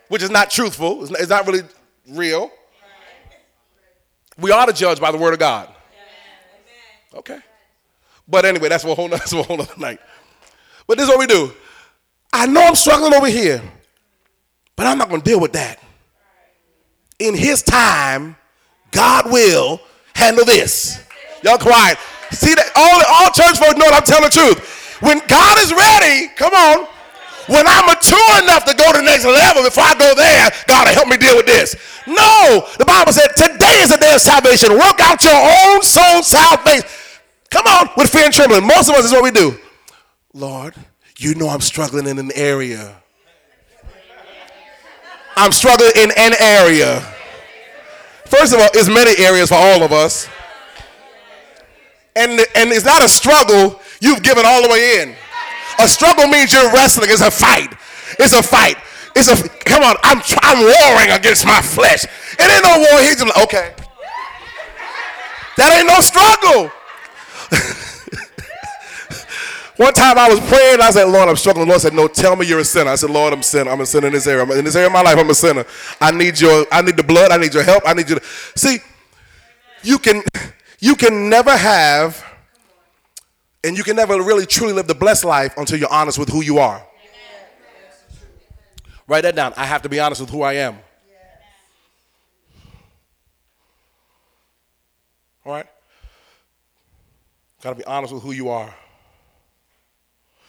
which 0.09 0.23
is 0.23 0.29
not 0.29 0.49
truthful. 0.49 1.03
It's 1.03 1.11
not, 1.11 1.21
it's 1.21 1.29
not 1.29 1.45
really 1.45 1.63
real. 2.09 2.51
We 4.37 4.51
are 4.51 4.65
to 4.65 4.73
judge 4.73 4.99
by 4.99 5.11
the 5.11 5.17
word 5.17 5.33
of 5.33 5.39
God. 5.39 5.69
Okay. 7.13 7.39
But 8.27 8.45
anyway, 8.45 8.69
that's 8.69 8.83
a 8.83 8.93
whole 8.93 9.07
that's 9.09 9.33
a 9.33 9.43
whole 9.43 9.61
other 9.61 9.77
night. 9.77 9.99
But 10.85 10.97
this 10.97 11.07
is 11.07 11.09
what 11.09 11.19
we 11.19 11.27
do. 11.27 11.53
I 12.33 12.45
know 12.45 12.61
I'm 12.61 12.75
struggling 12.75 13.13
over 13.13 13.27
here, 13.27 13.61
but 14.75 14.85
I'm 14.85 14.97
not 14.97 15.09
going 15.09 15.21
to 15.21 15.29
deal 15.29 15.39
with 15.39 15.53
that. 15.53 15.79
In 17.19 17.35
His 17.35 17.63
time, 17.63 18.35
God 18.91 19.31
will 19.31 19.81
handle 20.13 20.45
this. 20.45 21.03
Y'all 21.43 21.57
quiet. 21.57 21.97
See 22.31 22.53
that 22.53 22.69
all 22.75 22.99
all 23.07 23.31
church 23.31 23.57
folks 23.57 23.77
know 23.77 23.87
I'm 23.87 24.03
telling 24.03 24.25
the 24.25 24.33
truth. 24.33 24.99
When 25.01 25.21
God 25.27 25.57
is 25.59 25.71
ready, 25.71 26.27
come 26.35 26.53
on. 26.53 26.87
When 27.47 27.63
I'm 27.65 27.85
mature 27.87 28.43
enough 28.43 28.65
to 28.65 28.75
go 28.75 28.91
to 28.91 28.97
the 28.99 29.07
next 29.07 29.23
level, 29.23 29.63
before 29.63 29.83
I 29.85 29.95
go 29.95 30.13
there, 30.13 30.51
God 30.67 30.87
will 30.87 30.93
help 30.93 31.07
me 31.07 31.15
deal 31.15 31.37
with 31.37 31.45
this. 31.45 31.75
No, 32.05 32.67
the 32.77 32.83
Bible 32.83 33.13
said 33.13 33.31
today 33.37 33.79
is 33.79 33.89
the 33.89 33.97
day 33.97 34.13
of 34.13 34.19
salvation. 34.19 34.75
Work 34.75 34.99
out 34.99 35.23
your 35.23 35.39
own 35.39 35.81
soul 35.81 36.23
salvation. 36.23 36.87
Come 37.49 37.65
on, 37.67 37.89
with 37.95 38.09
fear 38.11 38.25
and 38.25 38.33
trembling. 38.33 38.67
Most 38.67 38.89
of 38.89 38.95
us 38.95 39.05
is 39.05 39.11
what 39.11 39.23
we 39.23 39.31
do. 39.31 39.57
Lord, 40.33 40.75
you 41.17 41.35
know 41.35 41.49
I'm 41.49 41.61
struggling 41.61 42.07
in 42.07 42.19
an 42.19 42.31
area. 42.35 42.95
I'm 45.35 45.51
struggling 45.51 45.91
in 45.95 46.11
an 46.17 46.33
area. 46.39 47.01
First 48.25 48.53
of 48.53 48.59
all, 48.59 48.69
it's 48.73 48.89
many 48.89 49.23
areas 49.23 49.49
for 49.49 49.55
all 49.55 49.83
of 49.83 49.91
us. 49.91 50.27
And, 52.15 52.31
and 52.31 52.71
it's 52.71 52.85
not 52.85 53.03
a 53.03 53.09
struggle 53.09 53.79
you've 54.01 54.23
given 54.23 54.43
all 54.45 54.61
the 54.63 54.69
way 54.69 55.01
in. 55.01 55.15
A 55.79 55.87
struggle 55.87 56.27
means 56.27 56.51
you're 56.51 56.71
wrestling. 56.73 57.09
It's 57.11 57.21
a 57.21 57.29
fight. 57.29 57.71
It's 58.19 58.33
a 58.33 58.41
fight. 58.41 58.77
It's 59.15 59.27
a 59.29 59.49
come 59.65 59.83
on. 59.83 59.95
I'm 60.03 60.21
I'm 60.41 60.63
warring 60.63 61.11
against 61.11 61.45
my 61.45 61.61
flesh. 61.61 62.05
It 62.05 62.41
ain't 62.41 62.63
no 62.63 62.77
war. 62.79 63.01
He's 63.01 63.21
like, 63.21 63.37
okay. 63.43 63.73
That 65.57 65.73
ain't 65.73 65.87
no 65.87 66.01
struggle. 66.01 66.71
One 69.77 69.93
time 69.93 70.17
I 70.17 70.27
was 70.27 70.39
praying, 70.39 70.81
I 70.81 70.89
said, 70.89 71.05
Lord, 71.05 71.29
I'm 71.29 71.35
struggling. 71.35 71.67
The 71.67 71.69
Lord 71.69 71.81
said, 71.81 71.93
No, 71.93 72.07
tell 72.07 72.35
me 72.35 72.47
you're 72.47 72.59
a 72.59 72.65
sinner. 72.65 72.89
I 72.89 72.95
said, 72.95 73.11
Lord, 73.11 73.31
I'm 73.31 73.39
a 73.39 73.43
sinner. 73.43 73.69
I'm 73.69 73.79
a 73.79 73.85
sinner 73.85 74.07
in 74.07 74.13
this 74.13 74.25
area. 74.25 74.43
In 74.57 74.65
this 74.65 74.75
area 74.75 74.87
of 74.87 74.93
my 74.93 75.03
life, 75.03 75.17
I'm 75.17 75.29
a 75.29 75.35
sinner. 75.35 75.65
I 76.01 76.11
need 76.11 76.39
your, 76.39 76.65
I 76.71 76.81
need 76.81 76.97
the 76.97 77.03
blood, 77.03 77.31
I 77.31 77.37
need 77.37 77.53
your 77.53 77.63
help, 77.63 77.83
I 77.85 77.93
need 77.93 78.09
you 78.09 78.15
to 78.15 78.25
see, 78.55 78.79
you 79.83 79.99
can 79.99 80.23
you 80.79 80.95
can 80.95 81.29
never 81.29 81.55
have 81.55 82.23
and 83.63 83.77
you 83.77 83.83
can 83.83 83.95
never 83.95 84.15
really 84.21 84.45
truly 84.45 84.73
live 84.73 84.87
the 84.87 84.95
blessed 84.95 85.25
life 85.25 85.53
until 85.57 85.79
you're 85.79 85.91
honest 85.91 86.17
with 86.17 86.29
who 86.29 86.41
you 86.41 86.57
are. 86.57 86.83
Write 89.07 89.21
that 89.21 89.35
down. 89.35 89.53
I 89.55 89.65
have 89.65 89.83
to 89.83 89.89
be 89.89 89.99
honest 89.99 90.21
with 90.21 90.29
who 90.29 90.41
I 90.41 90.53
am. 90.53 90.79
All 95.45 95.53
right? 95.53 95.65
Got 97.61 97.69
to 97.69 97.75
be 97.75 97.85
honest 97.85 98.13
with 98.13 98.23
who 98.23 98.33
you 98.33 98.49
are. 98.49 98.73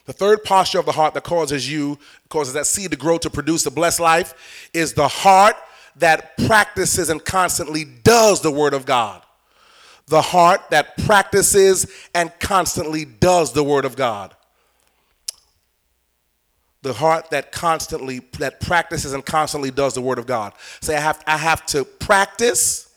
The 0.09 0.15
third 0.15 0.43
posture 0.43 0.79
of 0.79 0.87
the 0.87 0.93
heart 0.93 1.13
that 1.13 1.25
causes 1.25 1.71
you, 1.71 1.99
causes 2.31 2.55
that 2.55 2.67
seed 2.67 2.93
to 2.93 2.97
grow 2.97 3.19
to 3.19 3.29
produce 3.29 3.67
a 3.67 3.71
blessed 3.71 4.01
life, 4.01 4.71
is 4.73 4.95
the 4.95 5.07
heart 5.07 5.55
that 5.97 6.35
practices 6.47 7.11
and 7.11 7.23
constantly 7.23 7.85
does 7.85 8.41
the 8.41 8.51
Word 8.51 8.73
of 8.73 8.87
God. 8.87 9.21
The 10.07 10.23
heart 10.23 10.63
that 10.71 10.97
practices 10.97 12.09
and 12.15 12.33
constantly 12.41 13.05
does 13.05 13.53
the 13.53 13.63
Word 13.63 13.85
of 13.85 13.97
God. 13.97 14.35
The 16.81 16.95
heart 16.95 17.29
that 17.29 17.53
constantly, 17.53 18.21
that 18.39 18.61
practices 18.63 19.13
and 19.13 19.27
constantly 19.27 19.71
does 19.71 19.93
the 19.93 20.01
Word 20.01 20.19
of 20.19 20.25
God. 20.25 20.55
Say, 20.81 20.97
I 20.97 21.01
have, 21.01 21.23
I 21.27 21.37
have 21.37 21.67
to 21.67 21.85
practice 21.85 22.89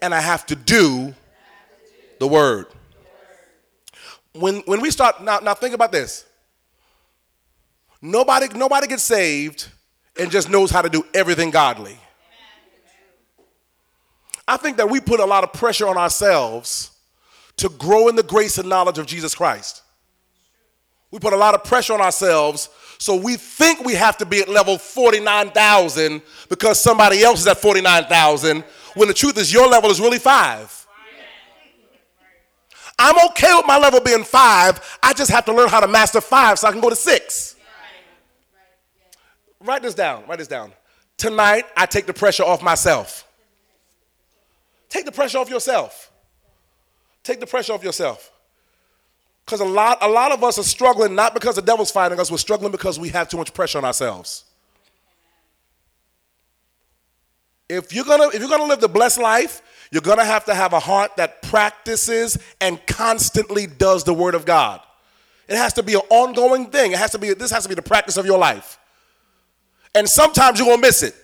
and 0.00 0.14
I 0.14 0.20
have 0.20 0.46
to 0.46 0.54
do 0.54 1.16
the 2.20 2.28
Word 2.28 2.66
when, 4.38 4.60
when 4.60 4.80
we 4.80 4.90
start, 4.90 5.22
now, 5.22 5.38
now 5.38 5.54
think 5.54 5.74
about 5.74 5.92
this. 5.92 6.24
Nobody, 8.00 8.46
nobody 8.56 8.86
gets 8.86 9.02
saved 9.02 9.68
and 10.18 10.30
just 10.30 10.50
knows 10.50 10.70
how 10.70 10.82
to 10.82 10.88
do 10.88 11.04
everything 11.14 11.50
godly. 11.50 11.98
I 14.48 14.56
think 14.56 14.76
that 14.76 14.88
we 14.88 15.00
put 15.00 15.20
a 15.20 15.24
lot 15.24 15.44
of 15.44 15.52
pressure 15.52 15.88
on 15.88 15.96
ourselves 15.96 16.92
to 17.56 17.68
grow 17.68 18.08
in 18.08 18.16
the 18.16 18.22
grace 18.22 18.58
and 18.58 18.68
knowledge 18.68 18.98
of 18.98 19.06
Jesus 19.06 19.34
Christ. 19.34 19.82
We 21.10 21.18
put 21.18 21.32
a 21.32 21.36
lot 21.36 21.54
of 21.54 21.64
pressure 21.64 21.94
on 21.94 22.00
ourselves, 22.00 22.68
so 22.98 23.16
we 23.16 23.36
think 23.36 23.84
we 23.84 23.94
have 23.94 24.16
to 24.18 24.26
be 24.26 24.40
at 24.40 24.48
level 24.48 24.78
49,000 24.78 26.22
because 26.48 26.80
somebody 26.80 27.22
else 27.22 27.40
is 27.40 27.46
at 27.46 27.58
49,000, 27.58 28.62
when 28.94 29.08
the 29.08 29.14
truth 29.14 29.38
is 29.38 29.52
your 29.52 29.68
level 29.68 29.90
is 29.90 30.00
really 30.00 30.18
five. 30.18 30.85
I'm 32.98 33.16
okay 33.30 33.52
with 33.54 33.66
my 33.66 33.78
level 33.78 34.00
being 34.00 34.24
five. 34.24 34.98
I 35.02 35.12
just 35.12 35.30
have 35.30 35.44
to 35.46 35.52
learn 35.52 35.68
how 35.68 35.80
to 35.80 35.88
master 35.88 36.20
five 36.20 36.58
so 36.58 36.68
I 36.68 36.72
can 36.72 36.80
go 36.80 36.88
to 36.88 36.96
six. 36.96 37.56
Write 39.60 39.82
this 39.82 39.94
down. 39.94 40.24
Write 40.26 40.38
this 40.38 40.48
down. 40.48 40.72
Tonight, 41.16 41.66
I 41.76 41.86
take 41.86 42.06
the 42.06 42.14
pressure 42.14 42.44
off 42.44 42.62
myself. 42.62 43.26
Take 44.88 45.04
the 45.04 45.12
pressure 45.12 45.38
off 45.38 45.50
yourself. 45.50 46.10
Take 47.22 47.40
the 47.40 47.46
pressure 47.46 47.72
off 47.72 47.82
yourself. 47.82 48.30
Because 49.44 49.60
a 49.60 49.64
lot, 49.64 49.98
a 50.00 50.08
lot 50.08 50.32
of 50.32 50.42
us 50.42 50.58
are 50.58 50.64
struggling 50.64 51.14
not 51.14 51.34
because 51.34 51.56
the 51.56 51.62
devil's 51.62 51.90
fighting 51.90 52.18
us, 52.18 52.30
we're 52.30 52.36
struggling 52.36 52.72
because 52.72 52.98
we 52.98 53.08
have 53.10 53.28
too 53.28 53.36
much 53.36 53.54
pressure 53.54 53.78
on 53.78 53.84
ourselves. 53.84 54.44
If 57.68 57.92
you're 57.92 58.04
gonna, 58.04 58.28
if 58.28 58.40
you're 58.40 58.48
gonna 58.48 58.64
live 58.64 58.80
the 58.80 58.88
blessed 58.88 59.18
life, 59.20 59.62
you're 59.90 60.02
going 60.02 60.18
to 60.18 60.24
have 60.24 60.44
to 60.46 60.54
have 60.54 60.72
a 60.72 60.80
heart 60.80 61.16
that 61.16 61.42
practices 61.42 62.38
and 62.60 62.84
constantly 62.86 63.66
does 63.66 64.04
the 64.04 64.14
word 64.14 64.34
of 64.34 64.44
God. 64.44 64.80
It 65.48 65.56
has 65.56 65.72
to 65.74 65.82
be 65.82 65.94
an 65.94 66.00
ongoing 66.10 66.70
thing. 66.70 66.92
It 66.92 66.98
has 66.98 67.12
to 67.12 67.18
be 67.18 67.32
this 67.34 67.50
has 67.50 67.62
to 67.62 67.68
be 67.68 67.74
the 67.74 67.82
practice 67.82 68.16
of 68.16 68.26
your 68.26 68.38
life. 68.38 68.78
And 69.94 70.08
sometimes 70.08 70.58
you're 70.58 70.66
going 70.66 70.80
to 70.80 70.86
miss 70.86 71.02
it. 71.02 71.14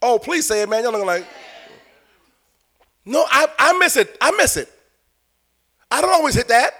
Oh, 0.00 0.18
please 0.18 0.46
say 0.46 0.62
it, 0.62 0.68
man. 0.68 0.82
You're 0.82 0.92
looking 0.92 1.06
like 1.06 1.26
No, 3.04 3.24
I, 3.28 3.46
I 3.58 3.78
miss 3.78 3.96
it. 3.96 4.16
I 4.20 4.30
miss 4.32 4.56
it. 4.56 4.68
I 5.90 6.00
don't 6.00 6.12
always 6.12 6.34
hit 6.34 6.48
that. 6.48 6.72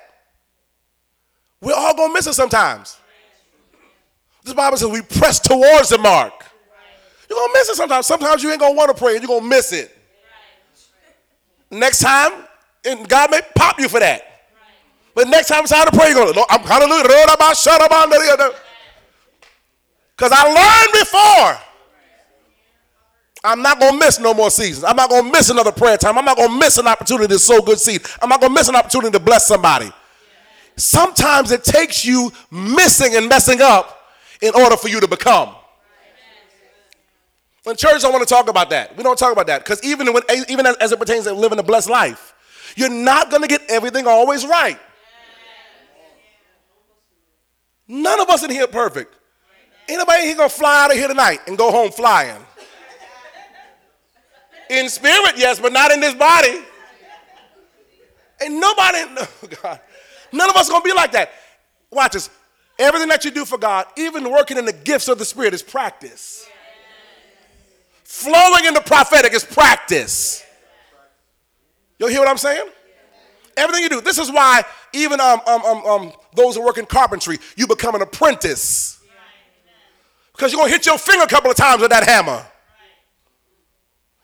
We're 1.61 1.75
all 1.75 1.95
going 1.95 2.11
to 2.11 2.15
miss 2.15 2.27
it 2.27 2.35
sometimes. 2.35 2.99
This 4.45 4.55
Bible 4.55 4.77
says 4.77 4.89
we 4.89 5.03
press 5.03 5.39
towards 5.39 5.91
the 5.91 5.99
mark. 5.99 6.42
You're 7.33 7.41
going 7.41 7.53
to 7.55 7.59
miss 7.61 7.69
it 7.71 7.77
sometimes. 7.77 8.05
Sometimes 8.05 8.43
you 8.43 8.51
ain't 8.51 8.61
going 8.61 8.75
to 8.75 8.77
want 8.77 8.95
to 8.95 8.95
pray 8.95 9.15
and 9.15 9.23
you're 9.23 9.29
going 9.29 9.41
to 9.41 9.49
miss 9.49 9.73
it. 9.73 9.97
Next 11.71 12.01
time, 12.01 12.31
and 12.85 13.09
God 13.09 13.31
may 13.31 13.41
pop 13.55 13.81
you 13.81 13.89
for 13.89 14.01
that. 14.01 14.23
But 15.15 15.29
next 15.29 15.49
time 15.49 15.63
it's 15.63 15.73
time 15.73 15.87
to 15.87 15.97
pray, 15.97 16.11
you're 16.11 16.17
going 16.17 16.35
to, 16.35 16.45
I'm 16.51 16.61
hallelujah. 16.61 17.05
Because 20.15 20.31
I 20.31 20.45
learned 20.45 20.93
before. 20.93 21.69
I'm 23.43 23.63
not 23.63 23.81
going 23.81 23.95
to 23.95 23.99
miss 23.99 24.21
no 24.21 24.35
more 24.35 24.51
seasons. 24.51 24.85
I'm 24.85 24.97
not 24.97 25.09
going 25.09 25.25
to 25.25 25.33
miss 25.33 25.49
another 25.49 25.73
prayer 25.73 25.97
time. 25.97 26.19
I'm 26.19 26.27
not 26.27 26.37
going 26.37 26.51
to 26.51 26.59
miss 26.59 26.77
an 26.77 26.87
opportunity 26.87 27.29
to 27.33 27.39
sow 27.39 27.63
good 27.63 27.81
seed. 27.81 28.03
I'm 28.21 28.29
not 28.29 28.41
going 28.41 28.51
to 28.51 28.55
miss 28.55 28.69
an 28.69 28.77
opportunity 28.77 29.13
to 29.13 29.21
bless 29.21 29.47
somebody. 29.47 29.91
Sometimes 30.77 31.51
it 31.51 31.65
takes 31.65 32.05
you 32.05 32.31
missing 32.51 33.17
and 33.17 33.27
messing 33.27 33.63
up 33.63 34.11
in 34.43 34.55
order 34.55 34.77
for 34.77 34.89
you 34.89 35.01
to 35.01 35.09
become. 35.09 35.55
In 37.67 37.77
church, 37.77 38.03
don't 38.03 38.13
want 38.13 38.27
to 38.27 38.35
talk 38.35 38.49
about 38.49 38.71
that. 38.71 38.97
We 38.97 39.05
don't 39.05 39.19
talk 39.19 39.33
about 39.33 39.47
that 39.47 39.63
because 39.63 39.83
even 39.85 40.13
when, 40.13 40.23
even 40.49 40.67
as, 40.67 40.77
as, 40.79 40.93
it 40.93 40.99
pertains 40.99 41.25
to 41.25 41.33
living 41.33 41.59
a 41.61 41.63
blessed 41.63 41.89
life, 41.89 42.35
you're 42.75 42.91
not 42.91 43.31
going 43.31 43.43
to 43.43 43.49
get 43.49 43.63
everything 43.69 44.07
always 44.07 44.45
right. 44.45 44.79
None 47.87 48.21
of 48.21 48.29
us 48.31 48.43
in 48.43 48.51
here 48.51 48.67
perfect. 48.67 49.15
Anybody 49.89 50.23
here 50.23 50.37
gonna 50.37 50.49
fly 50.49 50.85
out 50.85 50.91
of 50.93 50.97
here 50.97 51.09
tonight 51.09 51.41
and 51.47 51.59
go 51.59 51.71
home 51.71 51.91
flying? 51.91 52.41
In 54.71 54.89
spirit, 54.89 55.35
yes, 55.37 55.61
but 55.61 55.73
not 55.73 55.91
in 55.91 56.01
this 56.01 56.15
body. 56.15 56.63
Ain't 58.41 58.55
nobody, 58.55 58.99
no, 59.15 59.27
God. 59.63 59.81
None 60.33 60.49
of 60.49 60.57
us 60.57 60.69
gonna 60.69 60.83
be 60.83 60.95
like 60.95 61.13
that. 61.13 61.33
Watch 61.91 62.13
this. 62.13 62.31
Everything 62.79 63.09
that 63.09 63.25
you 63.25 63.31
do 63.31 63.45
for 63.45 63.59
God, 63.59 63.87
even 63.99 64.31
working 64.31 64.57
in 64.57 64.65
the 64.65 64.73
gifts 64.73 65.09
of 65.09 65.19
the 65.19 65.25
Spirit, 65.25 65.53
is 65.53 65.63
practice. 65.63 66.47
Flowing 68.13 68.67
in 68.67 68.75
the 68.75 68.83
prophetic 68.83 69.33
is 69.33 69.43
practice. 69.43 70.45
You 71.99 72.09
hear 72.09 72.19
what 72.19 72.29
I'm 72.29 72.37
saying? 72.37 72.69
Everything 73.57 73.85
you 73.85 73.89
do. 73.89 74.03
This 74.03 74.19
is 74.19 74.31
why 74.31 74.65
even 74.93 75.19
um, 75.19 75.41
um, 75.47 75.65
um, 75.65 75.87
um, 75.87 76.13
those 76.35 76.55
who 76.55 76.63
work 76.63 76.77
in 76.77 76.85
carpentry, 76.85 77.39
you 77.57 77.67
become 77.67 77.95
an 77.95 78.03
apprentice. 78.03 79.03
Because 80.33 80.53
you're 80.53 80.59
going 80.59 80.69
to 80.69 80.77
hit 80.77 80.85
your 80.85 80.99
finger 80.99 81.25
a 81.25 81.27
couple 81.27 81.51
of 81.51 81.57
times 81.57 81.81
with 81.81 81.91
that 81.91 82.07
hammer. 82.07 82.45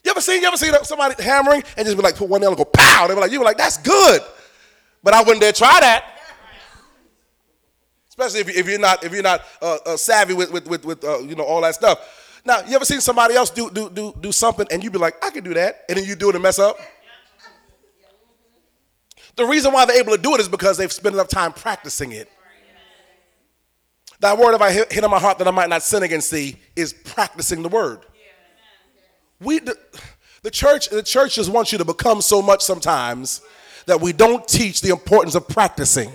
You 0.05 0.11
ever 0.11 0.21
seen, 0.21 0.43
you 0.43 0.49
ever 0.49 0.59
seen 0.59 0.75
somebody 0.83 1.21
hammering 1.23 1.65
and 1.79 1.87
just 1.87 1.97
be 1.97 2.03
like, 2.03 2.15
put 2.15 2.29
one 2.29 2.43
nail 2.43 2.51
and 2.51 2.59
go 2.59 2.67
pow? 2.67 3.07
They 3.07 3.15
were 3.15 3.23
like, 3.23 3.33
you 3.33 3.39
were 3.39 3.47
like, 3.47 3.57
that's 3.57 3.79
good. 3.79 4.21
But 5.03 5.15
I 5.15 5.23
wouldn't 5.23 5.41
dare 5.41 5.53
try 5.53 5.81
that. 5.81 6.05
Especially 8.11 8.41
if, 8.41 8.69
you, 8.69 8.77
are 8.77 8.81
not, 8.81 9.03
if 9.03 9.15
you're 9.15 9.23
not 9.23 9.43
uh, 9.63 9.79
uh, 9.87 9.97
savvy 9.97 10.35
with, 10.35 10.53
with, 10.53 10.69
with, 10.69 10.85
with 10.85 11.03
uh, 11.05 11.21
you 11.21 11.35
know, 11.35 11.45
all 11.45 11.63
that 11.63 11.75
stuff. 11.75 12.27
Now, 12.49 12.63
you 12.67 12.75
ever 12.77 12.87
seen 12.87 13.03
somebody 13.03 13.35
else 13.35 13.51
do, 13.51 13.69
do, 13.69 13.91
do, 13.91 14.15
do 14.19 14.33
something 14.33 14.67
and 14.71 14.83
you 14.83 14.91
be 14.91 14.97
like, 14.97 15.23
I 15.23 15.29
can 15.29 15.45
do 15.45 15.53
that. 15.53 15.85
And 15.87 15.99
then 15.99 16.07
you 16.07 16.17
do 16.17 16.31
it 16.31 16.35
and 16.35 16.43
mess 16.43 16.59
up? 16.59 16.79
The 19.37 19.45
reason 19.45 19.71
why 19.71 19.85
they're 19.85 20.01
able 20.01 20.17
to 20.17 20.23
do 20.23 20.35
it 20.35 20.41
is 20.41 20.49
because 20.49 20.79
they've 20.79 20.91
spent 20.91 21.15
enough 21.15 21.29
time 21.29 21.53
practicing 21.53 22.13
it. 22.13 22.33
That 24.21 24.39
word, 24.39 24.55
if 24.55 24.63
I 24.63 24.73
hit, 24.73 24.91
hit 24.91 25.05
on 25.05 25.11
my 25.11 25.19
heart 25.19 25.37
that 25.39 25.47
I 25.47 25.51
might 25.51 25.69
not 25.69 25.83
sin 25.83 26.03
against 26.03 26.31
thee, 26.31 26.57
is 26.75 26.95
practicing 26.95 27.63
the 27.63 27.69
word. 27.69 28.01
We, 29.41 29.59
the, 29.59 29.77
the 30.41 30.51
church, 30.51 30.89
the 30.89 31.03
church 31.03 31.35
just 31.35 31.53
wants 31.53 31.71
you 31.71 31.77
to 31.77 31.85
become 31.85 32.23
so 32.23 32.41
much 32.41 32.63
sometimes 32.63 33.43
that 33.85 34.01
we 34.01 34.15
don't 34.15 34.49
teach 34.49 34.81
the 34.81 34.89
importance 34.89 35.35
of 35.35 35.47
practicing. 35.49 36.11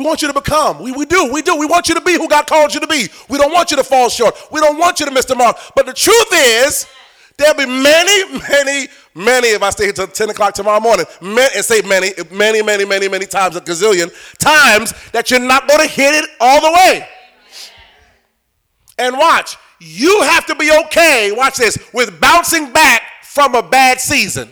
We 0.00 0.06
want 0.06 0.22
you 0.22 0.28
to 0.28 0.34
become. 0.34 0.78
We, 0.82 0.92
we 0.92 1.04
do. 1.04 1.30
We 1.30 1.42
do. 1.42 1.58
We 1.58 1.66
want 1.66 1.90
you 1.90 1.94
to 1.94 2.00
be 2.00 2.14
who 2.14 2.26
God 2.26 2.46
called 2.46 2.72
you 2.72 2.80
to 2.80 2.86
be. 2.86 3.08
We 3.28 3.36
don't 3.36 3.52
want 3.52 3.70
you 3.70 3.76
to 3.76 3.84
fall 3.84 4.08
short. 4.08 4.34
We 4.50 4.58
don't 4.58 4.78
want 4.78 4.98
you 4.98 5.04
to 5.04 5.12
miss 5.12 5.26
the 5.26 5.34
mark. 5.34 5.58
But 5.76 5.84
the 5.84 5.92
truth 5.92 6.28
is, 6.32 6.86
there'll 7.36 7.54
be 7.54 7.66
many, 7.66 8.38
many, 8.48 8.88
many, 9.14 9.48
if 9.48 9.62
I 9.62 9.68
stay 9.68 9.84
here 9.84 9.92
till 9.92 10.06
10 10.06 10.30
o'clock 10.30 10.54
tomorrow 10.54 10.80
morning, 10.80 11.04
many, 11.20 11.54
and 11.54 11.62
say 11.62 11.82
many, 11.82 12.12
many, 12.32 12.62
many, 12.62 12.86
many, 12.86 13.08
many 13.10 13.26
times, 13.26 13.56
a 13.56 13.60
gazillion 13.60 14.10
times, 14.38 14.94
that 15.12 15.30
you're 15.30 15.38
not 15.38 15.68
going 15.68 15.86
to 15.86 15.86
hit 15.86 16.14
it 16.14 16.30
all 16.40 16.62
the 16.62 16.72
way. 16.72 17.06
And 18.96 19.18
watch, 19.18 19.58
you 19.80 20.22
have 20.22 20.46
to 20.46 20.54
be 20.54 20.72
okay, 20.86 21.30
watch 21.30 21.58
this, 21.58 21.76
with 21.92 22.18
bouncing 22.18 22.72
back 22.72 23.02
from 23.22 23.54
a 23.54 23.62
bad 23.62 24.00
season. 24.00 24.48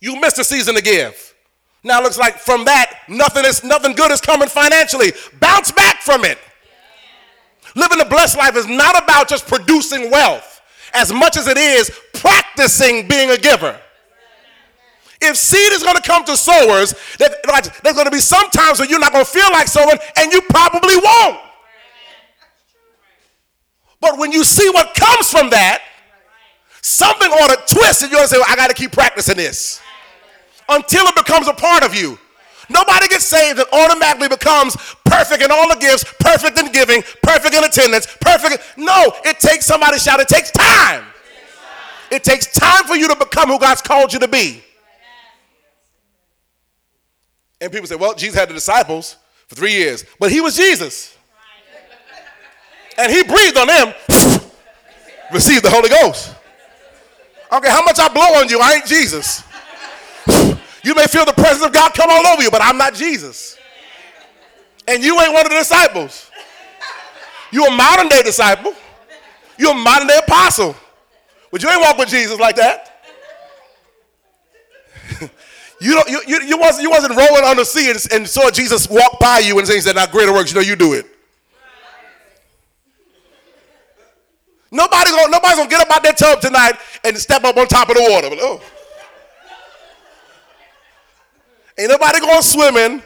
You 0.00 0.18
missed 0.18 0.38
a 0.38 0.44
season 0.44 0.76
to 0.76 0.82
give. 0.82 1.29
Now 1.82 2.00
it 2.00 2.02
looks 2.02 2.18
like 2.18 2.36
from 2.36 2.64
that, 2.66 3.00
nothing 3.08 3.44
is 3.44 3.64
nothing 3.64 3.94
good 3.94 4.10
is 4.10 4.20
coming 4.20 4.48
financially. 4.48 5.12
Bounce 5.40 5.72
back 5.72 6.02
from 6.02 6.24
it. 6.24 6.38
Living 7.74 8.00
a 8.00 8.04
blessed 8.04 8.36
life 8.36 8.56
is 8.56 8.66
not 8.66 9.02
about 9.02 9.28
just 9.28 9.46
producing 9.46 10.10
wealth 10.10 10.60
as 10.92 11.12
much 11.12 11.36
as 11.36 11.46
it 11.46 11.56
is 11.56 11.90
practicing 12.12 13.06
being 13.08 13.30
a 13.30 13.36
giver. 13.36 13.78
If 15.22 15.36
seed 15.36 15.72
is 15.72 15.82
going 15.82 15.96
to 15.96 16.02
come 16.02 16.24
to 16.24 16.36
sowers, 16.36 16.94
there's 17.18 17.34
going 17.94 18.06
to 18.06 18.10
be 18.10 18.20
some 18.20 18.48
times 18.50 18.80
when 18.80 18.88
you're 18.88 18.98
not 18.98 19.12
going 19.12 19.24
to 19.24 19.30
feel 19.30 19.50
like 19.52 19.68
sowing, 19.68 19.98
and 20.16 20.32
you 20.32 20.40
probably 20.42 20.96
won't. 20.96 21.38
But 24.00 24.18
when 24.18 24.32
you 24.32 24.44
see 24.44 24.68
what 24.70 24.94
comes 24.94 25.30
from 25.30 25.50
that, 25.50 25.82
something 26.80 27.30
ought 27.30 27.48
to 27.48 27.74
twist, 27.74 28.02
and 28.02 28.10
you're 28.10 28.18
going 28.18 28.28
to 28.28 28.34
say, 28.34 28.38
well, 28.38 28.46
I 28.48 28.56
got 28.56 28.68
to 28.68 28.74
keep 28.74 28.92
practicing 28.92 29.36
this 29.36 29.80
until 30.70 31.06
it 31.06 31.14
becomes 31.14 31.48
a 31.48 31.52
part 31.52 31.84
of 31.84 31.94
you. 31.94 32.18
Nobody 32.68 33.08
gets 33.08 33.24
saved 33.24 33.58
and 33.58 33.68
automatically 33.72 34.28
becomes 34.28 34.76
perfect 35.04 35.42
in 35.42 35.50
all 35.50 35.68
the 35.68 35.76
gifts, 35.80 36.04
perfect 36.20 36.58
in 36.58 36.70
giving, 36.70 37.02
perfect 37.22 37.54
in 37.54 37.64
attendance, 37.64 38.06
perfect. 38.20 38.62
No, 38.76 39.12
it 39.24 39.40
takes 39.40 39.66
somebody 39.66 39.98
shout, 39.98 40.20
it 40.20 40.28
takes 40.28 40.50
time. 40.52 41.04
It 42.10 42.24
takes 42.24 42.52
time 42.52 42.84
for 42.84 42.96
you 42.96 43.08
to 43.08 43.16
become 43.16 43.48
who 43.48 43.58
God's 43.58 43.82
called 43.82 44.12
you 44.12 44.20
to 44.20 44.28
be. 44.28 44.62
And 47.60 47.70
people 47.70 47.86
say, 47.86 47.96
well, 47.96 48.14
Jesus 48.14 48.38
had 48.38 48.48
the 48.48 48.54
disciples 48.54 49.16
for 49.48 49.56
three 49.56 49.72
years, 49.72 50.04
but 50.18 50.30
he 50.30 50.40
was 50.40 50.56
Jesus 50.56 51.16
and 53.00 53.10
he 53.10 53.22
breathed 53.22 53.56
on 53.56 53.66
them, 53.66 53.94
received 55.32 55.64
the 55.64 55.70
Holy 55.70 55.88
Ghost. 55.88 56.34
Okay, 57.52 57.70
how 57.70 57.82
much 57.82 57.98
I 57.98 58.08
blow 58.12 58.40
on 58.40 58.48
you, 58.48 58.60
I 58.60 58.74
ain't 58.74 58.86
Jesus. 58.86 59.42
You 60.82 60.94
may 60.94 61.06
feel 61.06 61.24
the 61.24 61.32
presence 61.32 61.64
of 61.64 61.72
God 61.72 61.92
come 61.94 62.10
all 62.10 62.26
over 62.26 62.42
you, 62.42 62.50
but 62.50 62.62
I'm 62.62 62.78
not 62.78 62.94
Jesus. 62.94 63.58
And 64.88 65.04
you 65.04 65.20
ain't 65.20 65.32
one 65.32 65.44
of 65.44 65.52
the 65.52 65.58
disciples. 65.58 66.30
You're 67.52 67.68
a 67.68 67.76
modern 67.76 68.08
day 68.08 68.22
disciple. 68.22 68.74
You're 69.58 69.72
a 69.72 69.78
modern 69.78 70.08
day 70.08 70.18
apostle. 70.18 70.74
But 71.50 71.62
you 71.62 71.68
ain't 71.68 71.80
walk 71.80 71.98
with 71.98 72.08
Jesus 72.08 72.38
like 72.38 72.56
that. 72.56 73.02
you, 75.80 75.94
don't, 75.94 76.08
you, 76.08 76.22
you, 76.26 76.42
you, 76.42 76.58
wasn't, 76.58 76.82
you 76.82 76.90
wasn't 76.90 77.16
rolling 77.16 77.44
on 77.44 77.56
the 77.56 77.64
sea 77.64 77.90
and, 77.90 77.98
and 78.12 78.28
saw 78.28 78.50
Jesus 78.50 78.88
walk 78.88 79.18
by 79.18 79.40
you 79.40 79.58
and 79.58 79.66
said, 79.66 79.96
now 79.96 80.06
greater 80.06 80.32
works, 80.32 80.52
you 80.52 80.54
know 80.54 80.66
you 80.66 80.76
do 80.76 80.94
it. 80.94 81.06
Nobody 84.72 85.10
gonna, 85.10 85.30
nobody's 85.30 85.56
gonna 85.56 85.68
get 85.68 85.80
up 85.80 85.90
out 85.90 86.02
that 86.04 86.16
tub 86.16 86.40
tonight 86.40 86.74
and 87.04 87.18
step 87.18 87.42
up 87.42 87.56
on 87.56 87.66
top 87.66 87.88
of 87.88 87.96
the 87.96 88.06
water. 88.08 88.30
But, 88.30 88.38
oh. 88.40 88.62
Ain't 91.80 91.88
nobody 91.88 92.20
going 92.20 92.42
swimming. 92.42 93.02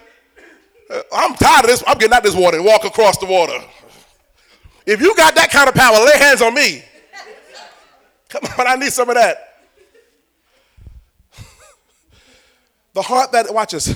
Uh, 0.91 1.01
I'm 1.13 1.35
tired 1.37 1.65
of 1.65 1.71
this. 1.71 1.85
I'm 1.87 1.97
getting 1.97 2.13
out 2.13 2.25
this 2.25 2.35
water 2.35 2.57
and 2.57 2.67
walk 2.67 2.85
across 2.85 3.19
the 3.19 3.27
water. 3.27 3.57
If 4.85 5.01
you 5.01 5.15
got 5.15 5.37
that 5.37 5.53
kind 5.53 5.69
of 5.69 5.77
power, 5.77 5.97
lay 6.05 6.19
hands 6.19 6.43
on 6.43 6.55
me. 6.55 6.83
Come 8.29 8.43
on, 8.59 8.67
I 8.67 8.75
need 8.75 8.93
some 8.93 9.09
of 9.09 9.15
that. 9.15 9.61
The 12.95 13.03
heart 13.03 13.31
that, 13.31 13.55
watches, 13.55 13.95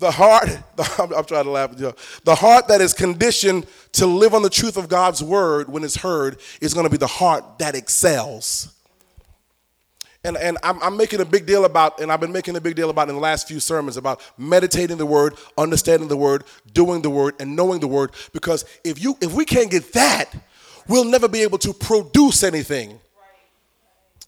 the 0.00 0.10
heart, 0.10 0.48
the, 0.76 0.94
I'm, 0.98 1.12
I'm, 1.14 1.24
trying 1.24 1.44
to 1.44 1.50
laugh 1.50 1.72
at 1.72 1.78
you. 1.78 1.94
The 2.24 2.34
heart 2.34 2.66
that 2.66 2.80
is 2.80 2.92
conditioned 2.92 3.66
to 3.92 4.06
live 4.06 4.34
on 4.34 4.42
the 4.42 4.50
truth 4.50 4.76
of 4.76 4.88
God's 4.88 5.22
word 5.22 5.68
when 5.68 5.84
it's 5.84 5.96
heard 5.96 6.40
is 6.60 6.74
going 6.74 6.84
to 6.84 6.90
be 6.90 6.96
the 6.96 7.06
heart 7.06 7.60
that 7.60 7.76
excels. 7.76 8.74
And, 10.22 10.36
and 10.36 10.58
I'm, 10.62 10.82
I'm, 10.82 10.98
making 10.98 11.20
a 11.20 11.24
big 11.24 11.46
deal 11.46 11.64
about, 11.64 11.98
and 11.98 12.12
I've 12.12 12.20
been 12.20 12.32
making 12.32 12.54
a 12.54 12.60
big 12.60 12.76
deal 12.76 12.90
about 12.90 13.08
in 13.08 13.14
the 13.14 13.20
last 13.20 13.48
few 13.48 13.58
sermons 13.58 13.96
about 13.96 14.20
meditating 14.36 14.98
the 14.98 15.06
word, 15.06 15.34
understanding 15.56 16.08
the 16.08 16.16
word, 16.16 16.44
doing 16.74 17.00
the 17.00 17.08
word, 17.08 17.36
and 17.40 17.56
knowing 17.56 17.80
the 17.80 17.88
word. 17.88 18.12
Because 18.34 18.66
if 18.84 19.02
you 19.02 19.16
if 19.22 19.32
we 19.32 19.46
can't 19.46 19.70
get 19.70 19.94
that, 19.94 20.30
we'll 20.86 21.06
never 21.06 21.26
be 21.26 21.40
able 21.40 21.56
to 21.58 21.72
produce 21.72 22.42
anything. 22.42 23.00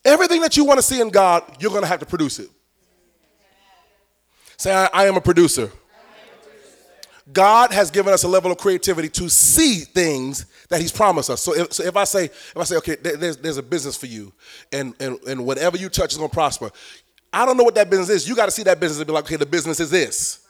Everything 0.02 0.40
that 0.40 0.56
you 0.56 0.64
want 0.64 0.78
to 0.78 0.82
see 0.82 1.00
in 1.00 1.10
God, 1.10 1.44
you're 1.60 1.70
going 1.70 1.82
to 1.82 1.88
have 1.88 2.00
to 2.00 2.06
produce 2.06 2.38
it. 2.38 2.48
Say, 4.56 4.72
I, 4.72 4.88
I 4.94 5.06
am 5.06 5.16
a 5.16 5.20
producer. 5.20 5.70
God 7.30 7.72
has 7.72 7.90
given 7.90 8.12
us 8.12 8.24
a 8.24 8.28
level 8.28 8.50
of 8.50 8.58
creativity 8.58 9.08
to 9.10 9.28
see 9.28 9.80
things 9.80 10.46
that 10.68 10.80
He's 10.80 10.90
promised 10.90 11.30
us. 11.30 11.40
So 11.42 11.54
if, 11.54 11.72
so 11.72 11.84
if 11.84 11.96
I 11.96 12.04
say, 12.04 12.24
if 12.24 12.56
I 12.56 12.64
say, 12.64 12.76
okay, 12.76 12.96
there's, 12.96 13.36
there's 13.36 13.58
a 13.58 13.62
business 13.62 13.96
for 13.96 14.06
you, 14.06 14.32
and, 14.72 14.94
and, 14.98 15.18
and 15.28 15.46
whatever 15.46 15.76
you 15.76 15.88
touch 15.88 16.12
is 16.12 16.18
going 16.18 16.30
to 16.30 16.34
prosper. 16.34 16.70
I 17.32 17.46
don't 17.46 17.56
know 17.56 17.64
what 17.64 17.76
that 17.76 17.88
business 17.88 18.10
is. 18.10 18.28
You 18.28 18.34
got 18.34 18.46
to 18.46 18.50
see 18.50 18.64
that 18.64 18.80
business 18.80 18.98
and 18.98 19.06
be 19.06 19.12
like, 19.12 19.24
okay, 19.24 19.36
the 19.36 19.46
business 19.46 19.80
is 19.80 19.90
this. 19.90 20.46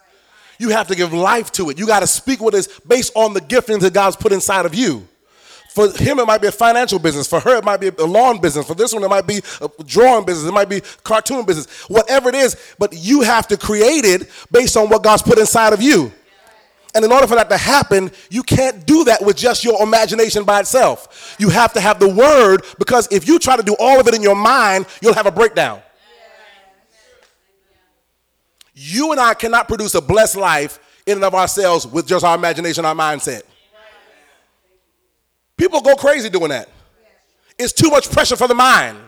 You 0.59 0.71
have 0.71 0.89
to 0.89 0.95
give 0.95 1.13
life 1.13 1.53
to 1.53 1.71
it. 1.71 1.79
You 1.79 1.87
got 1.87 2.01
to 2.01 2.07
speak 2.07 2.41
what 2.41 2.55
is 2.55 2.69
based 2.87 3.13
on 3.15 3.35
the 3.35 3.41
giftings 3.41 3.81
that 3.81 3.93
God's 3.93 4.17
put 4.17 4.33
inside 4.33 4.67
of 4.67 4.75
you. 4.75 5.07
For 5.71 5.91
him, 5.91 6.19
it 6.19 6.27
might 6.27 6.43
be 6.43 6.49
a 6.49 6.53
financial 6.53 6.99
business. 6.99 7.27
For 7.27 7.41
her, 7.41 7.57
it 7.57 7.65
might 7.65 7.81
be 7.81 7.89
a 7.89 8.05
lawn 8.05 8.41
business. 8.41 8.67
For 8.67 8.75
this 8.75 8.93
one, 8.93 9.03
it 9.03 9.09
might 9.09 9.27
be 9.27 9.41
a 9.61 9.69
drawing 9.85 10.27
business. 10.27 10.47
It 10.47 10.53
might 10.53 10.69
be 10.69 10.83
cartoon 11.03 11.47
business. 11.47 11.67
Whatever 11.89 12.29
it 12.29 12.35
is, 12.35 12.57
but 12.79 12.93
you 12.93 13.23
have 13.23 13.49
to 13.49 13.57
create 13.57 14.05
it 14.05 14.29
based 14.51 14.77
on 14.77 14.91
what 14.91 15.03
God's 15.03 15.23
put 15.23 15.39
inside 15.39 15.73
of 15.73 15.81
you. 15.81 16.13
And 16.95 17.05
in 17.05 17.13
order 17.13 17.27
for 17.27 17.37
that 17.37 17.49
to 17.49 17.57
happen, 17.57 18.11
you 18.31 18.43
can't 18.43 18.87
do 18.87 19.05
that 19.05 19.25
with 19.25 19.37
just 19.37 19.65
your 19.65 19.83
imagination 19.83 20.45
by 20.45 20.61
itself. 20.61 21.37
You 21.39 21.49
have 21.49 21.73
to 21.73 21.81
have 21.81 21.99
the 21.99 22.09
word 22.09 22.65
because 22.79 23.09
if 23.11 23.27
you 23.27 23.39
try 23.39 23.57
to 23.57 23.63
do 23.63 23.75
all 23.79 23.99
of 23.99 24.07
it 24.09 24.15
in 24.15 24.23
your 24.23 24.37
mind, 24.37 24.87
you'll 25.01 25.15
have 25.15 25.27
a 25.27 25.31
breakdown. 25.31 25.81
You 28.75 29.13
and 29.13 29.21
I 29.21 29.35
cannot 29.35 29.69
produce 29.69 29.95
a 29.95 30.01
blessed 30.01 30.37
life 30.37 30.79
in 31.07 31.17
and 31.17 31.25
of 31.25 31.35
ourselves 31.35 31.87
with 31.87 32.07
just 32.07 32.25
our 32.25 32.35
imagination, 32.35 32.85
our 32.85 32.95
mindset. 32.95 33.43
People 35.57 35.81
go 35.81 35.95
crazy 35.95 36.29
doing 36.29 36.49
that. 36.49 36.69
It's 37.59 37.73
too 37.73 37.91
much 37.91 38.11
pressure 38.11 38.37
for 38.37 38.49
the 38.49 38.55
mind. 38.55 38.99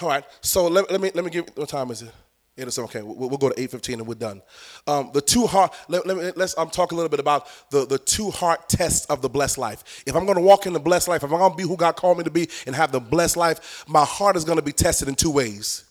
All 0.00 0.08
right, 0.08 0.24
so 0.40 0.66
let, 0.66 0.90
let 0.90 1.00
me 1.00 1.10
let 1.14 1.24
me 1.24 1.30
give. 1.30 1.46
What 1.54 1.68
time 1.68 1.90
is 1.90 2.02
it? 2.02 2.12
Is 2.54 2.78
okay. 2.78 3.00
We'll, 3.00 3.30
we'll 3.30 3.38
go 3.38 3.48
to 3.48 3.58
eight 3.58 3.70
fifteen 3.70 3.98
and 3.98 4.06
we're 4.06 4.14
done. 4.14 4.42
Um, 4.86 5.10
the 5.14 5.22
two 5.22 5.46
heart. 5.46 5.74
Let, 5.88 6.06
let 6.06 6.16
me, 6.16 6.32
let's. 6.36 6.54
I'm 6.58 6.68
talking 6.68 6.96
a 6.96 6.98
little 6.98 7.08
bit 7.08 7.18
about 7.18 7.48
the 7.70 7.86
the 7.86 7.98
two 7.98 8.30
heart 8.30 8.68
test 8.68 9.10
of 9.10 9.22
the 9.22 9.28
blessed 9.30 9.56
life. 9.56 10.02
If 10.06 10.14
I'm 10.14 10.26
going 10.26 10.36
to 10.36 10.42
walk 10.42 10.66
in 10.66 10.74
the 10.74 10.80
blessed 10.80 11.08
life, 11.08 11.24
if 11.24 11.32
I'm 11.32 11.38
going 11.38 11.50
to 11.50 11.56
be 11.56 11.62
who 11.62 11.78
God 11.78 11.96
called 11.96 12.18
me 12.18 12.24
to 12.24 12.30
be 12.30 12.48
and 12.66 12.76
have 12.76 12.92
the 12.92 13.00
blessed 13.00 13.38
life, 13.38 13.84
my 13.88 14.04
heart 14.04 14.36
is 14.36 14.44
going 14.44 14.58
to 14.58 14.64
be 14.64 14.72
tested 14.72 15.08
in 15.08 15.14
two 15.14 15.30
ways. 15.30 15.84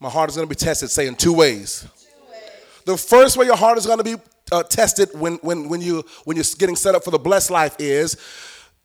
My 0.00 0.08
heart 0.08 0.30
is 0.30 0.36
going 0.36 0.48
to 0.48 0.50
be 0.50 0.58
tested, 0.58 0.90
say, 0.90 1.06
in 1.06 1.14
two 1.14 1.34
ways. 1.34 1.82
two 1.82 2.30
ways. 2.30 2.40
The 2.86 2.96
first 2.96 3.36
way 3.36 3.46
your 3.46 3.56
heart 3.56 3.78
is 3.78 3.86
going 3.86 3.98
to 3.98 4.04
be 4.04 4.16
uh, 4.50 4.64
tested 4.64 5.10
when, 5.12 5.34
when, 5.42 5.68
when, 5.68 5.80
you, 5.80 6.02
when 6.24 6.36
you're 6.36 6.44
getting 6.58 6.74
set 6.74 6.96
up 6.96 7.04
for 7.04 7.12
the 7.12 7.20
blessed 7.20 7.50
life 7.52 7.76
is 7.78 8.16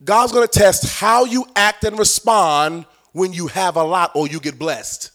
God's 0.03 0.31
going 0.31 0.47
to 0.47 0.59
test 0.59 0.99
how 0.99 1.25
you 1.25 1.47
act 1.55 1.85
and 1.85 1.97
respond 1.97 2.85
when 3.13 3.33
you 3.33 3.47
have 3.47 3.77
a 3.77 3.83
lot 3.83 4.11
or 4.13 4.27
you 4.27 4.39
get 4.39 4.59
blessed. 4.59 5.11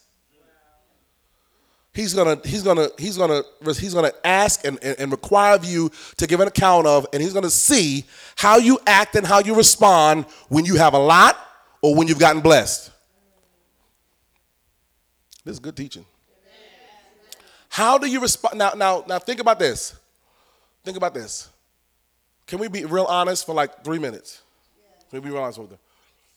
He's 1.94 2.14
gonna, 2.14 2.40
he's 2.44 2.62
gonna, 2.62 2.88
he's 2.98 3.18
gonna, 3.18 3.42
he's 3.78 3.92
gonna 3.92 4.12
ask 4.24 4.64
and, 4.64 4.78
and, 4.82 4.98
and 4.98 5.12
require 5.12 5.54
of 5.54 5.64
you 5.64 5.90
to 6.16 6.26
give 6.26 6.40
an 6.40 6.48
account 6.48 6.86
of, 6.86 7.06
and 7.12 7.22
he's 7.22 7.34
gonna 7.34 7.50
see 7.50 8.04
how 8.36 8.56
you 8.56 8.78
act 8.86 9.14
and 9.14 9.26
how 9.26 9.40
you 9.40 9.54
respond 9.54 10.24
when 10.48 10.64
you 10.64 10.76
have 10.76 10.94
a 10.94 10.98
lot 10.98 11.38
or 11.82 11.94
when 11.94 12.08
you've 12.08 12.18
gotten 12.18 12.40
blessed. 12.40 12.90
This 15.44 15.54
is 15.54 15.58
good 15.58 15.76
teaching. 15.76 16.06
How 17.68 17.98
do 17.98 18.06
you 18.06 18.20
respond? 18.20 18.58
Now, 18.58 18.72
now, 18.74 19.04
now 19.06 19.18
think 19.18 19.40
about 19.40 19.58
this. 19.58 19.94
Think 20.84 20.96
about 20.96 21.14
this. 21.14 21.48
Can 22.46 22.58
we 22.58 22.68
be 22.68 22.84
real 22.84 23.04
honest 23.04 23.46
for 23.46 23.54
like 23.54 23.84
three 23.84 23.98
minutes? 23.98 24.42
Can 25.10 25.20
we 25.20 25.28
be 25.28 25.32
real 25.32 25.42
honest 25.42 25.58
with 25.58 25.70
them? 25.70 25.78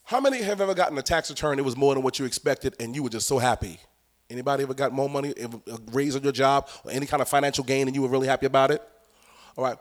How 0.04 0.20
many 0.20 0.42
have 0.42 0.60
ever 0.60 0.74
gotten 0.74 0.96
a 0.98 1.02
tax 1.02 1.30
return 1.30 1.56
that 1.56 1.64
was 1.64 1.76
more 1.76 1.94
than 1.94 2.02
what 2.02 2.18
you 2.18 2.24
expected 2.26 2.74
and 2.78 2.94
you 2.94 3.02
were 3.02 3.10
just 3.10 3.26
so 3.26 3.38
happy? 3.38 3.78
Anybody 4.28 4.64
ever 4.64 4.74
got 4.74 4.92
more 4.92 5.08
money, 5.08 5.32
a 5.40 5.46
uh, 5.46 5.78
raise 5.92 6.16
on 6.16 6.22
your 6.22 6.32
job, 6.32 6.68
or 6.84 6.90
any 6.90 7.06
kind 7.06 7.20
of 7.20 7.28
financial 7.28 7.62
gain, 7.62 7.86
and 7.86 7.94
you 7.94 8.02
were 8.02 8.08
really 8.08 8.26
happy 8.26 8.46
about 8.46 8.70
it? 8.70 8.82
All 9.56 9.64
right. 9.64 9.76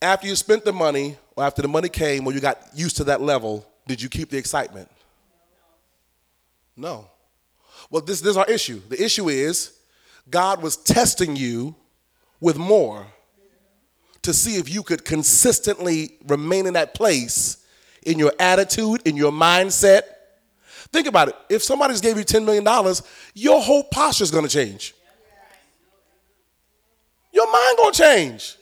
After 0.00 0.26
you 0.26 0.34
spent 0.34 0.64
the 0.64 0.72
money, 0.72 1.16
or 1.36 1.44
after 1.44 1.62
the 1.62 1.68
money 1.68 1.88
came, 1.88 2.26
or 2.26 2.32
you 2.32 2.40
got 2.40 2.58
used 2.74 2.96
to 2.96 3.04
that 3.04 3.20
level, 3.20 3.66
did 3.86 4.00
you 4.00 4.08
keep 4.08 4.30
the 4.30 4.38
excitement? 4.38 4.90
No. 6.76 7.08
Well, 7.90 8.02
this, 8.02 8.20
this 8.20 8.30
is 8.30 8.36
our 8.36 8.50
issue. 8.50 8.80
The 8.88 9.02
issue 9.02 9.28
is 9.28 9.72
God 10.30 10.62
was 10.62 10.76
testing 10.76 11.36
you 11.36 11.74
with 12.40 12.56
more 12.56 13.06
to 14.22 14.32
see 14.32 14.56
if 14.56 14.72
you 14.72 14.82
could 14.82 15.04
consistently 15.04 16.16
remain 16.26 16.66
in 16.66 16.74
that 16.74 16.94
place 16.94 17.64
in 18.04 18.18
your 18.18 18.32
attitude, 18.38 19.02
in 19.04 19.16
your 19.16 19.32
mindset, 19.32 20.02
Think 20.92 21.06
about 21.06 21.28
it. 21.28 21.36
If 21.48 21.62
somebody's 21.62 22.00
gave 22.00 22.18
you 22.18 22.24
$10 22.24 22.44
million, 22.44 22.64
your 23.34 23.60
whole 23.62 23.84
posture 23.84 24.24
is 24.24 24.30
going 24.30 24.46
to 24.46 24.50
change. 24.50 24.94
Your 27.32 27.50
mind 27.50 27.76
going 27.78 27.92
to 27.92 27.98
change. 27.98 28.56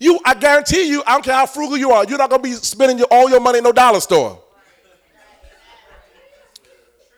You, 0.00 0.18
I 0.24 0.34
guarantee 0.34 0.88
you, 0.88 1.02
I 1.06 1.12
don't 1.12 1.24
care 1.24 1.34
how 1.34 1.46
frugal 1.46 1.76
you 1.76 1.92
are, 1.92 2.04
you're 2.04 2.18
not 2.18 2.28
going 2.28 2.42
to 2.42 2.48
be 2.48 2.54
spending 2.54 2.98
your, 2.98 3.06
all 3.10 3.30
your 3.30 3.40
money 3.40 3.58
in 3.58 3.64
no 3.64 3.72
dollar 3.72 4.00
store. 4.00 4.42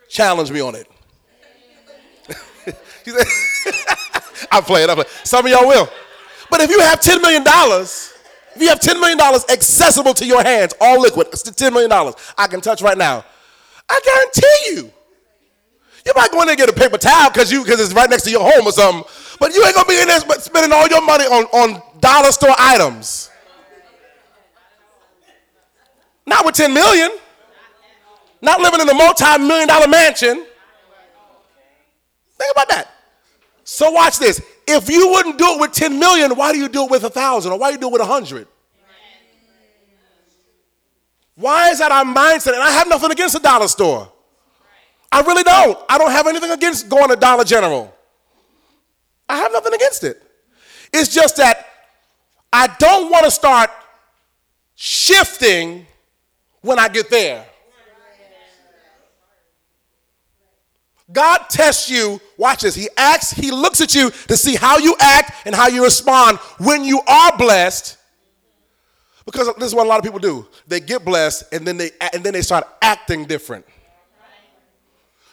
Challenge 0.08 0.52
me 0.52 0.60
on 0.60 0.74
it. 0.74 0.86
I'm 4.50 4.62
playing, 4.62 4.90
I'm 4.90 4.96
playing. 4.96 5.10
Some 5.24 5.46
of 5.46 5.50
y'all 5.50 5.66
will. 5.66 5.88
But 6.50 6.60
if 6.60 6.70
you 6.70 6.80
have 6.80 7.00
$10 7.00 7.20
million, 7.20 7.42
if 7.44 8.62
you 8.62 8.68
have 8.68 8.80
$10 8.80 9.00
million 9.00 9.18
accessible 9.50 10.14
to 10.14 10.26
your 10.26 10.42
hands, 10.42 10.74
all 10.80 11.00
liquid, 11.00 11.28
it's 11.32 11.42
$10 11.42 11.72
million 11.72 12.14
I 12.36 12.46
can 12.46 12.60
touch 12.60 12.82
right 12.82 12.96
now, 12.96 13.24
I 13.88 14.00
guarantee 14.04 14.76
you. 14.76 14.92
You 16.06 16.12
might 16.16 16.30
go 16.30 16.40
in 16.40 16.46
there 16.46 16.52
and 16.52 16.58
get 16.58 16.70
a 16.70 16.72
paper 16.72 16.96
towel 16.96 17.30
because 17.30 17.52
you 17.52 17.62
because 17.62 17.80
it's 17.80 17.92
right 17.92 18.08
next 18.08 18.22
to 18.22 18.30
your 18.30 18.40
home 18.42 18.66
or 18.66 18.72
something, 18.72 19.04
but 19.38 19.54
you 19.54 19.64
ain't 19.64 19.74
gonna 19.74 19.88
be 19.88 20.00
in 20.00 20.08
there 20.08 20.20
spending 20.20 20.72
all 20.72 20.86
your 20.88 21.02
money 21.02 21.24
on, 21.24 21.44
on 21.46 21.82
dollar 22.00 22.32
store 22.32 22.54
items. 22.58 23.30
Not 26.26 26.44
with 26.44 26.54
10 26.54 26.72
million. 26.72 27.10
Not 28.40 28.60
living 28.60 28.80
in 28.80 28.88
a 28.88 28.94
multi-million 28.94 29.68
dollar 29.68 29.88
mansion. 29.88 30.46
Think 32.38 32.52
about 32.52 32.68
that. 32.68 32.88
So 33.64 33.90
watch 33.90 34.18
this. 34.18 34.40
If 34.66 34.88
you 34.88 35.08
wouldn't 35.10 35.38
do 35.38 35.54
it 35.54 35.60
with 35.60 35.72
10 35.72 35.98
million, 35.98 36.36
why 36.36 36.52
do 36.52 36.58
you 36.58 36.68
do 36.68 36.84
it 36.84 36.90
with 36.90 37.04
a 37.04 37.10
thousand 37.10 37.52
or 37.52 37.58
why 37.58 37.68
do 37.70 37.74
you 37.74 37.80
do 37.80 37.88
it 37.88 37.92
with 37.92 38.02
a 38.02 38.06
hundred? 38.06 38.46
Why 41.38 41.70
is 41.70 41.78
that 41.78 41.92
our 41.92 42.04
mindset? 42.04 42.54
And 42.54 42.62
I 42.62 42.72
have 42.72 42.88
nothing 42.88 43.12
against 43.12 43.34
the 43.34 43.40
dollar 43.40 43.68
store. 43.68 44.10
I 45.12 45.20
really 45.20 45.44
don't. 45.44 45.78
I 45.88 45.96
don't 45.96 46.10
have 46.10 46.26
anything 46.26 46.50
against 46.50 46.88
going 46.88 47.08
to 47.10 47.16
Dollar 47.16 47.44
General. 47.44 47.94
I 49.28 49.36
have 49.36 49.52
nothing 49.52 49.72
against 49.72 50.02
it. 50.02 50.20
It's 50.92 51.14
just 51.14 51.36
that 51.36 51.64
I 52.52 52.66
don't 52.80 53.08
want 53.10 53.24
to 53.24 53.30
start 53.30 53.70
shifting 54.74 55.86
when 56.60 56.80
I 56.80 56.88
get 56.88 57.08
there. 57.08 57.46
God 61.12 61.42
tests 61.48 61.88
you, 61.88 62.20
watch 62.36 62.62
this. 62.62 62.74
He 62.74 62.88
acts, 62.96 63.30
he 63.30 63.52
looks 63.52 63.80
at 63.80 63.94
you 63.94 64.10
to 64.10 64.36
see 64.36 64.56
how 64.56 64.78
you 64.78 64.96
act 64.98 65.46
and 65.46 65.54
how 65.54 65.68
you 65.68 65.84
respond 65.84 66.38
when 66.58 66.82
you 66.82 67.00
are 67.06 67.36
blessed 67.38 67.97
because 69.30 69.54
this 69.56 69.66
is 69.66 69.74
what 69.74 69.84
a 69.84 69.88
lot 69.88 69.98
of 69.98 70.04
people 70.04 70.18
do. 70.18 70.46
They 70.66 70.80
get 70.80 71.04
blessed 71.04 71.52
and 71.52 71.66
then 71.66 71.76
they 71.76 71.90
and 72.14 72.24
then 72.24 72.32
they 72.32 72.40
start 72.40 72.66
acting 72.80 73.26
different. 73.26 73.66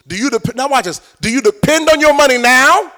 Do 0.06 0.16
you 0.16 0.28
depend? 0.28 0.56
Now 0.56 0.68
watch 0.68 0.84
this. 0.84 1.00
Do 1.18 1.30
you 1.30 1.40
depend 1.40 1.88
on 1.88 1.98
your 1.98 2.14
money 2.14 2.36
now? 2.36 2.92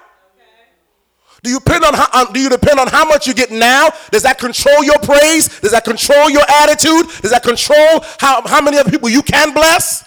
Do 1.41 1.49
you 1.49 1.59
depend 1.59 1.85
on 1.85 1.93
how, 1.93 2.07
um, 2.11 2.33
do 2.33 2.39
you 2.41 2.49
depend 2.49 2.81
on 2.81 2.87
how 2.87 3.05
much 3.05 3.25
you 3.25 3.33
get 3.33 3.49
now? 3.49 3.87
Does 4.11 4.23
that 4.23 4.37
control 4.39 4.83
your 4.83 4.99
praise? 4.99 5.61
Does 5.61 5.71
that 5.71 5.85
control 5.85 6.29
your 6.29 6.43
attitude? 6.49 7.07
Does 7.21 7.31
that 7.31 7.43
control 7.43 8.03
how, 8.19 8.45
how 8.45 8.59
many 8.59 8.77
other 8.77 8.91
people 8.91 9.07
you 9.07 9.21
can 9.21 9.53
bless? 9.53 10.03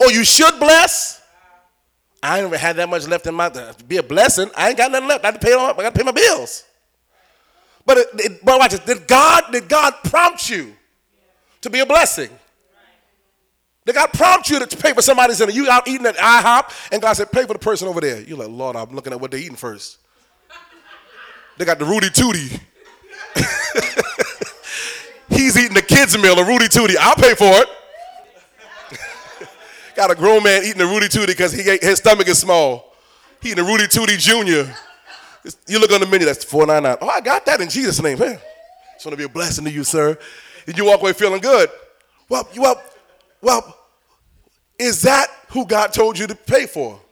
Or 0.00 0.10
you 0.10 0.24
should 0.24 0.58
bless? 0.58 1.20
I 2.22 2.38
ain't 2.38 2.46
even 2.46 2.58
had 2.58 2.76
that 2.76 2.88
much 2.88 3.06
left 3.06 3.26
in 3.26 3.34
my 3.34 3.50
to 3.50 3.76
be 3.86 3.98
a 3.98 4.02
blessing. 4.02 4.48
I 4.56 4.70
ain't 4.70 4.78
got 4.78 4.90
nothing 4.90 5.06
left. 5.06 5.22
I 5.22 5.32
got 5.32 5.40
to 5.42 5.46
pay 5.46 5.52
I 5.52 5.72
got 5.74 5.92
to 5.94 5.98
pay 5.98 6.02
my 6.02 6.12
bills. 6.12 6.64
But, 7.86 7.98
it, 7.98 8.06
it, 8.14 8.44
but 8.44 8.58
watch 8.58 8.72
it. 8.74 8.86
Did 8.86 9.06
God, 9.06 9.44
did 9.52 9.68
God 9.68 9.94
prompt 10.04 10.48
you 10.48 10.74
to 11.60 11.70
be 11.70 11.80
a 11.80 11.86
blessing? 11.86 12.30
Did 13.86 13.96
God 13.96 14.12
prompt 14.14 14.48
you 14.48 14.64
to 14.64 14.76
pay 14.76 14.94
for 14.94 15.02
somebody's 15.02 15.38
dinner? 15.38 15.52
You 15.52 15.68
out 15.70 15.86
eating 15.86 16.06
at 16.06 16.16
IHOP, 16.16 16.90
and 16.92 17.02
God 17.02 17.12
said, 17.12 17.30
pay 17.30 17.44
for 17.44 17.52
the 17.52 17.58
person 17.58 17.86
over 17.86 18.00
there. 18.00 18.22
You're 18.22 18.38
like, 18.38 18.48
Lord, 18.48 18.76
I'm 18.76 18.94
looking 18.94 19.12
at 19.12 19.20
what 19.20 19.30
they're 19.30 19.40
eating 19.40 19.56
first. 19.56 19.98
They 21.58 21.64
got 21.66 21.78
the 21.78 21.84
Rooty 21.84 22.08
Tooty. 22.10 22.60
He's 25.28 25.56
eating 25.58 25.74
the 25.74 25.82
kids' 25.82 26.16
meal, 26.16 26.38
a 26.38 26.44
Rooty 26.44 26.68
Tooty. 26.68 26.96
I'll 26.98 27.14
pay 27.14 27.34
for 27.34 27.44
it. 27.44 27.68
got 29.94 30.10
a 30.10 30.14
grown 30.14 30.42
man 30.42 30.64
eating 30.64 30.80
a 30.80 30.86
Rooty 30.86 31.08
Tooty 31.08 31.32
because 31.32 31.52
his 31.52 31.98
stomach 31.98 32.26
is 32.28 32.38
small. 32.38 32.94
He 33.40 33.50
eating 33.50 33.64
a 33.64 33.66
Rooty 33.66 33.86
Tooty 33.86 34.16
Jr. 34.16 34.72
You 35.66 35.78
look 35.78 35.92
on 35.92 36.00
the 36.00 36.06
menu, 36.06 36.26
that's 36.26 36.44
499. 36.44 36.98
Oh, 37.00 37.08
I 37.08 37.20
got 37.20 37.44
that 37.46 37.60
in 37.60 37.68
Jesus' 37.68 38.00
name. 38.02 38.18
Man, 38.18 38.38
it's 38.94 39.04
to 39.04 39.16
be 39.16 39.24
a 39.24 39.28
blessing 39.28 39.64
to 39.64 39.70
you, 39.70 39.84
sir. 39.84 40.16
And 40.66 40.76
you 40.76 40.86
walk 40.86 41.00
away 41.00 41.12
feeling 41.12 41.40
good. 41.40 41.68
Well, 42.28 42.48
well, 42.56 42.82
well, 43.42 43.78
is 44.78 45.02
that 45.02 45.28
who 45.50 45.66
God 45.66 45.92
told 45.92 46.18
you 46.18 46.26
to 46.26 46.34
pay 46.34 46.66
for? 46.66 46.98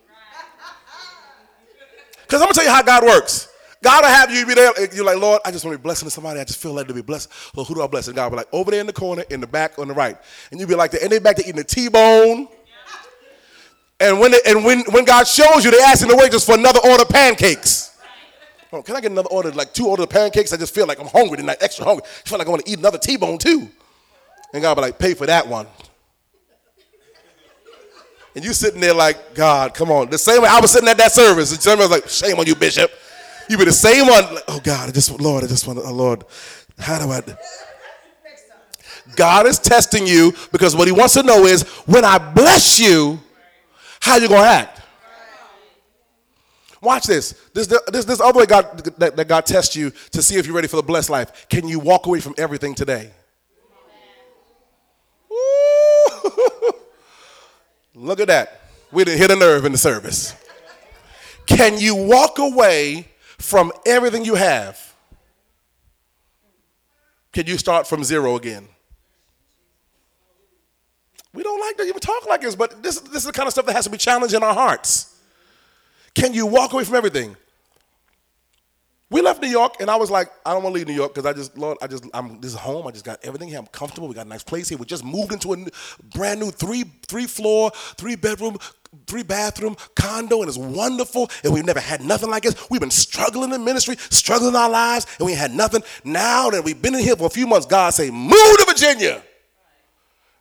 Because 2.23 2.41
I'm 2.41 2.49
to 2.49 2.55
tell 2.55 2.65
you 2.65 2.71
how 2.71 2.83
God 2.83 3.05
works. 3.05 3.49
God 3.83 4.05
will 4.05 4.09
have 4.09 4.31
you 4.31 4.47
be 4.47 4.55
there. 4.55 4.73
You're 4.95 5.05
like, 5.05 5.19
Lord, 5.19 5.43
I 5.45 5.51
just 5.51 5.67
want 5.67 5.75
to 5.75 5.79
be 5.79 5.83
blessing 5.83 6.07
to 6.07 6.11
somebody. 6.11 6.41
I 6.41 6.45
just 6.45 6.59
feel 6.59 6.73
like 6.73 6.87
to 6.87 6.95
be 6.95 7.03
blessed. 7.03 7.31
Well, 7.55 7.67
who 7.67 7.75
do 7.75 7.83
I 7.83 7.87
bless? 7.89 8.07
And 8.07 8.17
God 8.17 8.25
will 8.27 8.31
be 8.31 8.37
like, 8.37 8.49
over 8.55 8.71
there 8.71 8.81
in 8.81 8.87
the 8.87 8.93
corner, 8.95 9.23
in 9.29 9.41
the 9.41 9.47
back, 9.47 9.79
on 9.79 9.89
the 9.89 9.95
right. 9.95 10.17
And 10.51 10.59
you'll 10.59 10.69
be 10.69 10.75
like, 10.75 10.95
and 10.95 11.11
they 11.11 11.19
back 11.19 11.37
there 11.37 11.45
eating 11.47 11.57
the 11.57 11.65
T-bone. 11.65 12.49
And 14.01 14.19
when 14.19 14.31
they, 14.31 14.41
and 14.47 14.65
when, 14.65 14.81
when 14.93 15.05
God 15.05 15.27
shows 15.27 15.65
you, 15.65 15.71
they 15.71 15.81
asking 15.81 16.09
the 16.09 16.17
waitress 16.17 16.47
for 16.47 16.55
another 16.55 16.81
order 16.85 17.03
of 17.03 17.09
pancakes. 17.09 17.92
Can 18.81 18.97
I 18.97 19.03
get 19.03 19.11
another 19.11 19.29
order, 19.29 19.51
like 19.53 19.75
two 19.75 19.87
orders 19.87 20.05
of 20.05 20.11
pancakes? 20.11 20.53
I 20.53 20.57
just 20.57 20.75
feel 20.75 20.87
like 20.87 20.99
I'm 20.99 21.09
hungry 21.09 21.37
tonight, 21.37 21.59
extra 21.61 21.85
hungry. 21.85 22.05
I 22.07 22.29
feel 22.29 22.39
like 22.39 22.47
I 22.47 22.51
want 22.51 22.65
to 22.65 22.73
eat 22.73 22.79
another 22.79 22.97
T-bone 22.97 23.37
too. 23.37 23.69
And 24.55 24.63
God 24.63 24.75
be 24.77 24.81
like, 24.81 24.99
pay 24.99 25.13
for 25.13 25.27
that 25.27 25.47
one. 25.47 25.67
And 28.35 28.43
you 28.43 28.55
sitting 28.55 28.81
there 28.81 28.95
like, 28.95 29.35
God, 29.35 29.75
come 29.75 29.91
on. 29.91 30.09
The 30.09 30.17
same 30.17 30.41
way 30.41 30.49
I 30.49 30.59
was 30.59 30.71
sitting 30.71 30.89
at 30.89 30.97
that 30.97 31.13
service. 31.13 31.67
Way 31.67 31.73
I 31.73 31.77
was 31.77 31.91
like, 31.91 32.09
shame 32.09 32.39
on 32.39 32.47
you, 32.47 32.55
Bishop. 32.55 32.91
You 33.49 33.59
be 33.59 33.67
the 33.67 33.73
same 33.73 34.07
one. 34.07 34.35
Like, 34.35 34.45
oh 34.49 34.61
God, 34.63 34.89
I 34.89 34.93
just, 34.93 35.21
Lord, 35.21 35.45
I 35.45 35.49
just 35.49 35.67
want 35.67 35.79
to, 35.79 35.85
oh 35.85 35.93
Lord, 35.93 36.25
how 36.79 36.99
do 36.99 37.11
I? 37.11 37.23
God 39.17 39.47
is 39.47 39.59
testing 39.59 40.07
you 40.07 40.33
because 40.51 40.75
what 40.75 40.89
he 40.89 40.93
wants 40.93 41.15
to 41.15 41.23
know 41.23 41.45
is 41.45 41.63
when 41.85 42.05
I 42.05 42.17
bless 42.17 42.81
you, 42.81 43.21
how 44.01 44.17
you 44.17 44.29
gonna 44.29 44.49
act? 44.49 44.82
Watch 46.83 47.05
this. 47.05 47.33
This, 47.55 47.69
this, 47.69 48.05
this 48.05 48.21
other 48.21 48.41
way 48.41 48.47
God, 48.47 48.79
that, 48.99 49.17
that 49.17 49.29
God 49.29 49.47
tests 49.47 49.77
you 49.77 49.93
to 50.11 50.21
see 50.21 50.37
if 50.37 50.47
you're 50.47 50.55
ready 50.55 50.67
for 50.67 50.77
the 50.77 50.83
blessed 50.83 51.11
life. 51.11 51.49
Can 51.49 51.69
you 51.69 51.79
walk 51.79 52.07
away 52.07 52.19
from 52.21 52.35
everything 52.37 52.75
today? 52.75 53.13
Look 57.95 58.19
at 58.19 58.27
that. 58.27 58.63
We 58.91 59.05
didn't 59.05 59.21
hit 59.21 59.31
a 59.31 59.37
nerve 59.37 59.65
in 59.65 59.71
the 59.71 59.79
service. 59.79 60.35
Can 61.47 61.79
you 61.79 61.95
walk 61.95 62.41
away 62.41 63.07
from 63.39 63.71
everything 63.87 64.25
you 64.25 64.35
have? 64.35 64.93
Can 67.33 67.47
you 67.47 67.59
start 67.59 67.87
from 67.87 68.03
zero 68.03 68.35
again? 68.35 68.67
We 71.33 71.45
don't 71.45 71.61
like 71.61 71.77
to 71.77 71.85
even 71.85 72.01
talk 72.01 72.27
like 72.29 72.41
this, 72.41 72.57
but 72.57 72.83
this, 72.83 72.99
this 73.01 73.19
is 73.19 73.25
the 73.25 73.33
kind 73.33 73.47
of 73.47 73.53
stuff 73.53 73.67
that 73.67 73.75
has 73.75 73.85
to 73.85 73.91
be 73.91 73.99
challenged 73.99 74.35
in 74.35 74.43
our 74.43 74.53
hearts. 74.53 75.12
Can 76.15 76.35
you 76.35 76.47
walk 76.47 76.73
away 76.73 76.85
from 76.85 76.97
everything? 76.97 77.37
We 79.13 79.21
left 79.21 79.43
New 79.43 79.49
York, 79.49 79.75
and 79.79 79.91
I 79.91 79.97
was 79.97 80.11
like, 80.11 80.31
I 80.47 80.55
don't 80.55 80.63
want 80.63 80.73
to 80.73 80.79
leave 80.79 80.89
New 80.89 80.95
York 80.95 81.15
because 81.15 81.27
I 81.27 81.35
just, 81.35 81.59
Lord, 81.59 81.77
I 81.83 81.87
just, 81.87 82.07
I'm 82.15 82.41
this 82.41 82.53
is 82.53 82.59
home. 82.59 82.87
I 82.87 82.93
just 82.93 83.05
got 83.05 83.19
everything 83.23 83.49
here. 83.51 83.59
I'm 83.59 83.67
comfortable. 83.67 84.09
We 84.09 84.15
got 84.15 84.25
a 84.25 84.29
nice 84.29 84.43
place 84.43 84.71
here. 84.71 84.79
We 84.79 84.87
just 84.87 85.05
moved 85.05 85.35
into 85.35 85.53
a 85.53 85.57
new, 85.59 85.69
brand 86.15 86.41
new 86.41 86.51
three 86.51 86.85
three 87.09 87.27
floor, 87.27 87.73
three 87.99 88.17
bedroom, 88.17 88.57
three 89.07 89.23
bathroom 89.23 89.77
condo, 89.95 90.41
and 90.41 90.49
it's 90.49 90.57
wonderful. 90.57 91.31
And 91.45 91.53
we've 91.53 91.67
never 91.67 91.79
had 91.79 92.01
nothing 92.03 92.31
like 92.31 92.45
this. 92.45 92.71
We've 92.71 92.81
been 92.81 92.91
struggling 92.91 93.53
in 93.53 93.63
ministry, 93.63 93.97
struggling 93.99 94.51
in 94.51 94.57
our 94.57 94.71
lives, 94.71 95.07
and 95.19 95.27
we 95.27 95.35
had 95.35 95.53
nothing. 95.53 95.83
Now 96.05 96.49
that 96.49 96.65
we've 96.65 96.81
been 96.81 96.95
in 96.95 97.01
here 97.01 97.17
for 97.17 97.27
a 97.27 97.31
few 97.31 97.47
months, 97.47 97.67
God 97.67 97.91
say, 97.91 98.11
move 98.11 98.33
to 98.33 98.65
Virginia. 98.67 99.23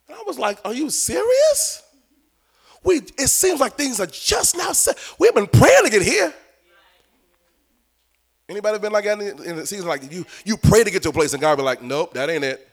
And 0.08 0.16
I 0.16 0.22
was 0.26 0.38
like, 0.38 0.58
Are 0.64 0.72
you 0.72 0.88
serious? 0.88 1.81
We, 2.84 2.96
it 2.96 3.28
seems 3.28 3.60
like 3.60 3.74
things 3.74 4.00
are 4.00 4.06
just 4.06 4.56
now 4.56 4.72
set. 4.72 4.98
We've 5.18 5.34
been 5.34 5.46
praying 5.46 5.84
to 5.84 5.90
get 5.90 6.02
here. 6.02 6.34
Anybody 8.48 8.78
been 8.78 8.92
like 8.92 9.04
that? 9.04 9.20
in 9.20 9.56
the 9.56 9.66
season? 9.66 9.86
like 9.86 10.12
you 10.12 10.26
you 10.44 10.56
pray 10.56 10.84
to 10.84 10.90
get 10.90 11.02
to 11.04 11.08
a 11.08 11.12
place, 11.12 11.32
and 11.32 11.40
God 11.40 11.56
be 11.56 11.62
like, 11.62 11.80
nope, 11.80 12.12
that 12.14 12.28
ain't 12.28 12.44
it. 12.44 12.68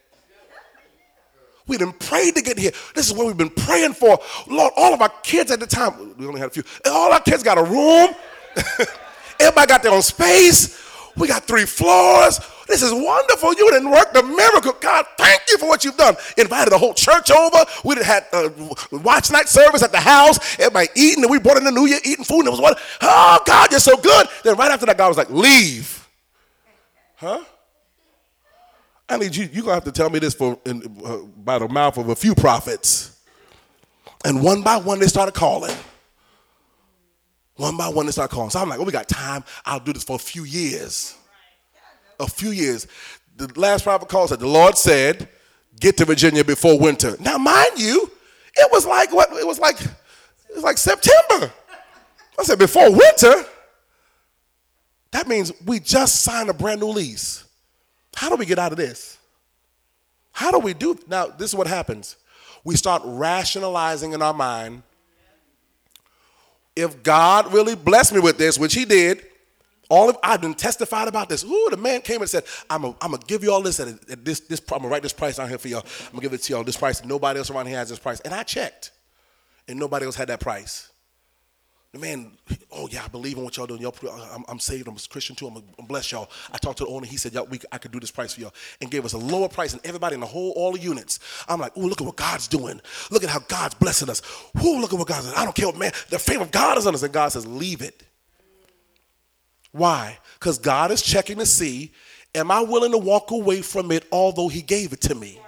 We 1.68 1.78
didn't 1.78 2.00
pray 2.00 2.32
to 2.32 2.42
get 2.42 2.58
here. 2.58 2.72
This 2.96 3.08
is 3.08 3.14
what 3.14 3.28
we've 3.28 3.38
been 3.38 3.52
praying 3.52 3.94
for. 3.94 4.20
Lord, 4.48 4.74
all 4.76 4.94
of 4.94 5.02
our 5.02 5.12
kids 5.22 5.52
at 5.52 5.60
the 5.60 5.68
time, 5.68 6.16
we 6.18 6.26
only 6.26 6.40
had 6.40 6.50
a 6.50 6.52
few, 6.52 6.64
all 6.86 7.14
our 7.14 7.22
kids 7.22 7.44
got 7.44 7.60
a 7.60 7.64
room. 7.64 8.16
Everybody 9.40 9.68
got 9.68 9.84
their 9.84 9.94
own 9.94 10.02
space. 10.02 10.84
We 11.16 11.28
got 11.28 11.44
three 11.44 11.66
floors. 11.66 12.40
This 12.70 12.84
is 12.84 12.94
wonderful. 12.94 13.56
You 13.56 13.72
didn't 13.72 13.90
work 13.90 14.14
the 14.14 14.22
miracle. 14.22 14.74
God, 14.80 15.04
thank 15.18 15.42
you 15.50 15.58
for 15.58 15.68
what 15.68 15.84
you've 15.84 15.98
done. 15.98 16.16
Invited 16.38 16.72
the 16.72 16.78
whole 16.78 16.94
church 16.94 17.32
over. 17.32 17.66
We 17.84 17.96
had 17.96 18.28
uh, 18.32 18.50
watch 18.92 19.32
night 19.32 19.50
service 19.50 19.82
at 19.82 19.92
the 19.92 20.00
house. 20.00 20.38
Everybody 20.60 20.88
eating, 20.96 21.24
and 21.24 21.32
we 21.32 21.40
brought 21.40 21.58
in 21.58 21.64
the 21.64 21.72
new 21.72 21.88
year 21.88 22.00
eating 22.06 22.24
food. 22.24 22.42
And 22.42 22.50
it 22.50 22.52
was 22.52 22.62
what? 22.62 22.80
Oh 23.02 23.40
God, 23.44 23.72
you're 23.72 23.80
so 23.80 23.98
good. 23.98 24.28
Then 24.44 24.56
right 24.56 24.70
after 24.70 24.86
that, 24.86 25.00
God 25.00 25.08
was 25.08 25.18
like, 25.18 25.32
leave. 25.32 26.08
Huh? 27.16 27.44
I 29.10 29.18
need 29.18 29.36
you. 29.36 29.50
You're 29.52 29.64
gonna 29.64 29.74
have 29.74 29.86
to 29.86 29.92
tell 29.92 30.12
me 30.12 30.20
this 30.20 30.36
for 30.36 30.60
in, 30.64 30.84
uh, 31.04 31.18
by 31.44 31.58
the 31.58 31.68
mouth 31.68 31.98
of 31.98 32.10
a 32.10 32.16
few 32.16 32.36
prophets. 32.36 33.20
And 34.24 34.44
one 34.44 34.62
by 34.62 34.78
one, 34.78 35.00
they 35.00 35.08
started 35.08 35.34
calling. 35.34 35.76
One 37.56 37.78
by 37.78 37.88
one, 37.88 38.06
they 38.06 38.12
started 38.12 38.32
calling. 38.32 38.52
So 38.52 38.60
I'm 38.60 38.70
like, 38.70 38.80
oh, 38.80 38.84
we 38.84 38.92
got 38.92 39.10
time. 39.10 39.44
I'll 39.66 39.80
do 39.80 39.92
this 39.92 40.04
for 40.04 40.18
a 40.18 40.20
few 40.20 40.44
years 40.44 41.16
a 42.20 42.28
few 42.28 42.52
years. 42.52 42.88
The 43.38 43.48
last 43.60 43.84
prophet 43.84 44.10
call 44.10 44.28
said, 44.28 44.40
The 44.40 44.48
Lord 44.48 44.78
said, 44.78 45.30
get 45.80 45.98
to 45.98 46.06
Virginia 46.06 46.44
before 46.44 46.78
winter. 46.78 47.16
Now, 47.20 47.38
mind 47.38 47.78
you, 47.80 48.12
it 48.56 48.72
was 48.72 48.86
like 48.86 49.14
what 49.14 49.32
it 49.34 49.48
was 49.48 49.60
like, 49.60 49.80
it 49.82 50.56
was 50.56 50.64
like 50.64 50.78
September. 50.78 51.52
I 52.38 52.44
said, 52.44 52.60
before 52.60 52.92
winter. 52.92 53.46
That 55.12 55.28
means 55.28 55.52
we 55.66 55.80
just 55.80 56.24
signed 56.24 56.50
a 56.50 56.54
brand 56.54 56.82
new 56.82 56.90
lease. 56.90 57.44
How 58.16 58.30
do 58.30 58.36
we 58.36 58.46
get 58.46 58.60
out 58.60 58.72
of 58.72 58.78
this? 58.78 59.18
How 60.32 60.52
do 60.52 60.60
we 60.60 60.74
do 60.74 60.98
now? 61.08 61.28
This 61.28 61.50
is 61.52 61.56
what 61.56 61.68
happens. 61.68 62.16
We 62.64 62.76
start 62.76 63.02
rationalizing 63.06 64.14
in 64.14 64.22
our 64.22 64.34
mind. 64.34 64.84
If 66.76 67.02
God 67.02 67.52
really 67.52 67.76
blessed 67.76 68.14
me 68.14 68.20
with 68.20 68.38
this, 68.38 68.60
which 68.60 68.74
He 68.74 68.86
did, 68.86 69.26
all 69.90 70.10
of 70.10 70.18
I've 70.24 70.42
been 70.42 70.54
testified 70.54 71.08
about 71.08 71.30
this. 71.30 71.44
Ooh, 71.44 71.68
the 71.72 71.78
man 71.78 72.02
came 72.02 72.22
and 72.22 72.30
said, 72.30 72.46
"I'm 72.70 72.82
gonna 72.82 73.18
give 73.28 73.44
you 73.44 73.52
all 73.52 73.62
this 73.62 73.80
at, 73.80 73.88
at 74.10 74.24
this 74.24 74.40
this. 74.42 74.62
I'm 74.72 74.80
gonna 74.80 74.90
write 74.90 75.04
this 75.04 75.14
price 75.14 75.38
down 75.38 75.50
here 75.50 75.58
for 75.58 75.68
y'all. 75.68 75.86
I'm 76.08 76.12
gonna 76.12 76.22
give 76.22 76.34
it 76.34 76.44
to 76.44 76.54
y'all. 76.54 76.64
This 76.64 76.78
price. 76.78 77.04
Nobody 77.04 77.40
else 77.40 77.50
around 77.50 77.66
here 77.66 77.78
has 77.78 77.90
this 77.90 78.00
price." 78.00 78.20
And 78.22 78.34
I 78.34 78.44
checked, 78.44 78.92
and 79.68 79.80
nobody 79.80 80.06
else 80.06 80.16
had 80.16 80.30
that 80.30 80.40
price. 80.40 80.92
The 81.92 81.98
man, 81.98 82.38
oh 82.72 82.88
yeah, 82.92 83.04
I 83.04 83.08
believe 83.08 83.36
in 83.36 83.44
what 83.44 83.58
y'all 83.58 83.66
doing. 83.66 83.82
Y'all, 83.82 83.96
I'm, 84.32 84.46
I'm 84.48 84.60
saved. 84.60 84.88
I'm 84.88 84.96
a 84.96 85.00
Christian 85.10 85.36
too. 85.36 85.48
I'm 85.48 85.56
gonna 85.56 85.88
bless 85.88 86.12
y'all. 86.12 86.30
I 86.52 86.60
talked 86.60 86.78
to 86.78 86.84
the 86.84 86.90
owner. 86.92 87.08
He 87.08 87.18
said, 87.18 87.34
"Y'all, 87.34 87.48
we, 87.48 87.60
I 87.72 87.80
could 87.80 87.92
do 87.92 88.00
this 88.00 88.12
price 88.12 88.36
for 88.36 88.42
y'all," 88.42 88.54
and 88.80 88.92
gave 88.92 89.06
us 89.06 89.14
a 89.14 89.18
lower 89.18 89.50
price 89.50 89.72
than 89.72 89.82
everybody 89.84 90.14
in 90.14 90.20
the 90.20 90.28
whole 90.28 90.52
all 90.52 90.74
the 90.74 90.80
units. 90.80 91.20
I'm 91.48 91.60
like, 91.60 91.76
"Ooh, 91.76 91.88
look 91.88 92.00
at 92.00 92.06
what 92.06 92.16
God's 92.16 92.48
doing. 92.48 92.80
Look 93.10 93.24
at 93.24 93.30
how 93.32 93.40
God's 93.40 93.74
blessing 93.74 94.08
us. 94.08 94.22
Ooh, 94.64 94.80
look 94.80 94.94
at 94.94 95.00
what 95.00 95.08
God's 95.08 95.26
doing. 95.26 95.38
I 95.38 95.44
don't 95.46 95.56
care 95.56 95.66
what 95.66 95.78
man. 95.78 95.92
The 96.12 96.20
favor 96.20 96.44
of 96.44 96.52
God 96.52 96.78
is 96.78 96.86
on 96.86 96.94
us." 96.94 97.02
And 97.02 97.12
God 97.12 97.30
says, 97.30 97.48
"Leave 97.48 97.82
it." 97.82 98.04
Why? 99.72 100.18
Because 100.34 100.58
God 100.58 100.92
is 100.92 101.02
checking 101.02 101.38
to 101.38 101.46
see, 101.46 101.92
am 102.34 102.52
I 102.52 102.62
willing 102.62 102.92
to 102.92 102.98
walk 102.98 103.32
away 103.32 103.62
from 103.62 103.92
it 103.92 104.06
although 104.12 104.48
He 104.48 104.62
gave 104.62 104.94
it 104.94 105.02
to 105.02 105.16
me? 105.16 105.40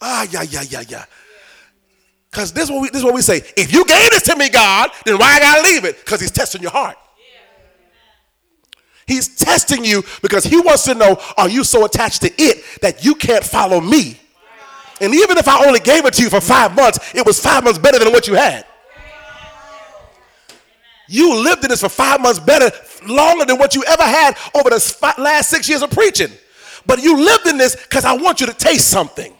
Ah, 0.00 0.26
yeah, 0.30 0.42
yeah, 0.42 0.62
yeah, 0.62 0.82
yeah. 0.88 1.04
Because 2.30 2.52
this, 2.52 2.64
is 2.64 2.70
what 2.70 2.82
we, 2.82 2.88
this 2.88 2.98
is 2.98 3.04
what 3.04 3.14
we 3.14 3.22
say. 3.22 3.42
If 3.56 3.72
you 3.72 3.84
gave 3.84 4.10
this 4.10 4.22
to 4.22 4.36
me, 4.36 4.48
God, 4.48 4.90
then 5.04 5.18
why 5.18 5.34
I 5.34 5.40
gotta 5.40 5.62
leave 5.62 5.84
it? 5.84 5.98
Because 5.98 6.20
He's 6.20 6.30
testing 6.30 6.62
your 6.62 6.70
heart. 6.70 6.96
He's 9.06 9.36
testing 9.36 9.84
you 9.84 10.04
because 10.22 10.44
He 10.44 10.60
wants 10.60 10.84
to 10.84 10.94
know, 10.94 11.20
are 11.36 11.48
you 11.48 11.64
so 11.64 11.84
attached 11.84 12.22
to 12.22 12.32
it 12.40 12.64
that 12.80 13.04
you 13.04 13.14
can't 13.16 13.44
follow 13.44 13.80
me? 13.80 14.20
And 15.00 15.14
even 15.14 15.38
if 15.38 15.48
I 15.48 15.66
only 15.66 15.80
gave 15.80 16.04
it 16.04 16.14
to 16.14 16.22
you 16.22 16.30
for 16.30 16.40
five 16.40 16.76
months, 16.76 16.98
it 17.14 17.26
was 17.26 17.40
five 17.40 17.64
months 17.64 17.78
better 17.78 17.98
than 17.98 18.12
what 18.12 18.28
you 18.28 18.34
had. 18.34 18.66
You 21.12 21.42
lived 21.42 21.64
in 21.64 21.70
this 21.70 21.80
for 21.80 21.88
five 21.88 22.20
months 22.20 22.38
better, 22.38 22.70
longer 23.04 23.44
than 23.44 23.58
what 23.58 23.74
you 23.74 23.82
ever 23.82 24.04
had 24.04 24.38
over 24.54 24.70
the 24.70 25.14
last 25.18 25.50
six 25.50 25.68
years 25.68 25.82
of 25.82 25.90
preaching. 25.90 26.30
But 26.86 27.02
you 27.02 27.16
lived 27.16 27.48
in 27.48 27.58
this 27.58 27.74
because 27.74 28.04
I 28.04 28.12
want 28.12 28.40
you 28.40 28.46
to 28.46 28.54
taste 28.54 28.88
something. 28.88 29.34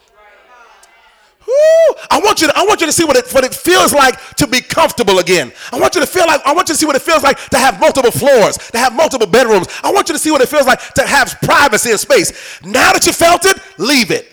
I 2.09 2.19
want 2.21 2.41
you 2.41 2.47
to 2.47 2.57
I 2.57 2.65
want 2.65 2.81
you 2.81 2.87
to 2.87 2.93
see 2.93 3.05
what 3.05 3.15
it 3.15 3.33
what 3.33 3.45
it 3.45 3.55
feels 3.55 3.93
like 3.93 4.35
to 4.35 4.47
be 4.47 4.59
comfortable 4.59 5.19
again. 5.19 5.53
I 5.71 5.79
want 5.79 5.95
you 5.95 6.01
to 6.01 6.07
feel 6.07 6.27
like 6.27 6.41
I 6.45 6.53
want 6.53 6.67
you 6.67 6.75
to 6.75 6.79
see 6.79 6.85
what 6.85 6.97
it 6.97 7.01
feels 7.01 7.23
like 7.23 7.37
to 7.49 7.57
have 7.57 7.79
multiple 7.79 8.11
floors, 8.11 8.57
to 8.57 8.77
have 8.77 8.93
multiple 8.93 9.27
bedrooms. 9.27 9.67
I 9.81 9.93
want 9.93 10.09
you 10.09 10.13
to 10.13 10.19
see 10.19 10.31
what 10.31 10.41
it 10.41 10.49
feels 10.49 10.67
like 10.67 10.93
to 10.95 11.07
have 11.07 11.37
privacy 11.41 11.91
and 11.91 11.99
space. 11.99 12.59
Now 12.63 12.91
that 12.91 13.05
you 13.05 13.13
felt 13.13 13.45
it, 13.45 13.57
leave 13.77 14.11
it. 14.11 14.27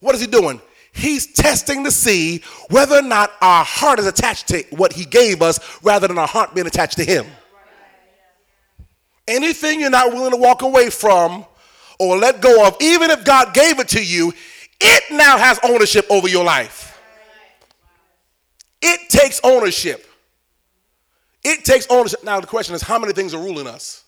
What 0.00 0.16
is 0.16 0.20
he 0.20 0.26
doing? 0.26 0.60
He's 0.94 1.26
testing 1.26 1.82
to 1.84 1.90
see 1.90 2.42
whether 2.70 2.96
or 2.98 3.02
not 3.02 3.32
our 3.42 3.64
heart 3.64 3.98
is 3.98 4.06
attached 4.06 4.48
to 4.48 4.62
what 4.70 4.92
he 4.92 5.04
gave 5.04 5.42
us 5.42 5.58
rather 5.82 6.06
than 6.06 6.18
our 6.18 6.26
heart 6.26 6.54
being 6.54 6.68
attached 6.68 6.98
to 6.98 7.04
him. 7.04 7.26
Anything 9.26 9.80
you're 9.80 9.90
not 9.90 10.12
willing 10.12 10.30
to 10.30 10.36
walk 10.36 10.62
away 10.62 10.90
from 10.90 11.44
or 11.98 12.16
let 12.16 12.40
go 12.40 12.66
of, 12.66 12.76
even 12.80 13.10
if 13.10 13.24
God 13.24 13.52
gave 13.52 13.80
it 13.80 13.88
to 13.88 14.04
you, 14.04 14.32
it 14.80 15.02
now 15.10 15.36
has 15.36 15.58
ownership 15.64 16.06
over 16.10 16.28
your 16.28 16.44
life. 16.44 17.00
It 18.80 19.08
takes 19.08 19.40
ownership. 19.42 20.06
It 21.42 21.64
takes 21.64 21.88
ownership. 21.90 22.22
Now, 22.22 22.38
the 22.40 22.46
question 22.46 22.74
is 22.76 22.82
how 22.82 23.00
many 23.00 23.12
things 23.12 23.34
are 23.34 23.42
ruling 23.42 23.66
us? 23.66 24.03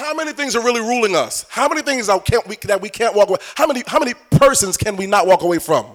How 0.00 0.14
many 0.14 0.32
things 0.32 0.56
are 0.56 0.64
really 0.64 0.80
ruling 0.80 1.14
us? 1.14 1.44
How 1.50 1.68
many 1.68 1.82
things 1.82 2.06
that, 2.06 2.26
we, 2.48 2.56
that 2.62 2.80
we 2.80 2.88
can't 2.88 3.14
walk 3.14 3.28
away? 3.28 3.38
How 3.54 3.66
many, 3.66 3.82
how 3.86 3.98
many 3.98 4.14
persons 4.30 4.78
can 4.78 4.96
we 4.96 5.06
not 5.06 5.26
walk 5.26 5.42
away 5.42 5.58
from? 5.58 5.94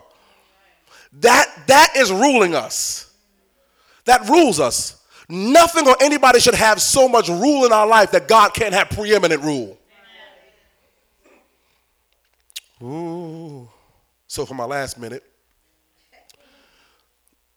That, 1.21 1.51
that 1.65 1.93
is 1.97 2.11
ruling 2.11 2.53
us. 2.53 3.11
That 4.05 4.29
rules 4.29 4.59
us. 4.59 5.01
Nothing 5.27 5.87
or 5.87 5.95
anybody 5.99 6.39
should 6.39 6.53
have 6.53 6.79
so 6.79 7.09
much 7.09 7.29
rule 7.29 7.65
in 7.65 7.71
our 7.71 7.87
life 7.87 8.11
that 8.11 8.27
God 8.27 8.53
can't 8.53 8.75
have 8.75 8.91
preeminent 8.91 9.41
rule. 9.41 9.75
Ooh. 12.83 13.67
So 14.27 14.45
for 14.45 14.53
my 14.53 14.65
last 14.65 14.99
minute, 14.99 15.23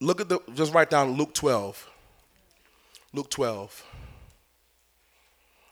look 0.00 0.22
at 0.22 0.30
the, 0.30 0.38
just 0.54 0.72
write 0.72 0.88
down 0.88 1.12
Luke 1.12 1.34
12. 1.34 1.90
Luke 3.12 3.28
12. 3.28 3.84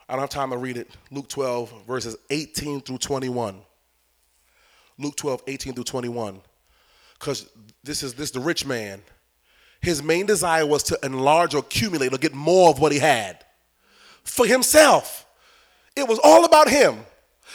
I 0.09 0.13
don't 0.13 0.21
have 0.21 0.29
time 0.29 0.51
to 0.51 0.57
read 0.57 0.77
it. 0.77 0.89
Luke 1.11 1.27
12, 1.27 1.85
verses 1.85 2.15
18 2.29 2.81
through 2.81 2.99
21. 2.99 3.59
Luke 4.97 5.15
12, 5.15 5.43
18 5.47 5.73
through 5.73 5.83
21. 5.83 6.41
Because 7.19 7.49
this 7.83 8.03
is 8.03 8.13
this 8.13 8.31
the 8.31 8.39
rich 8.39 8.65
man. 8.65 9.01
His 9.81 10.01
main 10.01 10.25
desire 10.25 10.65
was 10.65 10.83
to 10.83 10.99
enlarge 11.03 11.53
or 11.53 11.59
accumulate 11.59 12.13
or 12.13 12.17
get 12.17 12.33
more 12.33 12.69
of 12.69 12.79
what 12.79 12.91
he 12.91 12.99
had 12.99 13.43
for 14.23 14.45
himself. 14.45 15.25
It 15.95 16.07
was 16.07 16.19
all 16.23 16.45
about 16.45 16.69
him. 16.69 16.97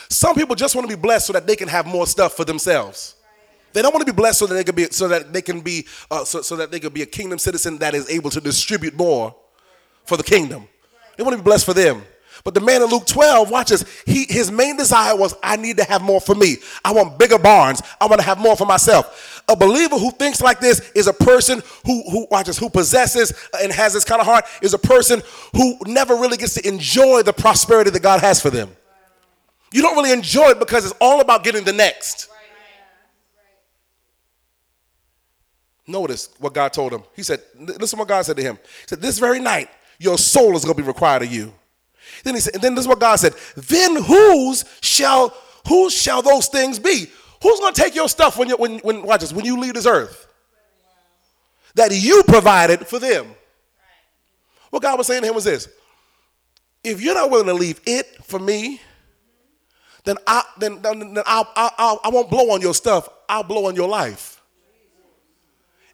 Some 0.08 0.34
people 0.34 0.54
just 0.54 0.74
want 0.74 0.88
to 0.88 0.96
be 0.96 1.00
blessed 1.00 1.26
so 1.26 1.32
that 1.32 1.46
they 1.46 1.56
can 1.56 1.68
have 1.68 1.86
more 1.86 2.06
stuff 2.06 2.34
for 2.34 2.44
themselves. 2.44 3.16
They 3.72 3.80
don't 3.80 3.94
want 3.94 4.06
to 4.06 4.12
be 4.12 4.16
blessed 4.16 4.38
so 4.40 4.46
that 4.46 4.54
they 4.54 4.64
can 4.64 4.74
be 4.74 4.84
so 4.90 5.08
that 5.08 5.32
they 5.32 5.42
can 5.42 5.60
be 5.60 5.86
uh, 6.10 6.24
so, 6.24 6.42
so 6.42 6.56
that 6.56 6.70
they 6.70 6.78
could 6.78 6.92
be 6.92 7.02
a 7.02 7.06
kingdom 7.06 7.38
citizen 7.38 7.78
that 7.78 7.94
is 7.94 8.08
able 8.10 8.30
to 8.30 8.40
distribute 8.40 8.94
more 8.94 9.34
for 10.04 10.16
the 10.16 10.22
kingdom. 10.22 10.68
They 11.16 11.22
want 11.22 11.34
to 11.36 11.42
be 11.42 11.44
blessed 11.44 11.64
for 11.64 11.74
them. 11.74 12.02
But 12.44 12.54
the 12.54 12.60
man 12.60 12.82
in 12.82 12.88
Luke 12.88 13.06
12, 13.06 13.50
watch 13.50 13.68
this. 13.68 13.84
He, 14.04 14.24
his 14.28 14.50
main 14.50 14.76
desire 14.76 15.16
was, 15.16 15.34
I 15.42 15.56
need 15.56 15.76
to 15.76 15.84
have 15.84 16.02
more 16.02 16.20
for 16.20 16.34
me. 16.34 16.56
I 16.84 16.92
want 16.92 17.18
bigger 17.18 17.38
barns. 17.38 17.82
I 18.00 18.06
want 18.06 18.20
to 18.20 18.26
have 18.26 18.38
more 18.38 18.56
for 18.56 18.66
myself. 18.66 19.42
A 19.48 19.54
believer 19.54 19.96
who 19.96 20.10
thinks 20.10 20.40
like 20.40 20.58
this 20.58 20.90
is 20.92 21.06
a 21.06 21.12
person 21.12 21.62
who, 21.86 22.02
who 22.10 22.26
watches, 22.30 22.58
who 22.58 22.68
possesses 22.68 23.32
and 23.60 23.72
has 23.72 23.92
this 23.92 24.04
kind 24.04 24.20
of 24.20 24.26
heart, 24.26 24.44
is 24.60 24.74
a 24.74 24.78
person 24.78 25.22
who 25.54 25.78
never 25.86 26.14
really 26.16 26.36
gets 26.36 26.54
to 26.54 26.66
enjoy 26.66 27.22
the 27.22 27.32
prosperity 27.32 27.90
that 27.90 28.02
God 28.02 28.20
has 28.20 28.40
for 28.40 28.50
them. 28.50 28.70
You 29.72 29.82
don't 29.82 29.96
really 29.96 30.12
enjoy 30.12 30.50
it 30.50 30.58
because 30.58 30.84
it's 30.84 30.94
all 31.00 31.20
about 31.20 31.44
getting 31.44 31.64
the 31.64 31.72
next. 31.72 32.28
Notice 35.86 36.30
what 36.38 36.54
God 36.54 36.72
told 36.72 36.92
him. 36.92 37.02
He 37.14 37.22
said, 37.22 37.40
listen 37.58 37.98
what 37.98 38.08
God 38.08 38.22
said 38.22 38.36
to 38.36 38.42
him. 38.42 38.56
He 38.56 38.86
said, 38.88 39.00
This 39.00 39.18
very 39.18 39.40
night, 39.40 39.68
your 39.98 40.16
soul 40.16 40.56
is 40.56 40.64
going 40.64 40.76
to 40.76 40.82
be 40.82 40.86
required 40.86 41.22
of 41.22 41.32
you. 41.32 41.52
Then 42.24 42.34
he 42.34 42.40
said, 42.40 42.54
and 42.54 42.62
then 42.62 42.74
this 42.74 42.84
is 42.84 42.88
what 42.88 43.00
God 43.00 43.16
said. 43.16 43.34
Then 43.56 44.02
whose 44.02 44.64
shall 44.80 45.34
whose 45.66 45.92
shall 45.92 46.22
those 46.22 46.48
things 46.48 46.78
be? 46.78 47.06
Who's 47.42 47.60
going 47.60 47.74
to 47.74 47.80
take 47.80 47.94
your 47.94 48.08
stuff 48.08 48.38
when 48.38 48.48
you 48.48 48.56
when 48.56 48.78
when 48.80 49.02
watch 49.02 49.20
this 49.20 49.32
when 49.32 49.44
you 49.44 49.58
leave 49.58 49.74
this 49.74 49.86
earth? 49.86 50.26
That 51.74 51.90
you 51.92 52.22
provided 52.26 52.86
for 52.86 52.98
them. 52.98 53.34
What 54.70 54.82
God 54.82 54.98
was 54.98 55.06
saying 55.06 55.22
to 55.22 55.28
him 55.28 55.34
was 55.34 55.44
this: 55.44 55.68
If 56.84 57.00
you're 57.00 57.14
not 57.14 57.30
willing 57.30 57.46
to 57.46 57.54
leave 57.54 57.80
it 57.86 58.06
for 58.24 58.38
me, 58.38 58.80
then 60.04 60.16
I 60.26 60.42
then, 60.58 60.82
then, 60.82 61.14
then 61.14 61.24
I'll, 61.26 61.48
I'll, 61.56 62.00
I 62.04 62.08
won't 62.08 62.30
blow 62.30 62.50
on 62.50 62.60
your 62.60 62.74
stuff. 62.74 63.08
I'll 63.28 63.42
blow 63.42 63.66
on 63.66 63.74
your 63.74 63.88
life. 63.88 64.40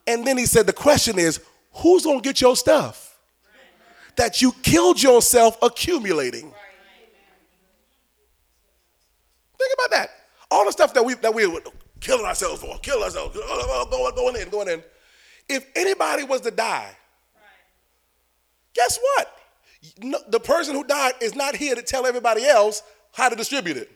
And 0.08 0.26
then 0.26 0.38
he 0.38 0.46
said, 0.46 0.66
the 0.66 0.72
question 0.72 1.18
is, 1.18 1.38
who's 1.70 2.04
gonna 2.04 2.22
get 2.22 2.40
your 2.40 2.56
stuff? 2.56 3.07
That 4.18 4.42
you 4.42 4.52
killed 4.62 5.02
yourself 5.02 5.56
accumulating. 5.62 6.52
Think 9.58 9.72
about 9.74 9.90
that. 9.90 10.10
All 10.50 10.64
the 10.66 10.72
stuff 10.72 10.92
that 10.94 11.04
we 11.04 11.14
that 11.14 11.34
we 11.34 11.46
were 11.46 11.62
killing 12.00 12.26
ourselves 12.26 12.60
for, 12.60 12.78
killing 12.78 13.02
ourselves, 13.02 13.36
going, 13.36 14.14
going 14.14 14.36
in, 14.36 14.48
going 14.50 14.68
in. 14.68 14.82
If 15.48 15.66
anybody 15.74 16.24
was 16.24 16.42
to 16.42 16.50
die, 16.50 16.90
guess 18.74 18.98
what? 19.16 19.34
The 20.30 20.40
person 20.40 20.74
who 20.74 20.84
died 20.84 21.14
is 21.20 21.34
not 21.34 21.56
here 21.56 21.74
to 21.74 21.82
tell 21.82 22.06
everybody 22.06 22.44
else 22.44 22.82
how 23.12 23.28
to 23.28 23.36
distribute 23.36 23.76
it. 23.76 23.90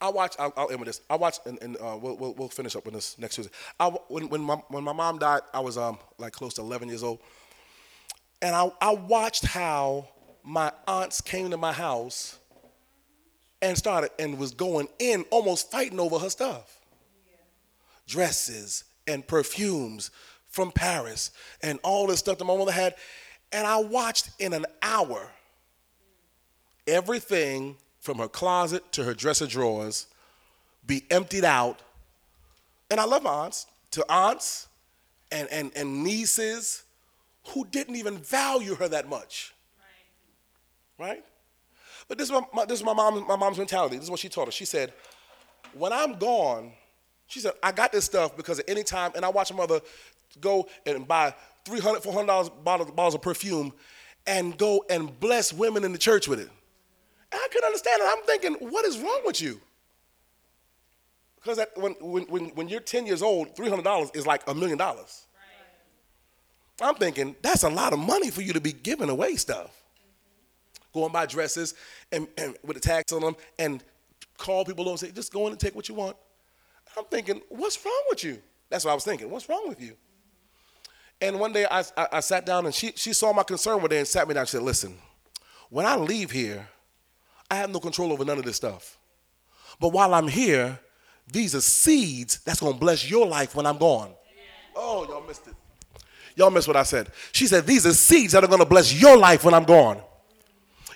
I 0.00 0.10
watch. 0.10 0.36
I'll, 0.38 0.52
I'll, 0.56 0.70
end 0.70 0.80
with 0.80 0.86
this. 0.86 1.00
I 1.10 1.16
watched, 1.16 1.46
and, 1.46 1.60
and 1.60 1.76
uh, 1.76 1.98
we'll, 2.00 2.16
we'll, 2.16 2.34
we'll, 2.34 2.48
finish 2.48 2.76
up 2.76 2.84
with 2.84 2.94
this 2.94 3.18
next 3.18 3.34
Tuesday. 3.34 3.52
I, 3.80 3.88
when, 4.08 4.28
when, 4.28 4.40
my, 4.40 4.54
when 4.68 4.84
my 4.84 4.92
mom 4.92 5.18
died, 5.18 5.40
I 5.52 5.60
was 5.60 5.76
um, 5.76 5.98
like 6.18 6.32
close 6.32 6.54
to 6.54 6.60
11 6.62 6.88
years 6.88 7.02
old. 7.02 7.18
And 8.40 8.54
I, 8.54 8.70
I 8.80 8.92
watched 8.92 9.44
how 9.44 10.08
my 10.44 10.72
aunts 10.86 11.20
came 11.20 11.50
to 11.50 11.56
my 11.56 11.72
house 11.72 12.38
and 13.60 13.76
started 13.76 14.10
and 14.18 14.38
was 14.38 14.52
going 14.52 14.88
in, 15.00 15.24
almost 15.30 15.70
fighting 15.70 15.98
over 15.98 16.18
her 16.18 16.30
stuff 16.30 16.80
yeah. 17.28 17.36
dresses 18.06 18.84
and 19.08 19.26
perfumes 19.26 20.12
from 20.46 20.70
Paris 20.70 21.32
and 21.62 21.80
all 21.82 22.06
this 22.06 22.20
stuff 22.20 22.38
that 22.38 22.44
my 22.44 22.56
mother 22.56 22.72
had. 22.72 22.94
And 23.50 23.66
I 23.66 23.78
watched 23.78 24.30
in 24.38 24.52
an 24.52 24.66
hour 24.80 25.28
everything 26.86 27.76
from 28.08 28.16
her 28.16 28.28
closet 28.28 28.90
to 28.90 29.04
her 29.04 29.12
dresser 29.12 29.46
drawers 29.46 30.06
be 30.86 31.04
emptied 31.10 31.44
out. 31.44 31.78
And 32.90 32.98
I 32.98 33.04
love 33.04 33.22
my 33.22 33.28
aunts, 33.28 33.66
to 33.90 34.04
aunts 34.10 34.66
and, 35.30 35.46
and, 35.52 35.70
and 35.76 36.02
nieces 36.02 36.84
who 37.48 37.66
didn't 37.66 37.96
even 37.96 38.16
value 38.16 38.74
her 38.76 38.88
that 38.88 39.10
much. 39.10 39.52
Right? 40.98 41.08
right? 41.08 41.24
But 42.08 42.16
this 42.16 42.28
is, 42.28 42.32
my, 42.32 42.40
my, 42.54 42.64
this 42.64 42.78
is 42.80 42.84
my, 42.84 42.94
mom, 42.94 43.26
my 43.28 43.36
mom's 43.36 43.58
mentality. 43.58 43.96
This 43.96 44.04
is 44.04 44.10
what 44.10 44.20
she 44.20 44.30
taught 44.30 44.48
us. 44.48 44.54
She 44.54 44.64
said, 44.64 44.94
when 45.74 45.92
I'm 45.92 46.14
gone, 46.14 46.72
she 47.26 47.40
said, 47.40 47.52
I 47.62 47.72
got 47.72 47.92
this 47.92 48.06
stuff 48.06 48.38
because 48.38 48.58
at 48.58 48.70
any 48.70 48.84
time, 48.84 49.12
and 49.16 49.22
I 49.22 49.28
watch 49.28 49.52
my 49.52 49.58
mother 49.58 49.82
go 50.40 50.66
and 50.86 51.06
buy 51.06 51.34
$300, 51.66 52.02
$400 52.02 52.64
bottles, 52.64 52.90
bottles 52.90 53.14
of 53.16 53.20
perfume 53.20 53.74
and 54.26 54.56
go 54.56 54.86
and 54.88 55.20
bless 55.20 55.52
women 55.52 55.84
in 55.84 55.92
the 55.92 55.98
church 55.98 56.26
with 56.26 56.40
it. 56.40 56.48
And 57.32 57.40
I 57.42 57.48
couldn't 57.48 57.66
understand 57.66 58.02
it. 58.02 58.08
I'm 58.08 58.24
thinking, 58.24 58.70
what 58.70 58.84
is 58.84 58.98
wrong 58.98 59.20
with 59.24 59.40
you? 59.40 59.60
Because 61.36 61.60
when, 61.76 61.92
when, 62.00 62.24
when, 62.24 62.44
when 62.50 62.68
you're 62.68 62.80
10 62.80 63.06
years 63.06 63.22
old, 63.22 63.54
$300 63.54 64.16
is 64.16 64.26
like 64.26 64.42
a 64.48 64.54
million 64.54 64.78
dollars. 64.78 65.26
I'm 66.80 66.94
thinking, 66.94 67.34
that's 67.42 67.64
a 67.64 67.68
lot 67.68 67.92
of 67.92 67.98
money 67.98 68.30
for 68.30 68.40
you 68.40 68.52
to 68.52 68.60
be 68.60 68.72
giving 68.72 69.08
away 69.08 69.34
stuff. 69.34 69.70
Go 70.92 71.04
and 71.04 71.12
buy 71.12 71.26
dresses 71.26 71.74
and, 72.12 72.28
and 72.36 72.56
with 72.64 72.76
the 72.76 72.80
tax 72.80 73.12
on 73.12 73.20
them 73.20 73.36
and 73.58 73.82
call 74.36 74.64
people 74.64 74.84
over 74.84 74.90
and 74.92 75.00
say, 75.00 75.10
just 75.10 75.32
go 75.32 75.46
in 75.46 75.52
and 75.52 75.60
take 75.60 75.74
what 75.74 75.88
you 75.88 75.94
want. 75.94 76.16
I'm 76.96 77.04
thinking, 77.04 77.42
what's 77.48 77.84
wrong 77.84 78.02
with 78.08 78.24
you? 78.24 78.38
That's 78.70 78.84
what 78.84 78.92
I 78.92 78.94
was 78.94 79.04
thinking. 79.04 79.28
What's 79.30 79.48
wrong 79.48 79.68
with 79.68 79.80
you? 79.80 79.94
And 81.20 81.40
one 81.40 81.52
day 81.52 81.66
I, 81.68 81.80
I, 81.96 82.08
I 82.12 82.20
sat 82.20 82.46
down 82.46 82.64
and 82.64 82.74
she, 82.74 82.92
she 82.94 83.12
saw 83.12 83.32
my 83.32 83.42
concern 83.42 83.80
one 83.80 83.90
day 83.90 83.98
and 83.98 84.06
sat 84.06 84.28
me 84.28 84.34
down 84.34 84.42
and 84.42 84.48
said, 84.48 84.62
listen, 84.62 84.96
when 85.68 85.84
I 85.84 85.96
leave 85.96 86.30
here, 86.30 86.68
I 87.50 87.56
have 87.56 87.70
no 87.70 87.80
control 87.80 88.12
over 88.12 88.24
none 88.24 88.38
of 88.38 88.44
this 88.44 88.56
stuff. 88.56 88.98
But 89.80 89.90
while 89.90 90.14
I'm 90.14 90.28
here, 90.28 90.78
these 91.30 91.54
are 91.54 91.60
seeds 91.60 92.38
that's 92.44 92.60
gonna 92.60 92.76
bless 92.76 93.08
your 93.08 93.26
life 93.26 93.54
when 93.54 93.66
I'm 93.66 93.78
gone. 93.78 94.10
Oh, 94.74 95.06
y'all 95.08 95.26
missed 95.26 95.46
it. 95.46 95.54
Y'all 96.36 96.50
missed 96.50 96.68
what 96.68 96.76
I 96.76 96.84
said. 96.84 97.10
She 97.32 97.46
said, 97.46 97.66
These 97.66 97.86
are 97.86 97.92
seeds 97.92 98.32
that 98.32 98.44
are 98.44 98.48
gonna 98.48 98.64
bless 98.64 98.92
your 98.92 99.16
life 99.16 99.44
when 99.44 99.54
I'm 99.54 99.64
gone. 99.64 100.00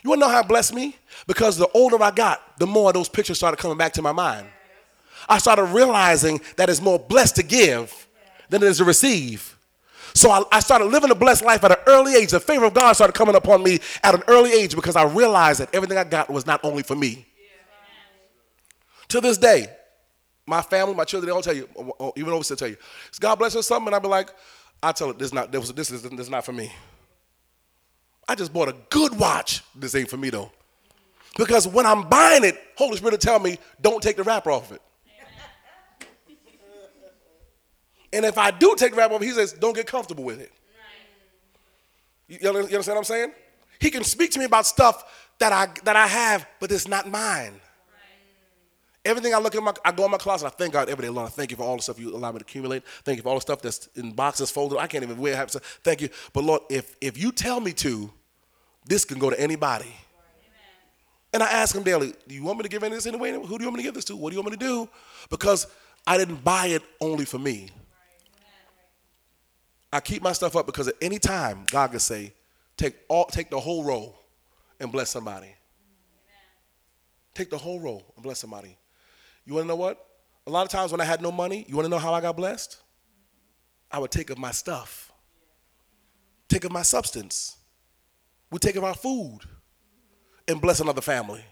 You 0.02 0.10
wanna 0.10 0.20
know 0.20 0.28
how 0.28 0.40
it 0.40 0.48
blessed 0.48 0.74
me? 0.74 0.96
Because 1.26 1.56
the 1.56 1.68
older 1.74 2.02
I 2.02 2.10
got, 2.10 2.58
the 2.58 2.66
more 2.66 2.92
those 2.92 3.08
pictures 3.08 3.38
started 3.38 3.56
coming 3.58 3.78
back 3.78 3.92
to 3.94 4.02
my 4.02 4.12
mind. 4.12 4.46
I 5.28 5.38
started 5.38 5.64
realizing 5.64 6.40
that 6.56 6.68
it's 6.68 6.80
more 6.80 6.98
blessed 6.98 7.36
to 7.36 7.42
give 7.42 8.08
than 8.48 8.62
it 8.62 8.66
is 8.66 8.78
to 8.78 8.84
receive. 8.84 9.56
So 10.14 10.30
I, 10.30 10.42
I, 10.52 10.60
started 10.60 10.86
living 10.86 11.10
a 11.10 11.14
blessed 11.14 11.44
life 11.44 11.64
at 11.64 11.70
an 11.70 11.78
early 11.86 12.14
age. 12.14 12.30
The 12.30 12.40
favor 12.40 12.66
of 12.66 12.74
God 12.74 12.92
started 12.92 13.14
coming 13.14 13.34
upon 13.34 13.62
me 13.62 13.80
at 14.02 14.14
an 14.14 14.22
early 14.28 14.52
age 14.52 14.74
because 14.74 14.94
I 14.94 15.04
realized 15.04 15.60
that 15.60 15.74
everything 15.74 15.96
I 15.96 16.04
got 16.04 16.28
was 16.28 16.46
not 16.46 16.60
only 16.64 16.82
for 16.82 16.94
me. 16.94 17.26
To 19.08 19.20
this 19.20 19.38
day, 19.38 19.66
my 20.46 20.62
family, 20.62 20.94
my 20.94 21.04
children, 21.04 21.28
they 21.28 21.34
all 21.34 21.42
tell 21.42 21.54
you, 21.54 21.68
oh, 21.76 21.92
oh, 22.00 22.12
even 22.16 22.32
over 22.32 22.54
tell 22.54 22.68
you, 22.68 22.76
God 23.20 23.36
bless 23.36 23.54
us 23.56 23.66
something, 23.66 23.88
and 23.88 23.94
I'll 23.94 24.00
be 24.00 24.08
like, 24.08 24.30
I 24.82 24.92
tell 24.92 25.10
it, 25.10 25.18
this 25.18 25.32
not 25.32 25.52
this, 25.52 25.70
this 25.72 25.90
is 25.90 26.02
this 26.02 26.12
is 26.12 26.30
not 26.30 26.44
for 26.44 26.52
me. 26.52 26.72
I 28.28 28.34
just 28.34 28.52
bought 28.52 28.68
a 28.68 28.76
good 28.90 29.18
watch. 29.18 29.62
This 29.74 29.94
ain't 29.94 30.10
for 30.10 30.16
me 30.16 30.30
though. 30.30 30.50
Because 31.36 31.66
when 31.66 31.86
I'm 31.86 32.08
buying 32.08 32.44
it, 32.44 32.58
Holy 32.76 32.96
Spirit 32.96 33.12
will 33.12 33.18
tell 33.18 33.38
me, 33.38 33.58
don't 33.80 34.02
take 34.02 34.16
the 34.16 34.22
wrapper 34.22 34.50
off 34.50 34.70
of 34.70 34.76
it. 34.76 34.82
And 38.12 38.24
if 38.24 38.36
I 38.38 38.50
do 38.50 38.74
take 38.76 38.92
the 38.92 38.98
wrap 38.98 39.10
off, 39.10 39.22
he 39.22 39.30
says, 39.30 39.52
don't 39.52 39.74
get 39.74 39.86
comfortable 39.86 40.24
with 40.24 40.40
it. 40.40 40.52
You, 42.28 42.38
you 42.40 42.48
understand 42.48 42.86
what 42.86 42.98
I'm 42.98 43.04
saying? 43.04 43.32
He 43.78 43.90
can 43.90 44.04
speak 44.04 44.30
to 44.32 44.38
me 44.38 44.44
about 44.44 44.66
stuff 44.66 45.28
that 45.38 45.52
I 45.52 45.68
that 45.84 45.96
I 45.96 46.06
have, 46.06 46.46
but 46.60 46.70
it's 46.70 46.86
not 46.86 47.10
mine. 47.10 47.60
Everything 49.04 49.34
I 49.34 49.38
look 49.38 49.56
at 49.56 49.62
my, 49.62 49.72
I 49.84 49.90
go 49.90 50.04
in 50.04 50.12
my 50.12 50.16
closet. 50.16 50.46
I 50.46 50.50
thank 50.50 50.72
God 50.74 50.88
every 50.88 51.02
day, 51.02 51.08
Lord. 51.08 51.26
I 51.26 51.30
thank 51.30 51.50
you 51.50 51.56
for 51.56 51.64
all 51.64 51.74
the 51.76 51.82
stuff 51.82 51.98
you 51.98 52.14
allow 52.14 52.30
me 52.30 52.38
to 52.38 52.44
accumulate. 52.44 52.84
Thank 53.04 53.16
you 53.16 53.22
for 53.24 53.30
all 53.30 53.34
the 53.34 53.40
stuff 53.40 53.60
that's 53.60 53.88
in 53.96 54.12
boxes 54.12 54.52
folded. 54.52 54.78
I 54.78 54.86
can't 54.86 55.02
even 55.02 55.18
wear 55.18 55.34
half. 55.34 55.50
Thank 55.50 56.02
you, 56.02 56.08
but 56.32 56.44
Lord, 56.44 56.62
if 56.70 56.94
if 57.00 57.18
you 57.18 57.32
tell 57.32 57.58
me 57.58 57.72
to, 57.72 58.12
this 58.86 59.04
can 59.04 59.18
go 59.18 59.28
to 59.30 59.40
anybody. 59.40 59.92
And 61.34 61.42
I 61.42 61.50
ask 61.50 61.74
him 61.74 61.82
daily, 61.82 62.14
do 62.28 62.34
you 62.34 62.44
want 62.44 62.58
me 62.58 62.62
to 62.62 62.68
give 62.68 62.82
any 62.84 62.94
this 62.94 63.06
anyway? 63.06 63.32
Who 63.32 63.58
do 63.58 63.64
you 63.64 63.70
want 63.70 63.76
me 63.78 63.82
to 63.82 63.88
give 63.88 63.94
this 63.94 64.04
to? 64.06 64.16
What 64.16 64.30
do 64.30 64.36
you 64.36 64.42
want 64.42 64.52
me 64.52 64.58
to 64.58 64.64
do? 64.64 64.88
Because 65.30 65.66
I 66.06 66.18
didn't 66.18 66.44
buy 66.44 66.66
it 66.66 66.82
only 67.00 67.24
for 67.24 67.38
me. 67.38 67.70
I 69.92 70.00
keep 70.00 70.22
my 70.22 70.32
stuff 70.32 70.56
up 70.56 70.66
because 70.66 70.88
at 70.88 70.94
any 71.02 71.18
time 71.18 71.66
God 71.70 71.90
can 71.90 72.00
say, 72.00 72.32
take 72.76 72.96
all 73.08 73.26
take 73.26 73.50
the 73.50 73.60
whole 73.60 73.84
roll 73.84 74.18
and 74.80 74.90
bless 74.90 75.10
somebody. 75.10 75.46
Amen. 75.46 75.56
Take 77.34 77.50
the 77.50 77.58
whole 77.58 77.78
roll 77.78 78.02
and 78.16 78.22
bless 78.22 78.38
somebody. 78.38 78.76
You 79.44 79.54
want 79.54 79.64
to 79.64 79.68
know 79.68 79.76
what? 79.76 80.06
A 80.46 80.50
lot 80.50 80.62
of 80.62 80.70
times 80.70 80.90
when 80.90 81.00
I 81.00 81.04
had 81.04 81.20
no 81.20 81.30
money, 81.30 81.64
you 81.68 81.76
want 81.76 81.84
to 81.86 81.90
know 81.90 81.98
how 81.98 82.14
I 82.14 82.20
got 82.20 82.36
blessed? 82.36 82.78
I 83.90 83.98
would 83.98 84.10
take 84.10 84.30
of 84.30 84.38
my 84.38 84.50
stuff, 84.50 85.12
take 86.48 86.64
of 86.64 86.72
my 86.72 86.82
substance, 86.82 87.58
we 88.50 88.58
take 88.58 88.76
of 88.76 88.84
our 88.84 88.94
food, 88.94 89.40
and 90.48 90.60
bless 90.60 90.80
another 90.80 91.02
family, 91.02 91.44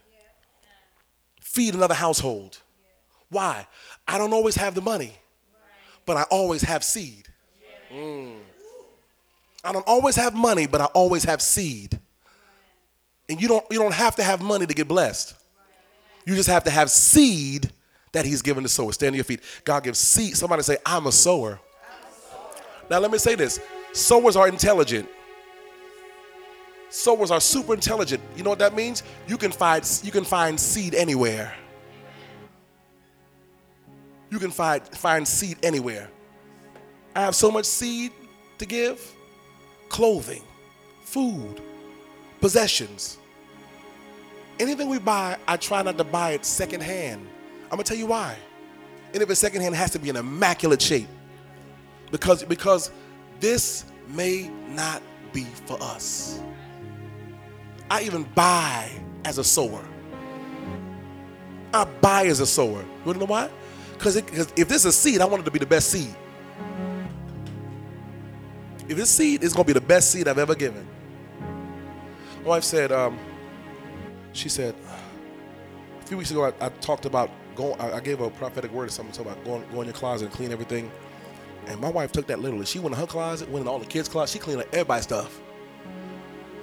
feed 1.43 1.75
another 1.75 1.95
household. 1.95 2.59
Why? 3.29 3.67
I 4.09 4.19
don't 4.19 4.33
always 4.33 4.57
have 4.57 4.75
the 4.75 4.81
money, 4.81 5.13
but 6.07 6.17
I 6.17 6.23
always 6.25 6.63
have 6.63 6.83
seed. 6.83 7.29
Mm. 7.93 8.37
I 9.65 9.73
don't 9.73 9.87
always 9.87 10.17
have 10.17 10.35
money, 10.35 10.67
but 10.67 10.81
I 10.81 10.87
always 10.87 11.25
have 11.25 11.43
seed. 11.43 11.99
And 13.29 13.41
you 13.41 13.49
don't, 13.49 13.65
you 13.71 13.79
don't 13.79 13.95
have 13.95 14.17
to 14.17 14.23
have 14.23 14.41
money 14.41 14.67
to 14.67 14.75
get 14.75 14.89
blessed. 14.89 15.35
You 16.25 16.35
just 16.35 16.49
have 16.49 16.65
to 16.65 16.71
have 16.71 16.91
seed 16.91 17.71
that 18.13 18.25
He's 18.25 18.43
given 18.43 18.63
to 18.63 18.69
sow. 18.69 18.91
Stand 18.91 19.11
on 19.11 19.15
your 19.17 19.25
feet. 19.25 19.41
God 19.65 19.85
gives 19.85 19.99
seed. 19.99 20.37
Somebody 20.37 20.63
say, 20.63 20.79
I'm 20.85 21.07
a 21.07 21.13
sower. 21.13 21.61
Now, 22.91 22.99
let 22.99 23.11
me 23.11 23.19
say 23.19 23.35
this 23.35 23.61
sowers 23.93 24.37
are 24.37 24.49
intelligent. 24.49 25.09
Sowers 26.89 27.31
are 27.31 27.41
super 27.41 27.73
intelligent. 27.73 28.21
You 28.37 28.43
know 28.43 28.51
what 28.51 28.59
that 28.59 28.75
means? 28.75 29.05
You 29.29 29.37
can 29.37 29.53
find, 29.53 29.89
you 30.03 30.11
can 30.11 30.25
find 30.25 30.59
seed 30.59 30.95
anywhere. 30.95 31.55
You 34.29 34.39
can 34.41 34.51
find, 34.51 34.83
find 34.89 35.27
seed 35.27 35.59
anywhere. 35.63 36.11
I 37.15 37.21
have 37.23 37.35
so 37.35 37.51
much 37.51 37.65
seed 37.65 38.13
to 38.59 38.67
give 38.67 39.15
clothing, 39.89 40.43
food, 41.03 41.61
possessions. 42.41 43.19
Anything 44.59 44.89
we 44.89 44.99
buy, 44.99 45.37
I 45.49 45.57
try 45.57 45.83
not 45.83 45.99
to 45.99 46.05
buy 46.05 46.33
it 46.33 46.45
secondhand. 46.45 47.27
I'm 47.65 47.71
gonna 47.71 47.85
tell 47.85 47.97
you 47.97 48.07
why. 48.07 48.37
And 49.13 49.23
if 49.23 49.31
it's 49.31 49.41
secondhand, 49.41 49.75
it 49.75 49.79
has 49.79 49.91
to 49.93 49.99
be 49.99 50.09
in 50.09 50.17
immaculate 50.17 50.81
shape. 50.81 51.09
Because, 52.11 52.45
because 52.45 52.91
this 53.41 53.85
may 54.09 54.51
not 54.69 55.03
be 55.33 55.45
for 55.67 55.81
us. 55.81 56.41
I 57.91 58.03
even 58.03 58.25
buy 58.35 58.91
as 59.25 59.39
a 59.39 59.45
sower. 59.45 59.85
I 61.73 61.85
buy 61.85 62.27
as 62.27 62.41
a 62.41 62.47
sower. 62.47 62.83
You 62.83 63.05
wanna 63.05 63.19
know 63.21 63.25
why? 63.27 63.51
Because 63.95 64.17
if 64.17 64.69
this 64.69 64.85
is 64.85 64.85
a 64.87 64.93
seed, 64.93 65.21
I 65.21 65.25
want 65.25 65.43
it 65.43 65.45
to 65.45 65.51
be 65.51 65.59
the 65.59 65.67
best 65.67 65.91
seed. 65.91 66.15
If 68.91 68.97
this 68.97 69.09
seed 69.09 69.45
is 69.45 69.53
gonna 69.53 69.65
be 69.65 69.73
the 69.73 69.81
best 69.81 70.11
seed 70.11 70.27
I've 70.27 70.37
ever 70.37 70.57
given. 70.57 70.85
My 72.43 72.49
wife 72.49 72.65
said, 72.65 72.91
um, 72.91 73.21
she 74.33 74.49
said, 74.49 74.75
a 76.01 76.07
few 76.07 76.17
weeks 76.17 76.33
ago 76.33 76.47
I, 76.47 76.67
I 76.67 76.71
talked 76.81 77.07
about 77.07 77.31
going, 77.55 77.81
I, 77.81 78.01
gave 78.01 78.21
a 78.21 78.29
prophetic 78.31 78.73
word 78.73 78.89
to 78.89 78.93
someone 78.93 79.15
about 79.17 79.45
going, 79.45 79.63
going 79.69 79.83
in 79.83 79.85
your 79.87 79.95
closet 79.95 80.25
and 80.25 80.35
clean 80.35 80.51
everything. 80.51 80.91
And 81.69 81.81
my 81.81 81.89
wife 81.89 82.11
took 82.11 82.27
that 82.27 82.41
literally. 82.41 82.67
She 82.67 82.81
went 82.81 82.97
in 82.97 83.01
her 83.01 83.07
closet, 83.07 83.49
went 83.49 83.63
in 83.63 83.69
all 83.69 83.79
the 83.79 83.87
kids' 83.87 84.09
closet, 84.09 84.33
she 84.33 84.41
cleaned 84.41 84.61
up 84.61 84.67
everybody's 84.73 85.05
stuff. 85.05 85.41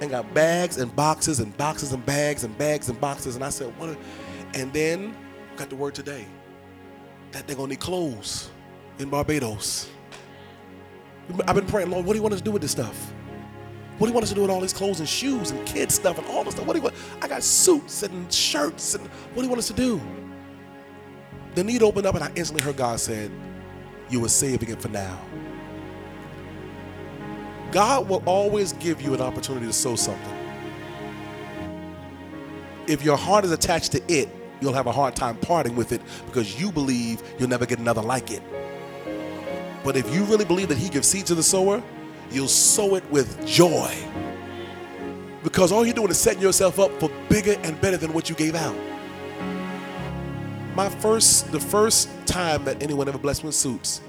And 0.02 0.10
got 0.10 0.34
bags 0.34 0.76
and 0.76 0.94
boxes 0.94 1.40
and 1.40 1.56
boxes 1.56 1.94
and 1.94 2.04
bags 2.04 2.44
and 2.44 2.56
bags 2.58 2.90
and 2.90 3.00
boxes. 3.00 3.36
And 3.36 3.44
I 3.44 3.48
said, 3.48 3.68
what? 3.78 3.96
And 4.52 4.70
then 4.74 5.16
got 5.56 5.70
the 5.70 5.76
word 5.76 5.94
today 5.94 6.26
that 7.32 7.46
they're 7.46 7.56
gonna 7.56 7.68
need 7.68 7.80
clothes 7.80 8.50
in 8.98 9.08
Barbados. 9.08 9.88
I've 11.46 11.54
been 11.54 11.66
praying, 11.66 11.90
Lord, 11.90 12.06
what 12.06 12.12
do 12.12 12.18
you 12.18 12.22
want 12.22 12.34
us 12.34 12.40
to 12.40 12.44
do 12.44 12.50
with 12.50 12.62
this 12.62 12.70
stuff? 12.70 13.12
What 13.98 14.06
do 14.06 14.10
you 14.10 14.14
want 14.14 14.22
us 14.22 14.28
to 14.30 14.34
do 14.34 14.42
with 14.42 14.50
all 14.50 14.60
these 14.60 14.72
clothes 14.72 15.00
and 15.00 15.08
shoes 15.08 15.50
and 15.50 15.66
kids 15.66 15.94
stuff 15.94 16.18
and 16.18 16.26
all 16.28 16.44
this 16.44 16.54
stuff? 16.54 16.66
What 16.66 16.74
do 16.74 16.78
you 16.78 16.84
want? 16.84 16.94
I 17.20 17.28
got 17.28 17.42
suits 17.42 18.02
and 18.02 18.32
shirts 18.32 18.94
and 18.94 19.04
what 19.06 19.36
do 19.36 19.42
you 19.42 19.48
want 19.48 19.58
us 19.58 19.66
to 19.68 19.72
do? 19.72 20.00
The 21.54 21.64
need 21.64 21.82
opened 21.82 22.06
up 22.06 22.14
and 22.14 22.22
I 22.22 22.30
instantly 22.36 22.62
heard 22.62 22.76
God 22.76 23.00
said, 23.00 23.30
You 24.08 24.20
were 24.20 24.28
saving 24.28 24.68
it 24.68 24.80
for 24.80 24.88
now. 24.88 25.18
God 27.72 28.08
will 28.08 28.22
always 28.24 28.72
give 28.74 29.02
you 29.02 29.12
an 29.14 29.20
opportunity 29.20 29.66
to 29.66 29.72
sow 29.72 29.96
something. 29.96 30.34
If 32.86 33.04
your 33.04 33.16
heart 33.16 33.44
is 33.44 33.50
attached 33.50 33.92
to 33.92 34.02
it, 34.12 34.28
you'll 34.60 34.72
have 34.72 34.86
a 34.86 34.92
hard 34.92 35.14
time 35.14 35.36
parting 35.36 35.76
with 35.76 35.92
it 35.92 36.00
because 36.26 36.60
you 36.60 36.72
believe 36.72 37.22
you'll 37.38 37.48
never 37.48 37.66
get 37.66 37.78
another 37.78 38.00
like 38.00 38.30
it. 38.30 38.42
But 39.84 39.96
if 39.96 40.12
you 40.14 40.24
really 40.24 40.44
believe 40.44 40.68
that 40.68 40.78
He 40.78 40.88
gives 40.88 41.08
seed 41.08 41.26
to 41.26 41.34
the 41.34 41.42
sower, 41.42 41.82
you'll 42.30 42.48
sow 42.48 42.94
it 42.94 43.10
with 43.10 43.44
joy. 43.46 43.94
Because 45.42 45.72
all 45.72 45.84
you're 45.84 45.94
doing 45.94 46.10
is 46.10 46.18
setting 46.18 46.42
yourself 46.42 46.78
up 46.78 46.90
for 47.00 47.10
bigger 47.28 47.56
and 47.62 47.80
better 47.80 47.96
than 47.96 48.12
what 48.12 48.28
you 48.28 48.34
gave 48.34 48.54
out. 48.54 48.76
My 50.74 50.88
first, 50.88 51.50
the 51.52 51.60
first 51.60 52.08
time 52.26 52.64
that 52.64 52.82
anyone 52.82 53.08
ever 53.08 53.18
blessed 53.18 53.44
me 53.44 53.48
with 53.48 53.56
suits, 53.56 54.00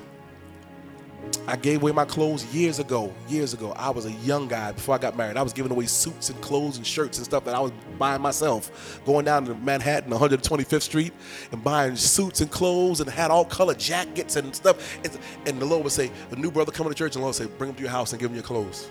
I 1.50 1.56
gave 1.56 1.82
away 1.82 1.92
my 1.92 2.06
clothes 2.06 2.46
years 2.54 2.78
ago. 2.78 3.12
Years 3.28 3.56
ago, 3.56 3.72
I 3.72 3.90
was 3.90 4.06
a 4.06 4.12
young 4.12 4.48
guy 4.48 4.72
before 4.72 4.94
I 4.94 5.00
got 5.00 5.18
married. 5.18 5.36
I 5.36 5.42
was 5.42 5.52
giving 5.52 5.72
away 5.72 5.88
suits 5.88 6.30
and 6.30 6.40
clothes 6.42 6.78
and 6.78 6.86
shirts 6.86 7.18
and 7.18 7.26
stuff 7.26 7.44
that 7.46 7.56
I 7.56 7.60
was 7.60 7.72
buying 7.98 8.22
myself. 8.22 9.02
Going 9.04 9.26
down 9.26 9.46
to 9.46 9.56
Manhattan, 9.56 10.12
125th 10.12 10.84
Street, 10.84 11.12
and 11.52 11.64
buying 11.64 11.96
suits 11.96 12.42
and 12.42 12.52
clothes 12.52 13.00
and 13.02 13.10
had 13.10 13.32
all 13.32 13.46
color 13.46 13.74
jackets 13.74 14.36
and 14.36 14.56
stuff. 14.56 15.00
And 15.48 15.60
the 15.60 15.66
Lord 15.66 15.84
would 15.86 15.92
say, 15.92 16.12
"A 16.30 16.36
new 16.36 16.52
brother 16.52 16.72
coming 16.72 16.94
to 16.94 16.96
church," 16.96 17.16
and 17.16 17.22
the 17.24 17.26
Lord 17.26 17.36
would 17.40 17.50
say, 17.50 17.58
"Bring 17.58 17.72
him 17.72 17.76
to 17.78 17.82
your 17.82 17.90
house 17.90 18.12
and 18.14 18.22
give 18.22 18.30
him 18.30 18.36
your 18.36 18.44
clothes." 18.44 18.88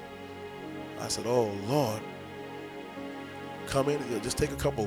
I 1.01 1.07
said, 1.07 1.27
"Oh 1.29 1.53
Lord, 1.69 2.01
come 3.69 3.89
in, 3.89 4.01
just 4.25 4.37
take 4.37 4.51
a 4.51 4.57
couple." 4.57 4.87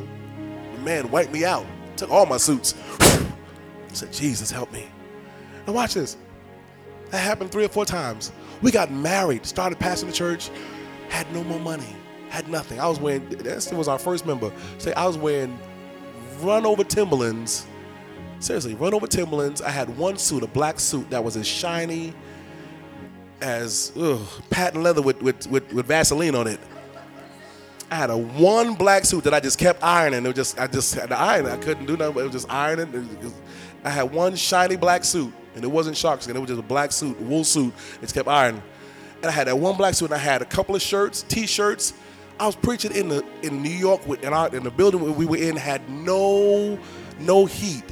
The 0.75 0.81
man 0.81 1.09
wiped 1.09 1.31
me 1.31 1.45
out, 1.45 1.65
took 1.95 2.11
all 2.11 2.25
my 2.25 2.35
suits. 2.35 2.75
I 2.99 3.93
said, 3.93 4.11
"Jesus, 4.11 4.51
help 4.51 4.73
me." 4.73 4.89
Now 5.65 5.71
watch 5.71 5.93
this. 5.93 6.17
That 7.11 7.19
happened 7.19 7.51
three 7.51 7.65
or 7.65 7.69
four 7.69 7.85
times. 7.85 8.31
We 8.61 8.71
got 8.71 8.91
married, 8.91 9.45
started 9.45 9.77
passing 9.79 10.07
the 10.07 10.13
church, 10.13 10.49
had 11.09 11.31
no 11.33 11.43
more 11.43 11.59
money, 11.59 11.95
had 12.29 12.47
nothing. 12.47 12.79
I 12.79 12.87
was 12.87 12.99
wearing, 12.99 13.27
that 13.29 13.73
was 13.73 13.87
our 13.87 13.99
first 13.99 14.25
member. 14.25 14.51
Say, 14.77 14.93
I 14.93 15.05
was 15.05 15.17
wearing 15.17 15.57
run 16.39 16.65
over 16.65 16.83
Timberlands. 16.83 17.67
Seriously, 18.39 18.75
run 18.75 18.93
over 18.93 19.07
Timberlands. 19.07 19.61
I 19.61 19.69
had 19.69 19.95
one 19.97 20.17
suit, 20.17 20.41
a 20.41 20.47
black 20.47 20.79
suit 20.79 21.09
that 21.09 21.23
was 21.23 21.35
as 21.37 21.45
shiny 21.45 22.13
as 23.41 23.91
ugh, 23.99 24.25
patent 24.49 24.83
leather 24.83 25.01
with, 25.01 25.21
with, 25.21 25.47
with, 25.47 25.71
with 25.73 25.85
Vaseline 25.85 26.33
on 26.33 26.47
it. 26.47 26.59
I 27.91 27.95
had 27.95 28.09
a 28.09 28.17
one 28.17 28.75
black 28.75 29.03
suit 29.03 29.25
that 29.25 29.33
I 29.33 29.41
just 29.41 29.59
kept 29.59 29.83
ironing. 29.83 30.23
It 30.23 30.29
was 30.29 30.35
just 30.35 30.57
I 30.57 30.67
just 30.67 30.95
had 30.95 31.09
to 31.09 31.17
iron. 31.19 31.45
I 31.45 31.57
couldn't 31.57 31.87
do 31.87 31.97
nothing. 31.97 32.13
But 32.13 32.21
it 32.21 32.23
was 32.23 32.31
just 32.31 32.49
ironing. 32.49 33.09
I 33.83 33.89
had 33.89 34.13
one 34.13 34.37
shiny 34.37 34.77
black 34.77 35.03
suit 35.03 35.33
and 35.55 35.63
it 35.63 35.67
wasn't 35.67 35.97
shark 35.97 36.21
skin. 36.21 36.35
It 36.35 36.39
was 36.39 36.49
just 36.49 36.59
a 36.59 36.63
black 36.63 36.91
suit, 36.91 37.19
a 37.19 37.23
wool 37.23 37.43
suit. 37.43 37.73
It's 38.01 38.11
kept 38.11 38.27
iron. 38.27 38.61
And 39.21 39.25
I 39.25 39.31
had 39.31 39.47
that 39.47 39.57
one 39.57 39.77
black 39.77 39.93
suit, 39.93 40.05
and 40.05 40.15
I 40.15 40.17
had 40.17 40.41
a 40.41 40.45
couple 40.45 40.75
of 40.75 40.81
shirts, 40.81 41.23
t-shirts. 41.23 41.93
I 42.39 42.47
was 42.47 42.55
preaching 42.55 42.91
in 42.93 43.07
the 43.07 43.23
in 43.43 43.61
New 43.61 43.69
York 43.69 44.07
with 44.07 44.23
in, 44.23 44.33
our, 44.33 44.53
in 44.55 44.63
the 44.63 44.71
building 44.71 45.15
we 45.15 45.25
were 45.25 45.37
in 45.37 45.55
had 45.55 45.87
no 45.89 46.79
no 47.19 47.45
heat. 47.45 47.83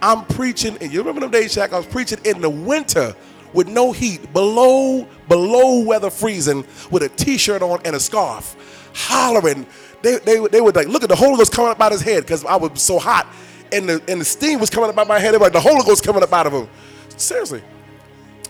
I'm 0.00 0.24
preaching, 0.24 0.78
and 0.80 0.92
you 0.92 1.00
remember 1.00 1.20
them 1.20 1.30
days, 1.30 1.54
Shaq? 1.54 1.72
I 1.72 1.78
was 1.78 1.86
preaching 1.86 2.18
in 2.24 2.40
the 2.40 2.50
winter 2.50 3.14
with 3.52 3.68
no 3.68 3.92
heat, 3.92 4.32
below 4.32 5.06
below 5.28 5.82
weather 5.82 6.10
freezing, 6.10 6.64
with 6.90 7.02
a 7.02 7.08
t-shirt 7.10 7.62
on 7.62 7.80
and 7.84 7.94
a 7.94 8.00
scarf, 8.00 8.90
hollering. 8.94 9.66
They, 10.02 10.18
they, 10.18 10.46
they 10.48 10.60
would 10.60 10.76
like 10.76 10.88
look 10.88 11.02
at 11.02 11.08
the 11.08 11.16
Holy 11.16 11.36
Ghost 11.36 11.52
coming 11.52 11.70
up 11.70 11.80
out 11.80 11.92
of 11.92 11.98
his 11.98 12.02
head 12.02 12.24
because 12.24 12.44
I 12.44 12.56
was 12.56 12.82
so 12.82 12.98
hot, 12.98 13.26
and 13.74 13.88
the 13.88 14.02
and 14.08 14.20
the 14.20 14.24
steam 14.24 14.60
was 14.60 14.70
coming 14.70 14.88
up 14.88 14.96
out 14.96 15.08
my 15.08 15.18
head. 15.18 15.38
Like 15.40 15.52
the 15.52 15.60
Holy 15.60 15.84
Ghost 15.84 16.04
coming 16.04 16.22
up 16.22 16.32
out 16.32 16.46
of 16.46 16.52
him. 16.52 16.68
Seriously. 17.16 17.62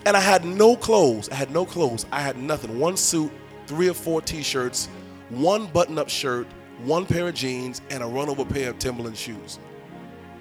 And 0.05 0.15
I 0.15 0.19
had 0.19 0.45
no 0.45 0.75
clothes. 0.75 1.29
I 1.29 1.35
had 1.35 1.51
no 1.51 1.65
clothes. 1.65 2.05
I 2.11 2.21
had 2.21 2.37
nothing. 2.37 2.79
One 2.79 2.95
suit, 2.95 3.31
three 3.65 3.89
or 3.89 3.93
four 3.95 4.21
t-shirts, 4.21 4.87
one 5.29 5.65
button-up 5.67 6.09
shirt, 6.09 6.45
one 6.83 7.07
pair 7.07 7.27
of 7.27 7.33
jeans, 7.33 7.81
and 7.89 8.03
a 8.03 8.05
run-over 8.05 8.45
pair 8.45 8.69
of 8.69 8.77
Timberland 8.77 9.17
shoes. 9.17 9.57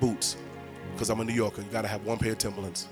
Boots. 0.00 0.36
Because 0.92 1.08
I'm 1.08 1.18
a 1.20 1.24
New 1.24 1.32
Yorker. 1.32 1.62
You 1.62 1.68
gotta 1.72 1.88
have 1.88 2.04
one 2.04 2.18
pair 2.18 2.32
of 2.32 2.38
Timberlands. 2.38 2.88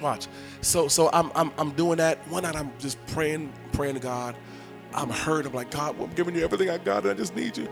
Watch. 0.00 0.28
So 0.60 0.88
so 0.88 1.10
I'm 1.12 1.32
I'm 1.34 1.50
I'm 1.58 1.70
doing 1.72 1.98
that. 1.98 2.18
One 2.28 2.44
night 2.44 2.56
I'm 2.56 2.72
just 2.78 3.04
praying, 3.08 3.52
praying 3.72 3.94
to 3.94 4.00
God. 4.00 4.36
I'm 4.94 5.10
hurt. 5.10 5.46
I'm 5.46 5.54
like, 5.54 5.70
God, 5.70 5.96
well, 5.96 6.06
I'm 6.06 6.14
giving 6.14 6.34
you 6.34 6.44
everything 6.44 6.68
I 6.70 6.78
got, 6.78 7.02
and 7.02 7.12
I 7.12 7.14
just 7.14 7.34
need 7.34 7.56
you. 7.56 7.66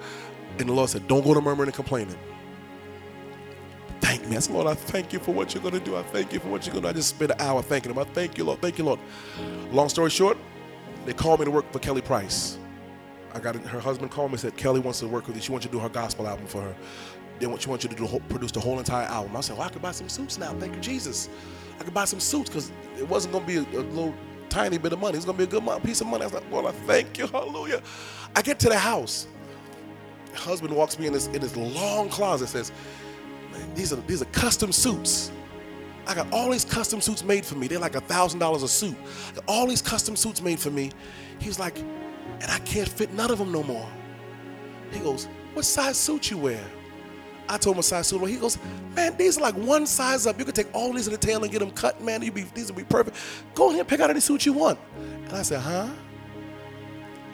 And 0.59 0.69
the 0.69 0.73
Lord 0.73 0.91
said, 0.91 1.07
Don't 1.07 1.23
go 1.23 1.35
to 1.35 1.41
murmuring 1.41 1.69
and 1.69 1.75
complaining 1.75 2.17
thank 4.11 4.29
me. 4.29 4.37
I 4.37 4.41
said, 4.41 4.55
Lord, 4.55 4.67
I 4.67 4.75
thank 4.75 5.13
you 5.13 5.21
for 5.21 5.33
what 5.33 5.55
you're 5.55 5.63
going 5.63 5.75
to 5.75 5.81
do. 5.81 5.97
I 5.97 6.03
thank 6.03 6.33
you 6.33 6.41
for 6.41 6.49
what 6.49 6.67
you're 6.67 6.73
going 6.73 6.83
to 6.83 6.89
do. 6.89 6.91
I 6.91 6.93
just 6.93 7.11
spent 7.11 7.31
an 7.31 7.41
hour 7.41 7.63
thanking 7.63 7.93
him. 7.93 7.99
I 7.99 8.05
thank 8.05 8.37
you, 8.37 8.45
Lord. 8.45 8.61
Thank 8.61 8.79
you, 8.79 8.85
Lord. 8.85 8.99
Long 9.71 9.89
story 9.89 10.11
short, 10.11 10.37
they 11.07 11.13
called 11.13 11.39
me 11.39 11.45
to 11.45 11.51
work 11.53 11.71
for 11.73 11.79
Kelly 11.79 12.01
Price. 12.01 12.59
I 13.33 13.39
got 13.39 13.55
her 13.55 13.79
husband 13.79 14.11
called 14.11 14.31
me 14.31 14.35
and 14.35 14.41
said, 14.41 14.57
Kelly 14.57 14.81
wants 14.81 14.99
to 15.01 15.07
work 15.07 15.29
with 15.29 15.37
you. 15.37 15.43
She 15.43 15.53
wants 15.53 15.65
you 15.65 15.71
to 15.71 15.77
do 15.77 15.81
her 15.81 15.89
gospel 15.89 16.27
album 16.27 16.47
for 16.47 16.61
her. 16.61 16.75
They 17.39 17.47
want, 17.47 17.63
she 17.63 17.69
wants 17.69 17.85
you 17.85 17.91
to 17.91 17.97
do, 17.97 18.21
produce 18.29 18.51
the 18.51 18.59
whole 18.59 18.81
entire 18.81 19.07
album. 19.07 19.37
I 19.37 19.43
said, 19.43 19.57
well, 19.57 19.69
I 19.69 19.71
could 19.71 19.81
buy 19.81 19.93
some 19.93 20.09
suits 20.09 20.39
now. 20.39 20.53
Thank 20.55 20.75
you, 20.75 20.81
Jesus. 20.81 21.29
I 21.79 21.85
could 21.85 21.95
buy 21.95 22.05
some 22.05 22.21
suits 22.21 22.51
because 22.51 22.73
it 22.99 23.09
wasn't 23.09 23.33
going 23.33 23.47
to 23.47 23.65
be 23.65 23.77
a, 23.77 23.81
a, 23.81 23.83
little 23.83 24.15
tiny 24.49 24.77
bit 24.77 24.93
of 24.93 24.99
money. 24.99 25.17
It's 25.17 25.25
going 25.25 25.39
to 25.39 25.47
be 25.47 25.57
a 25.57 25.61
good 25.61 25.83
piece 25.85 26.01
of 26.01 26.09
money. 26.09 26.25
I 26.25 26.27
was 26.27 26.35
like, 26.35 26.51
Lord, 26.51 26.67
I 26.67 26.73
thank 26.73 27.17
you. 27.17 27.27
Hallelujah. 27.33 27.81
I 28.35 28.43
get 28.43 28.59
to 28.61 28.69
the 28.69 28.79
house. 28.79 29.29
Husband 30.35 30.75
walks 30.75 30.99
me 30.99 31.07
in 31.07 31.13
this, 31.13 31.29
in 31.29 31.41
this 31.41 31.57
long 31.57 32.09
closet 32.09 32.49
says, 32.49 32.73
these 33.75 33.93
are 33.93 33.97
these 33.97 34.23
are 34.23 34.27
custom 34.27 34.73
suits. 34.73 35.33
I 36.07 36.15
got 36.15 36.33
all 36.33 36.51
these 36.51 36.65
custom 36.65 37.01
suits 37.01 37.23
made 37.23 37.45
for 37.45 37.55
me. 37.55 37.69
They're 37.69 37.79
like 37.79 37.95
a 37.95 38.01
thousand 38.01 38.41
dollars 38.41 38.63
a 38.63 38.69
suit. 38.69 38.97
all 39.47 39.67
these 39.67 39.83
custom 39.83 40.17
suits 40.17 40.43
made 40.43 40.59
for 40.59 40.71
me. 40.71 40.91
He 41.39 41.49
was 41.49 41.59
like, 41.59 41.79
and 41.79 42.51
I 42.51 42.59
can't 42.61 42.89
fit 42.89 43.13
none 43.13 43.31
of 43.31 43.39
them 43.39 43.53
no 43.53 43.63
more. 43.63 43.89
He 44.91 44.99
goes, 45.01 45.29
what 45.53 45.65
size 45.65 45.97
suit 45.97 46.31
you 46.31 46.39
wear? 46.39 46.65
I 47.49 47.59
told 47.59 47.77
him 47.77 47.81
a 47.81 47.83
size 47.83 48.07
suit. 48.09 48.25
He 48.27 48.37
goes, 48.37 48.59
man, 48.95 49.17
these 49.17 49.39
are 49.39 49.41
like 49.41 49.55
one 49.55 49.87
size 49.87 50.27
up. 50.27 50.39
You 50.39 50.45
could 50.45 50.55
take 50.55 50.73
all 50.75 50.93
these 50.93 51.07
in 51.07 51.13
the 51.13 51.19
tail 51.19 51.43
and 51.43 51.53
get 51.53 51.59
them 51.59 51.71
cut, 51.73 52.01
man. 52.03 52.21
Be, 52.21 52.31
these 52.31 52.73
would 52.73 52.77
be 52.77 52.85
perfect. 52.85 53.17
Go 53.55 53.69
ahead 53.69 53.81
and 53.81 53.89
pick 53.89 54.01
out 54.01 54.11
any 54.11 54.21
suit 54.21 54.47
you 54.47 54.53
want. 54.53 54.79
And 54.99 55.33
I 55.33 55.43
said, 55.43 55.61
huh? 55.61 55.89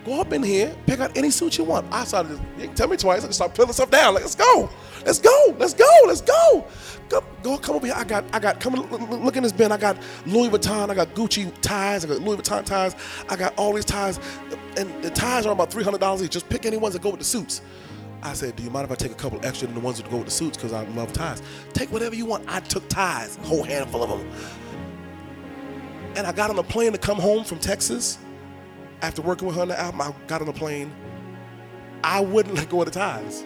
Go 0.06 0.20
up 0.20 0.32
in 0.32 0.40
here, 0.40 0.72
pick 0.86 1.00
out 1.00 1.16
any 1.16 1.30
suit 1.30 1.58
you 1.58 1.64
want. 1.64 1.92
I 1.92 2.04
started, 2.04 2.38
you 2.56 2.68
tell 2.68 2.86
me 2.86 2.96
twice, 2.96 3.24
I 3.24 3.26
just 3.26 3.38
start 3.38 3.54
pulling 3.54 3.72
stuff 3.72 3.90
down. 3.90 4.14
Like, 4.14 4.22
let's 4.22 4.36
go. 4.36 4.70
Let's 5.04 5.18
go. 5.18 5.56
Let's 5.58 5.74
go. 5.74 5.90
Let's 6.06 6.20
go. 6.20 6.64
Go, 7.08 7.24
go 7.42 7.58
come 7.58 7.74
over 7.74 7.86
here. 7.86 7.96
I 7.96 8.04
got, 8.04 8.24
I 8.32 8.38
got, 8.38 8.60
come 8.60 8.74
look 8.74 9.36
in 9.36 9.42
this 9.42 9.50
bin. 9.50 9.72
I 9.72 9.76
got 9.76 9.98
Louis 10.24 10.48
Vuitton. 10.48 10.90
I 10.90 10.94
got 10.94 11.08
Gucci 11.16 11.52
ties. 11.60 12.04
I 12.04 12.08
got 12.08 12.20
Louis 12.20 12.36
Vuitton 12.36 12.64
ties. 12.64 12.94
I 13.28 13.34
got 13.34 13.52
all 13.56 13.72
these 13.72 13.84
ties. 13.84 14.20
And 14.76 15.02
the 15.02 15.10
ties 15.10 15.44
are 15.44 15.52
about 15.52 15.72
$300 15.72 16.22
each. 16.22 16.30
Just 16.30 16.48
pick 16.48 16.66
any 16.66 16.76
ones 16.76 16.94
that 16.94 17.02
go 17.02 17.10
with 17.10 17.18
the 17.18 17.24
suits. 17.24 17.62
I 18.22 18.32
said, 18.32 18.54
do 18.54 18.62
you 18.62 18.70
mind 18.70 18.84
if 18.84 18.92
I 18.92 18.94
take 18.94 19.10
a 19.10 19.16
couple 19.16 19.44
extra 19.44 19.66
than 19.66 19.74
the 19.74 19.80
ones 19.80 20.00
that 20.00 20.08
go 20.08 20.18
with 20.18 20.26
the 20.26 20.32
suits? 20.32 20.56
Because 20.56 20.72
I 20.72 20.84
love 20.90 21.12
ties. 21.12 21.42
Take 21.72 21.90
whatever 21.90 22.14
you 22.14 22.26
want. 22.26 22.44
I 22.46 22.60
took 22.60 22.88
ties, 22.88 23.38
a 23.38 23.40
whole 23.40 23.64
handful 23.64 24.04
of 24.04 24.10
them. 24.10 24.32
And 26.14 26.28
I 26.28 26.32
got 26.32 26.48
on 26.48 26.58
a 26.60 26.62
plane 26.62 26.92
to 26.92 26.98
come 26.98 27.18
home 27.18 27.42
from 27.42 27.58
Texas. 27.58 28.18
After 29.02 29.22
working 29.22 29.46
with 29.46 29.56
her 29.56 29.62
on 29.62 29.68
the 29.68 29.78
album, 29.78 30.00
I 30.00 30.12
got 30.26 30.42
on 30.42 30.48
a 30.48 30.52
plane. 30.52 30.92
I 32.02 32.20
wouldn't 32.20 32.54
let 32.54 32.68
go 32.68 32.80
of 32.80 32.86
the 32.86 32.92
ties. 32.92 33.44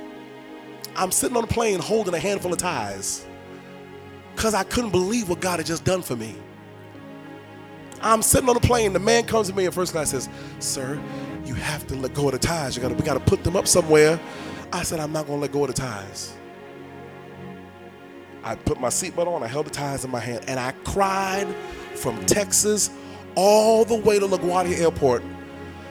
I'm 0.97 1.11
sitting 1.11 1.37
on 1.37 1.45
a 1.45 1.49
plane 1.49 1.81
holding 1.81 2.15
a 2.15 2.19
handful 2.19 2.53
of 2.53 2.59
ties 2.59 3.27
because 4.35 4.55
I 4.55 4.65
couldn't 4.65 4.91
believe 4.91 5.29
what 5.29 5.41
God 5.41 5.59
had 5.59 5.67
just 5.67 5.85
done 5.85 6.03
for 6.03 6.17
me. 6.17 6.37
I'm 8.03 8.23
sitting 8.23 8.49
on 8.49 8.55
the 8.55 8.61
plane. 8.61 8.93
The 8.93 8.99
man 8.99 9.25
comes 9.25 9.49
to 9.49 9.55
me 9.55 9.67
in 9.67 9.73
first 9.73 9.93
class 9.93 10.11
says, 10.11 10.29
Sir, 10.59 11.01
you 11.45 11.55
have 11.55 11.87
to 11.89 11.95
let 11.95 12.15
go 12.15 12.27
of 12.27 12.33
the 12.33 12.39
ties. 12.39 12.77
You 12.77 12.83
gotta, 12.83 12.95
we 12.95 13.03
got 13.03 13.15
to 13.15 13.21
put 13.21 13.45
them 13.45 13.57
up 13.57 13.67
somewhere. 13.67 14.19
I 14.73 14.83
said, 14.83 15.01
I'm 15.01 15.13
not 15.13 15.27
going 15.27 15.39
to 15.39 15.43
let 15.43 15.53
go 15.53 15.65
of 15.65 15.69
the 15.69 15.75
ties. 15.75 16.35
I 18.43 18.55
put 18.55 18.81
my 18.81 18.89
seatbelt 18.89 19.27
on, 19.27 19.43
I 19.43 19.49
held 19.49 19.67
the 19.67 19.71
ties 19.71 20.05
in 20.05 20.11
my 20.11 20.21
hand, 20.21 20.45
and 20.49 20.59
I 20.59 20.73
cried 20.85 21.47
from 21.95 22.25
Texas 22.25 22.89
all 23.35 23.85
the 23.85 23.97
way 23.97 24.19
to 24.19 24.27
LaGuardia 24.27 24.79
Airport 24.79 25.23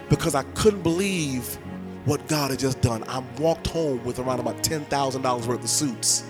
because 0.09 0.35
I 0.35 0.43
couldn't 0.53 0.81
believe 0.81 1.57
what 2.05 2.27
God 2.27 2.51
had 2.51 2.59
just 2.59 2.81
done. 2.81 3.03
I 3.07 3.19
walked 3.39 3.67
home 3.67 4.03
with 4.03 4.19
around 4.19 4.39
about 4.39 4.57
$10,000 4.63 5.47
worth 5.47 5.63
of 5.63 5.69
suits. 5.69 6.23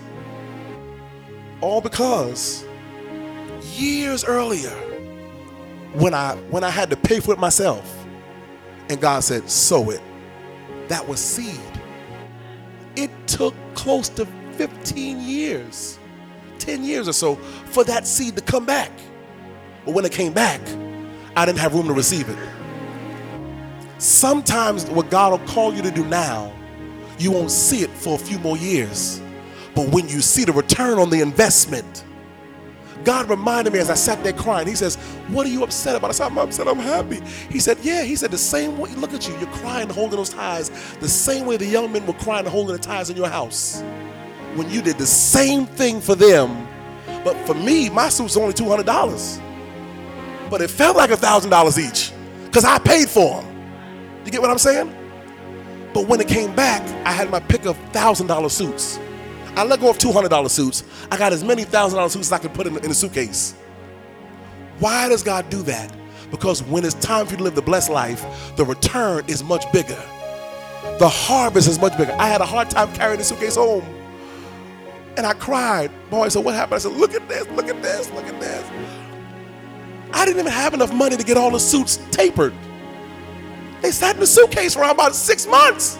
All 1.60 1.80
because 1.80 2.64
years 3.74 4.24
earlier, 4.24 4.70
when 5.94 6.14
I 6.14 6.36
when 6.50 6.64
I 6.64 6.70
had 6.70 6.90
to 6.90 6.96
pay 6.96 7.20
for 7.20 7.32
it 7.32 7.38
myself, 7.38 8.06
and 8.88 9.00
God 9.00 9.20
said, 9.20 9.48
sow 9.48 9.90
it. 9.90 10.00
That 10.88 11.06
was 11.06 11.20
seed. 11.20 11.60
It 12.96 13.10
took 13.26 13.54
close 13.74 14.08
to 14.10 14.26
15 14.54 15.20
years, 15.20 15.98
10 16.58 16.82
years 16.84 17.08
or 17.08 17.12
so, 17.12 17.36
for 17.36 17.84
that 17.84 18.06
seed 18.06 18.36
to 18.36 18.42
come 18.42 18.66
back. 18.66 18.90
But 19.84 19.94
when 19.94 20.04
it 20.04 20.12
came 20.12 20.32
back, 20.32 20.60
I 21.36 21.46
didn't 21.46 21.58
have 21.58 21.74
room 21.74 21.86
to 21.86 21.92
receive 21.92 22.28
it. 22.28 22.38
Sometimes 24.00 24.86
what 24.86 25.10
God 25.10 25.32
will 25.32 25.46
call 25.46 25.74
you 25.74 25.82
to 25.82 25.90
do 25.90 26.02
now, 26.06 26.50
you 27.18 27.30
won't 27.30 27.50
see 27.50 27.82
it 27.82 27.90
for 27.90 28.14
a 28.14 28.18
few 28.18 28.38
more 28.38 28.56
years. 28.56 29.20
But 29.74 29.90
when 29.90 30.08
you 30.08 30.22
see 30.22 30.44
the 30.44 30.52
return 30.52 30.98
on 30.98 31.10
the 31.10 31.20
investment, 31.20 32.06
God 33.04 33.28
reminded 33.28 33.74
me 33.74 33.78
as 33.78 33.90
I 33.90 33.94
sat 33.94 34.24
there 34.24 34.32
crying, 34.32 34.66
He 34.66 34.74
says, 34.74 34.96
What 35.28 35.46
are 35.46 35.50
you 35.50 35.62
upset 35.62 35.96
about? 35.96 36.08
I 36.08 36.12
said, 36.14 36.28
I'm 36.28 36.38
upset, 36.38 36.66
I'm 36.66 36.78
happy. 36.78 37.20
He 37.50 37.60
said, 37.60 37.76
Yeah, 37.82 38.02
He 38.02 38.16
said, 38.16 38.30
The 38.30 38.38
same 38.38 38.78
way, 38.78 38.88
look 38.94 39.12
at 39.12 39.28
you, 39.28 39.36
you're 39.36 39.50
crying, 39.50 39.90
holding 39.90 40.16
those 40.16 40.30
ties, 40.30 40.70
the 41.00 41.08
same 41.08 41.44
way 41.44 41.58
the 41.58 41.66
young 41.66 41.92
men 41.92 42.06
were 42.06 42.14
crying, 42.14 42.46
holding 42.46 42.76
the 42.76 42.82
ties 42.82 43.10
in 43.10 43.18
your 43.18 43.28
house. 43.28 43.82
When 44.54 44.70
you 44.70 44.80
did 44.80 44.96
the 44.96 45.06
same 45.06 45.66
thing 45.66 46.00
for 46.00 46.14
them, 46.14 46.66
but 47.22 47.36
for 47.46 47.52
me, 47.52 47.90
my 47.90 48.08
suit's 48.08 48.38
only 48.38 48.54
$200. 48.54 49.40
But 50.48 50.62
it 50.62 50.70
felt 50.70 50.96
like 50.96 51.10
$1,000 51.10 51.78
each 51.78 52.12
because 52.46 52.64
I 52.64 52.78
paid 52.78 53.10
for 53.10 53.42
them. 53.42 53.49
You 54.30 54.34
get 54.34 54.42
what 54.42 54.50
I'm 54.52 54.58
saying? 54.58 54.94
But 55.92 56.06
when 56.06 56.20
it 56.20 56.28
came 56.28 56.54
back, 56.54 56.82
I 57.04 57.10
had 57.10 57.30
my 57.30 57.40
pick 57.40 57.66
of 57.66 57.76
$1,000 57.90 58.48
suits. 58.48 59.00
I 59.56 59.64
let 59.64 59.80
go 59.80 59.90
of 59.90 59.98
$200 59.98 60.48
suits. 60.48 60.84
I 61.10 61.16
got 61.16 61.32
as 61.32 61.42
many 61.42 61.64
$1,000 61.64 62.10
suits 62.10 62.28
as 62.28 62.32
I 62.32 62.38
could 62.38 62.54
put 62.54 62.68
in, 62.68 62.76
in 62.76 62.92
a 62.92 62.94
suitcase. 62.94 63.56
Why 64.78 65.08
does 65.08 65.24
God 65.24 65.50
do 65.50 65.62
that? 65.62 65.92
Because 66.30 66.62
when 66.62 66.84
it's 66.84 66.94
time 66.94 67.26
for 67.26 67.32
you 67.32 67.38
to 67.38 67.42
live 67.42 67.56
the 67.56 67.62
blessed 67.62 67.90
life, 67.90 68.24
the 68.54 68.64
return 68.64 69.24
is 69.26 69.42
much 69.42 69.64
bigger. 69.72 70.00
The 71.00 71.08
harvest 71.08 71.66
is 71.66 71.80
much 71.80 71.98
bigger. 71.98 72.14
I 72.16 72.28
had 72.28 72.40
a 72.40 72.46
hard 72.46 72.70
time 72.70 72.92
carrying 72.92 73.18
the 73.18 73.24
suitcase 73.24 73.56
home. 73.56 73.84
And 75.16 75.26
I 75.26 75.32
cried. 75.32 75.90
Boy, 76.08 76.28
so 76.28 76.40
what 76.40 76.54
happened? 76.54 76.76
I 76.76 76.78
said, 76.78 76.92
look 76.92 77.14
at 77.14 77.28
this, 77.28 77.48
look 77.48 77.66
at 77.66 77.82
this, 77.82 78.08
look 78.12 78.26
at 78.26 78.40
this. 78.40 78.64
I 80.12 80.24
didn't 80.24 80.38
even 80.38 80.52
have 80.52 80.72
enough 80.72 80.94
money 80.94 81.16
to 81.16 81.24
get 81.24 81.36
all 81.36 81.50
the 81.50 81.58
suits 81.58 81.98
tapered. 82.12 82.54
They 83.80 83.90
sat 83.90 84.14
in 84.14 84.20
the 84.20 84.26
suitcase 84.26 84.74
for 84.74 84.84
about 84.84 85.14
six 85.14 85.46
months. 85.46 85.98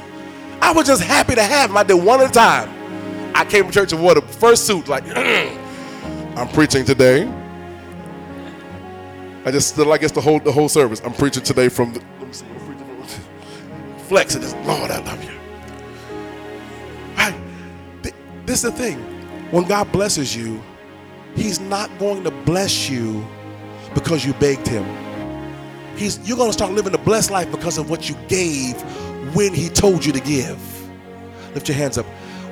I 0.61 0.73
was 0.73 0.87
just 0.87 1.03
happy 1.03 1.35
to 1.35 1.43
have 1.43 1.71
them. 1.71 1.77
I 1.77 1.83
did 1.83 1.95
one 1.95 2.21
at 2.21 2.31
a 2.31 2.33
time. 2.33 2.69
I 3.35 3.45
came 3.45 3.67
to 3.67 3.73
church 3.73 3.93
and 3.93 4.03
wore 4.03 4.15
the 4.15 4.23
first 4.23 4.67
suit, 4.67 4.89
like, 4.89 5.05
I'm 5.17 6.49
preaching 6.49 6.85
today. 6.85 7.27
I 9.45 9.51
just 9.51 9.69
stood 9.69 9.87
like 9.87 10.03
it's 10.03 10.13
the 10.13 10.21
whole 10.21 10.39
the 10.39 10.53
whole 10.53 10.69
service. 10.69 11.01
I'm 11.03 11.15
preaching 11.15 11.43
today 11.43 11.71
from 11.71 11.95
the 11.95 12.01
let 12.19 12.27
me 12.27 12.33
see, 12.33 12.45
flex 14.09 14.35
it. 14.35 14.43
Lord, 14.67 14.91
I 14.91 14.99
love 14.99 15.25
you. 15.25 15.31
Right. 17.17 17.35
This 18.45 18.63
is 18.63 18.71
the 18.71 18.73
thing. 18.73 18.99
When 19.51 19.65
God 19.65 19.91
blesses 19.93 20.37
you, 20.37 20.63
He's 21.35 21.59
not 21.59 21.91
going 21.99 22.25
to 22.25 22.31
bless 22.31 22.91
you 22.91 23.27
because 23.95 24.27
you 24.27 24.35
begged 24.35 24.67
Him. 24.67 24.85
He's, 25.97 26.19
you're 26.27 26.37
going 26.37 26.49
to 26.49 26.53
start 26.53 26.73
living 26.73 26.93
the 26.93 26.99
blessed 26.99 27.31
life 27.31 27.51
because 27.51 27.79
of 27.79 27.91
what 27.91 28.09
you 28.09 28.17
gave 28.29 28.81
when 29.35 29.55
He 29.55 29.69
told 29.69 30.05
you 30.05 30.13
to 30.13 30.21
give. 30.21 30.59
Lift 31.55 31.69
your 31.69 31.77
hands 31.77 31.99
up. 31.99 32.07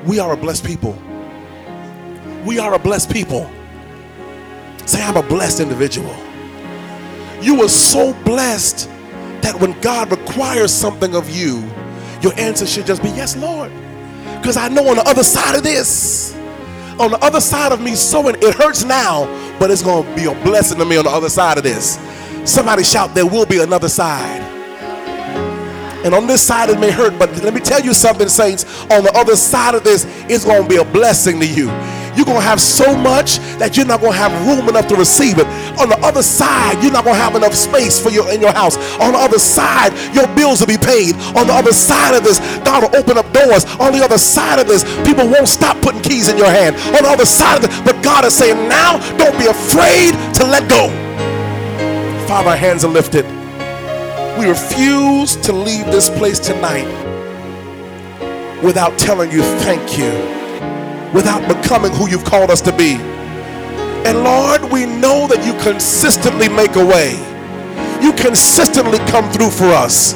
We 0.05 0.19
are 0.19 0.33
a 0.33 0.37
blessed 0.37 0.65
people. 0.65 0.97
We 2.45 2.59
are 2.59 2.75
a 2.75 2.79
blessed 2.79 3.13
people. 3.13 3.51
Say, 4.87 5.03
I'm 5.03 5.17
a 5.17 5.23
blessed 5.23 5.61
individual. 5.61 6.15
You 7.41 7.63
are 7.63 7.69
so 7.69 8.15
blessed 8.25 8.89
that 9.43 9.59
when 9.61 9.79
God 9.81 10.11
requires 10.11 10.73
something 10.73 11.15
of 11.15 11.29
you, 11.31 11.69
your 12.23 12.33
answer 12.39 12.67
should 12.67 12.87
just 12.87 13.03
be, 13.03 13.11
Yes, 13.11 13.37
Lord. 13.37 13.71
Because 14.41 14.57
I 14.57 14.69
know 14.69 14.89
on 14.89 14.97
the 14.97 15.09
other 15.09 15.23
side 15.23 15.57
of 15.57 15.63
this, 15.63 16.35
on 16.99 17.13
the 17.13 17.19
other 17.25 17.41
side 17.41 17.73
of 17.73 17.81
me 17.81 17.95
sowing, 17.95 18.37
it 18.41 18.55
hurts 18.55 18.85
now, 18.85 19.27
but 19.59 19.71
it's 19.71 19.83
going 19.83 20.05
to 20.05 20.15
be 20.17 20.25
a 20.25 20.35
blessing 20.45 20.79
to 20.79 20.85
me 20.85 20.97
on 20.97 21.05
the 21.05 21.11
other 21.11 21.29
side 21.29 21.57
of 21.59 21.65
this. 21.65 21.97
Somebody 22.49 22.83
shout, 22.83 23.15
There 23.15 23.27
will 23.27 23.45
be 23.45 23.61
another 23.61 23.91
side. 23.91 24.41
And 26.03 26.15
on 26.15 26.27
this 26.27 26.41
side 26.41 26.71
it 26.71 26.81
may 26.81 26.91
hurt, 26.91 27.19
but 27.19 27.31
let 27.43 27.53
me 27.53 27.61
tell 27.61 27.83
you 27.83 27.93
something, 27.93 28.29
saints. 28.29 28.65
On 28.91 29.05
the 29.05 29.13
other 29.15 29.37
side 29.37 29.75
of 29.75 29.85
this, 29.85 30.07
it's 30.31 30.47
going 30.47 30.63
to 30.63 30.69
be 30.69 30.77
a 30.77 30.85
blessing 30.85 31.41
to 31.41 31.47
you. 31.47 31.67
You're 32.17 32.25
going 32.25 32.41
to 32.41 32.49
have 32.49 32.59
so 32.59 32.97
much 32.97 33.39
that 33.61 33.77
you're 33.77 33.85
not 33.85 34.01
going 34.01 34.13
to 34.13 34.19
have 34.19 34.33
room 34.49 34.67
enough 34.67 34.89
to 34.89 34.97
receive 34.97 35.39
it. 35.39 35.47
On 35.79 35.91
the 35.91 35.99
other 36.01 36.23
side, 36.23 36.83
you're 36.83 36.91
not 36.91 37.05
going 37.05 37.17
to 37.17 37.23
have 37.23 37.37
enough 37.37 37.53
space 37.53 38.01
for 38.01 38.09
your 38.09 38.33
in 38.33 38.41
your 38.41 38.53
house. 38.55 38.79
On 38.99 39.13
the 39.13 39.19
other 39.19 39.39
side, 39.39 39.93
your 40.15 40.27
bills 40.35 40.61
will 40.61 40.73
be 40.73 40.81
paid. 40.81 41.15
On 41.37 41.47
the 41.47 41.53
other 41.53 41.73
side 41.73 42.17
of 42.17 42.25
this, 42.25 42.41
God 42.65 42.83
will 42.83 42.97
open 42.97 43.19
up 43.19 43.31
doors. 43.35 43.67
On 43.79 43.93
the 43.93 44.03
other 44.03 44.19
side 44.19 44.59
of 44.59 44.67
this, 44.67 44.83
people 45.05 45.29
won't 45.29 45.49
stop 45.49 45.77
putting 45.83 46.01
keys 46.01 46.31
in 46.31 46.39
your 46.39 46.51
hand. 46.51 46.75
On 46.97 47.05
the 47.05 47.11
other 47.11 47.27
side 47.27 47.63
of 47.63 47.69
this, 47.69 47.81
but 47.83 48.03
God 48.03 48.25
is 48.25 48.33
saying, 48.35 48.57
now 48.69 48.97
don't 49.19 49.37
be 49.39 49.47
afraid 49.47 50.17
to 50.41 50.49
let 50.49 50.65
go. 50.71 51.08
Father, 52.29 52.51
our 52.51 52.57
hands 52.57 52.85
are 52.85 52.93
lifted. 52.93 53.25
We 54.39 54.47
refuse 54.47 55.35
to 55.37 55.51
leave 55.51 55.87
this 55.87 56.11
place 56.11 56.39
tonight 56.39 56.85
without 58.63 58.99
telling 58.99 59.33
you 59.33 59.41
thank 59.65 59.97
you, 59.97 60.11
without 61.15 61.41
becoming 61.49 61.91
who 61.91 62.07
you've 62.07 62.27
called 62.27 62.51
us 62.51 62.61
to 62.61 62.77
be. 62.77 62.97
And 64.05 64.25
Lord, 64.25 64.71
we 64.71 64.85
know 64.85 65.27
that 65.27 65.43
you 65.47 65.59
consistently 65.63 66.51
make 66.51 66.77
a 66.77 66.85
way. 66.85 67.17
You 68.03 68.13
consistently 68.13 68.99
come 69.09 69.33
through 69.33 69.49
for 69.49 69.73
us. 69.73 70.13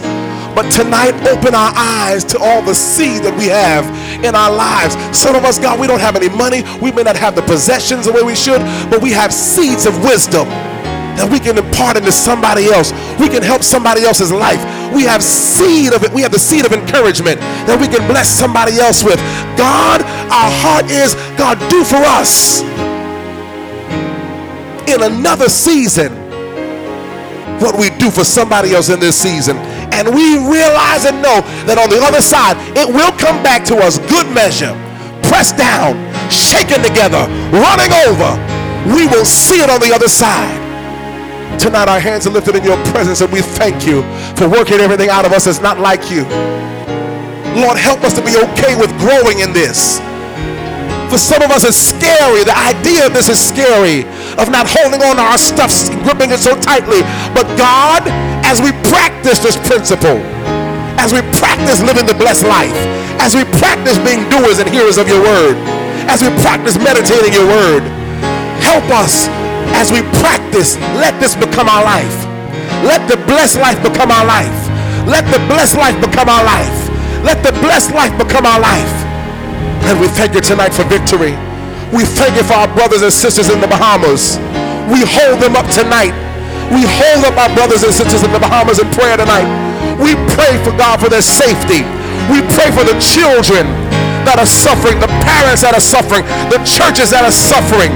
But 0.55 0.71
tonight, 0.71 1.15
open 1.27 1.55
our 1.55 1.73
eyes 1.75 2.25
to 2.25 2.39
all 2.39 2.61
the 2.61 2.75
seed 2.75 3.23
that 3.23 3.35
we 3.39 3.47
have 3.47 3.89
in 4.23 4.35
our 4.35 4.53
lives. 4.53 4.97
Some 5.17 5.35
of 5.35 5.47
us, 5.47 5.59
God, 5.59 5.81
we 5.81 5.87
don't 5.87 6.01
have 6.03 6.15
any 6.15 6.29
money. 6.29 6.63
We 6.83 6.93
may 6.93 7.05
not 7.05 7.17
have 7.17 7.35
the 7.35 7.43
possessions 7.43 8.05
the 8.05 8.13
way 8.13 8.23
we 8.23 8.35
should, 8.35 8.61
but 8.91 9.01
we 9.01 9.13
have 9.13 9.33
seeds 9.33 9.87
of 9.87 10.05
wisdom 10.05 10.47
that 11.23 11.31
we 11.31 11.39
can 11.39 11.55
impart 11.55 11.95
into 11.95 12.11
somebody 12.11 12.67
else. 12.67 12.91
We 13.15 13.31
can 13.31 13.47
help 13.47 13.63
somebody 13.63 14.03
else's 14.03 14.35
life. 14.35 14.59
We 14.91 15.07
have 15.07 15.23
seed 15.23 15.95
of 15.95 16.03
it. 16.03 16.11
We 16.11 16.21
have 16.27 16.35
the 16.35 16.43
seed 16.43 16.67
of 16.67 16.75
encouragement 16.75 17.39
that 17.71 17.79
we 17.79 17.87
can 17.87 18.03
bless 18.11 18.27
somebody 18.27 18.83
else 18.83 19.07
with. 19.07 19.23
God, 19.55 20.03
our 20.35 20.51
heart 20.51 20.91
is, 20.91 21.15
God, 21.39 21.63
do 21.71 21.87
for 21.87 22.03
us 22.03 22.67
in 24.91 24.99
another 25.07 25.47
season 25.47 26.11
what 27.63 27.79
we 27.79 27.95
do 28.03 28.11
for 28.11 28.27
somebody 28.27 28.75
else 28.75 28.91
in 28.91 28.99
this 28.99 29.15
season. 29.15 29.55
And 29.95 30.11
we 30.11 30.43
realize 30.43 31.07
and 31.07 31.23
know 31.23 31.39
that 31.71 31.79
on 31.79 31.87
the 31.87 32.03
other 32.03 32.19
side, 32.19 32.59
it 32.75 32.91
will 32.91 33.15
come 33.15 33.39
back 33.47 33.63
to 33.71 33.79
us 33.79 34.03
good 34.11 34.27
measure, 34.35 34.75
pressed 35.31 35.55
down, 35.55 35.95
shaken 36.35 36.83
together, 36.83 37.31
running 37.55 37.95
over. 38.11 38.35
We 38.91 39.07
will 39.07 39.23
see 39.25 39.63
it 39.63 39.71
on 39.71 39.79
the 39.79 39.95
other 39.95 40.11
side. 40.11 40.62
Tonight, 41.59 41.89
our 41.89 42.01
hands 42.01 42.27
are 42.27 42.31
lifted 42.31 42.57
in 42.57 42.65
your 42.65 42.77
presence, 42.93 43.21
and 43.21 43.33
we 43.33 43.41
thank 43.41 43.87
you 43.87 44.03
for 44.37 44.49
working 44.49 44.81
everything 44.81 45.11
out 45.11 45.25
of 45.25 45.33
us 45.33 45.45
that's 45.45 45.61
not 45.61 45.79
like 45.79 46.11
you. 46.11 46.25
Lord, 47.57 47.77
help 47.77 48.01
us 48.03 48.15
to 48.17 48.25
be 48.25 48.37
okay 48.37 48.77
with 48.77 48.89
growing 48.99 49.41
in 49.41 49.53
this. 49.53 50.01
For 51.13 51.21
some 51.21 51.45
of 51.45 51.53
us, 51.53 51.69
it's 51.69 51.77
scary. 51.77 52.41
The 52.41 52.57
idea 52.57 53.05
of 53.05 53.13
this 53.13 53.29
is 53.29 53.37
scary, 53.37 54.09
of 54.41 54.49
not 54.49 54.65
holding 54.65 55.05
on 55.05 55.21
to 55.21 55.23
our 55.23 55.37
stuff, 55.37 55.69
gripping 56.01 56.33
it 56.33 56.41
so 56.41 56.57
tightly. 56.57 57.05
But 57.37 57.45
God, 57.61 58.01
as 58.49 58.65
we 58.65 58.73
practice 58.89 59.45
this 59.45 59.61
principle, 59.69 60.17
as 60.97 61.13
we 61.13 61.21
practice 61.37 61.85
living 61.85 62.09
the 62.09 62.17
blessed 62.17 62.49
life, 62.49 62.73
as 63.21 63.37
we 63.37 63.45
practice 63.61 64.01
being 64.01 64.25
doers 64.33 64.59
and 64.59 64.69
hearers 64.73 64.97
of 64.97 65.07
your 65.07 65.21
word, 65.21 65.61
as 66.09 66.25
we 66.25 66.33
practice 66.41 66.81
meditating 66.81 67.37
your 67.37 67.45
word, 67.45 67.85
help 68.65 68.89
us 68.97 69.29
as 69.77 69.91
we 69.91 70.03
practice, 70.21 70.77
let 70.99 71.19
this 71.21 71.35
become 71.35 71.69
our 71.69 71.85
life. 71.85 72.15
Let 72.83 73.07
the 73.09 73.17
blessed 73.27 73.59
life 73.59 73.79
become 73.83 74.11
our 74.11 74.27
life. 74.27 74.55
Let 75.07 75.27
the 75.31 75.39
blessed 75.51 75.79
life 75.79 75.99
become 76.03 76.29
our 76.29 76.45
life. 76.45 76.79
Let 77.23 77.43
the 77.43 77.55
blessed 77.63 77.95
life 77.95 78.15
become 78.19 78.47
our 78.47 78.59
life. 78.59 78.95
And 79.87 79.99
we 79.99 80.07
thank 80.09 80.35
you 80.35 80.41
tonight 80.43 80.75
for 80.75 80.83
victory. 80.87 81.35
We 81.95 82.07
thank 82.07 82.35
you 82.35 82.43
for 82.43 82.55
our 82.55 82.71
brothers 82.75 83.03
and 83.03 83.13
sisters 83.13 83.51
in 83.51 83.61
the 83.61 83.67
Bahamas. 83.67 84.39
We 84.91 85.03
hold 85.07 85.39
them 85.39 85.55
up 85.55 85.67
tonight. 85.71 86.15
We 86.71 86.87
hold 86.87 87.27
up 87.27 87.37
our 87.37 87.53
brothers 87.55 87.83
and 87.83 87.93
sisters 87.93 88.23
in 88.23 88.33
the 88.33 88.39
Bahamas 88.39 88.79
in 88.79 88.89
prayer 88.91 89.17
tonight. 89.17 89.47
We 89.99 90.15
pray 90.35 90.59
for 90.65 90.73
God 90.79 90.99
for 90.99 91.11
their 91.11 91.23
safety. 91.23 91.85
We 92.31 92.43
pray 92.55 92.71
for 92.75 92.83
the 92.87 92.97
children 93.03 93.67
that 94.25 94.39
are 94.39 94.47
suffering, 94.47 94.99
the 95.03 95.11
parents 95.27 95.63
that 95.63 95.75
are 95.75 95.83
suffering, 95.83 96.23
the 96.51 96.63
churches 96.63 97.11
that 97.11 97.27
are 97.27 97.35
suffering. 97.35 97.91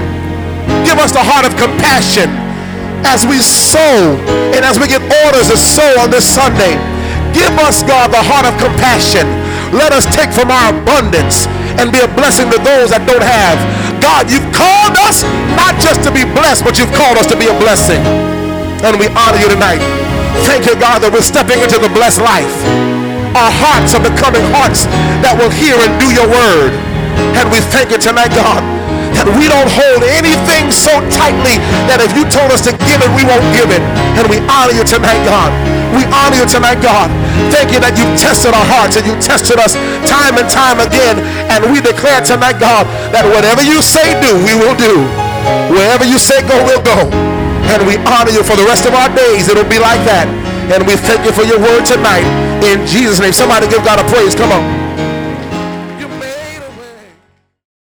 Give 0.85 0.99
us 0.99 1.11
the 1.11 1.23
heart 1.23 1.45
of 1.45 1.53
compassion 1.55 2.31
as 3.05 3.23
we 3.23 3.39
sow 3.39 4.17
and 4.55 4.65
as 4.65 4.79
we 4.81 4.87
get 4.87 5.03
orders 5.25 5.47
to 5.47 5.57
sow 5.57 5.87
on 6.01 6.09
this 6.09 6.25
Sunday. 6.25 6.75
Give 7.31 7.53
us, 7.63 7.85
God, 7.85 8.09
the 8.09 8.23
heart 8.23 8.49
of 8.49 8.55
compassion. 8.57 9.27
Let 9.75 9.91
us 9.93 10.07
take 10.09 10.31
from 10.31 10.49
our 10.49 10.73
abundance 10.73 11.45
and 11.77 11.91
be 11.91 12.01
a 12.01 12.09
blessing 12.17 12.49
to 12.49 12.59
those 12.59 12.89
that 12.89 13.05
don't 13.05 13.23
have. 13.23 13.59
God, 14.01 14.31
you've 14.31 14.47
called 14.55 14.95
us 15.05 15.21
not 15.53 15.77
just 15.77 16.01
to 16.07 16.11
be 16.11 16.25
blessed, 16.25 16.65
but 16.65 16.79
you've 16.79 16.93
called 16.95 17.19
us 17.19 17.27
to 17.29 17.37
be 17.37 17.45
a 17.45 17.55
blessing. 17.61 18.01
And 18.81 18.97
we 18.97 19.11
honor 19.13 19.37
you 19.37 19.49
tonight. 19.49 19.81
Thank 20.45 20.65
you, 20.69 20.77
God, 20.77 21.01
that 21.01 21.09
we're 21.09 21.25
stepping 21.25 21.59
into 21.61 21.81
the 21.81 21.89
blessed 21.89 22.21
life. 22.21 22.53
Our 23.33 23.53
hearts 23.53 23.93
are 23.93 24.01
becoming 24.01 24.41
hearts 24.53 24.85
that 25.21 25.33
will 25.37 25.51
hear 25.53 25.77
and 25.77 25.91
do 26.01 26.09
your 26.13 26.25
word. 26.25 26.73
And 27.37 27.49
we 27.53 27.61
thank 27.73 27.89
you 27.93 27.97
tonight, 27.97 28.33
God, 28.33 28.61
we 29.33 29.49
don't 29.49 29.69
hold 29.73 30.05
anything 30.05 30.69
so 30.69 30.93
tightly 31.09 31.57
that 31.89 31.97
if 32.03 32.13
you 32.13 32.27
told 32.29 32.53
us 32.53 32.61
to 32.69 32.73
give 32.85 33.01
it, 33.01 33.09
we 33.17 33.25
won't 33.25 33.45
give 33.55 33.73
it. 33.73 33.81
And 34.19 34.29
we 34.29 34.37
honor 34.45 34.77
you 34.77 34.85
tonight, 34.85 35.17
God. 35.25 35.49
We 35.95 36.05
honor 36.13 36.43
you 36.43 36.47
tonight, 36.47 36.83
God. 36.83 37.09
Thank 37.49 37.73
you 37.73 37.79
that 37.81 37.97
you've 37.97 38.13
tested 38.19 38.53
our 38.53 38.67
hearts 38.67 38.99
and 38.99 39.07
you 39.07 39.15
tested 39.17 39.57
us 39.57 39.73
time 40.05 40.37
and 40.37 40.45
time 40.51 40.77
again. 40.83 41.17
And 41.49 41.65
we 41.73 41.81
declare 41.81 42.21
tonight, 42.21 42.61
God, 42.61 42.85
that 43.09 43.25
whatever 43.25 43.63
you 43.65 43.81
say 43.81 44.13
do, 44.21 44.37
we 44.45 44.53
will 44.53 44.75
do. 44.77 45.01
Wherever 45.71 46.03
you 46.03 46.19
say 46.19 46.43
go, 46.45 46.59
we'll 46.67 46.83
go. 46.83 47.07
And 47.73 47.83
we 47.87 47.97
honor 48.05 48.31
you 48.31 48.43
for 48.43 48.55
the 48.55 48.67
rest 48.67 48.85
of 48.85 48.93
our 48.93 49.09
days. 49.15 49.49
It'll 49.49 49.67
be 49.67 49.79
like 49.79 50.03
that. 50.05 50.27
And 50.69 50.83
we 50.85 50.99
thank 50.99 51.23
you 51.23 51.31
for 51.31 51.47
your 51.47 51.59
word 51.59 51.87
tonight. 51.87 52.27
In 52.63 52.85
Jesus' 52.85 53.19
name. 53.19 53.33
Somebody 53.33 53.67
give 53.67 53.83
God 53.83 53.99
a 53.99 54.05
praise. 54.11 54.35
Come 54.35 54.51
on. 54.51 54.76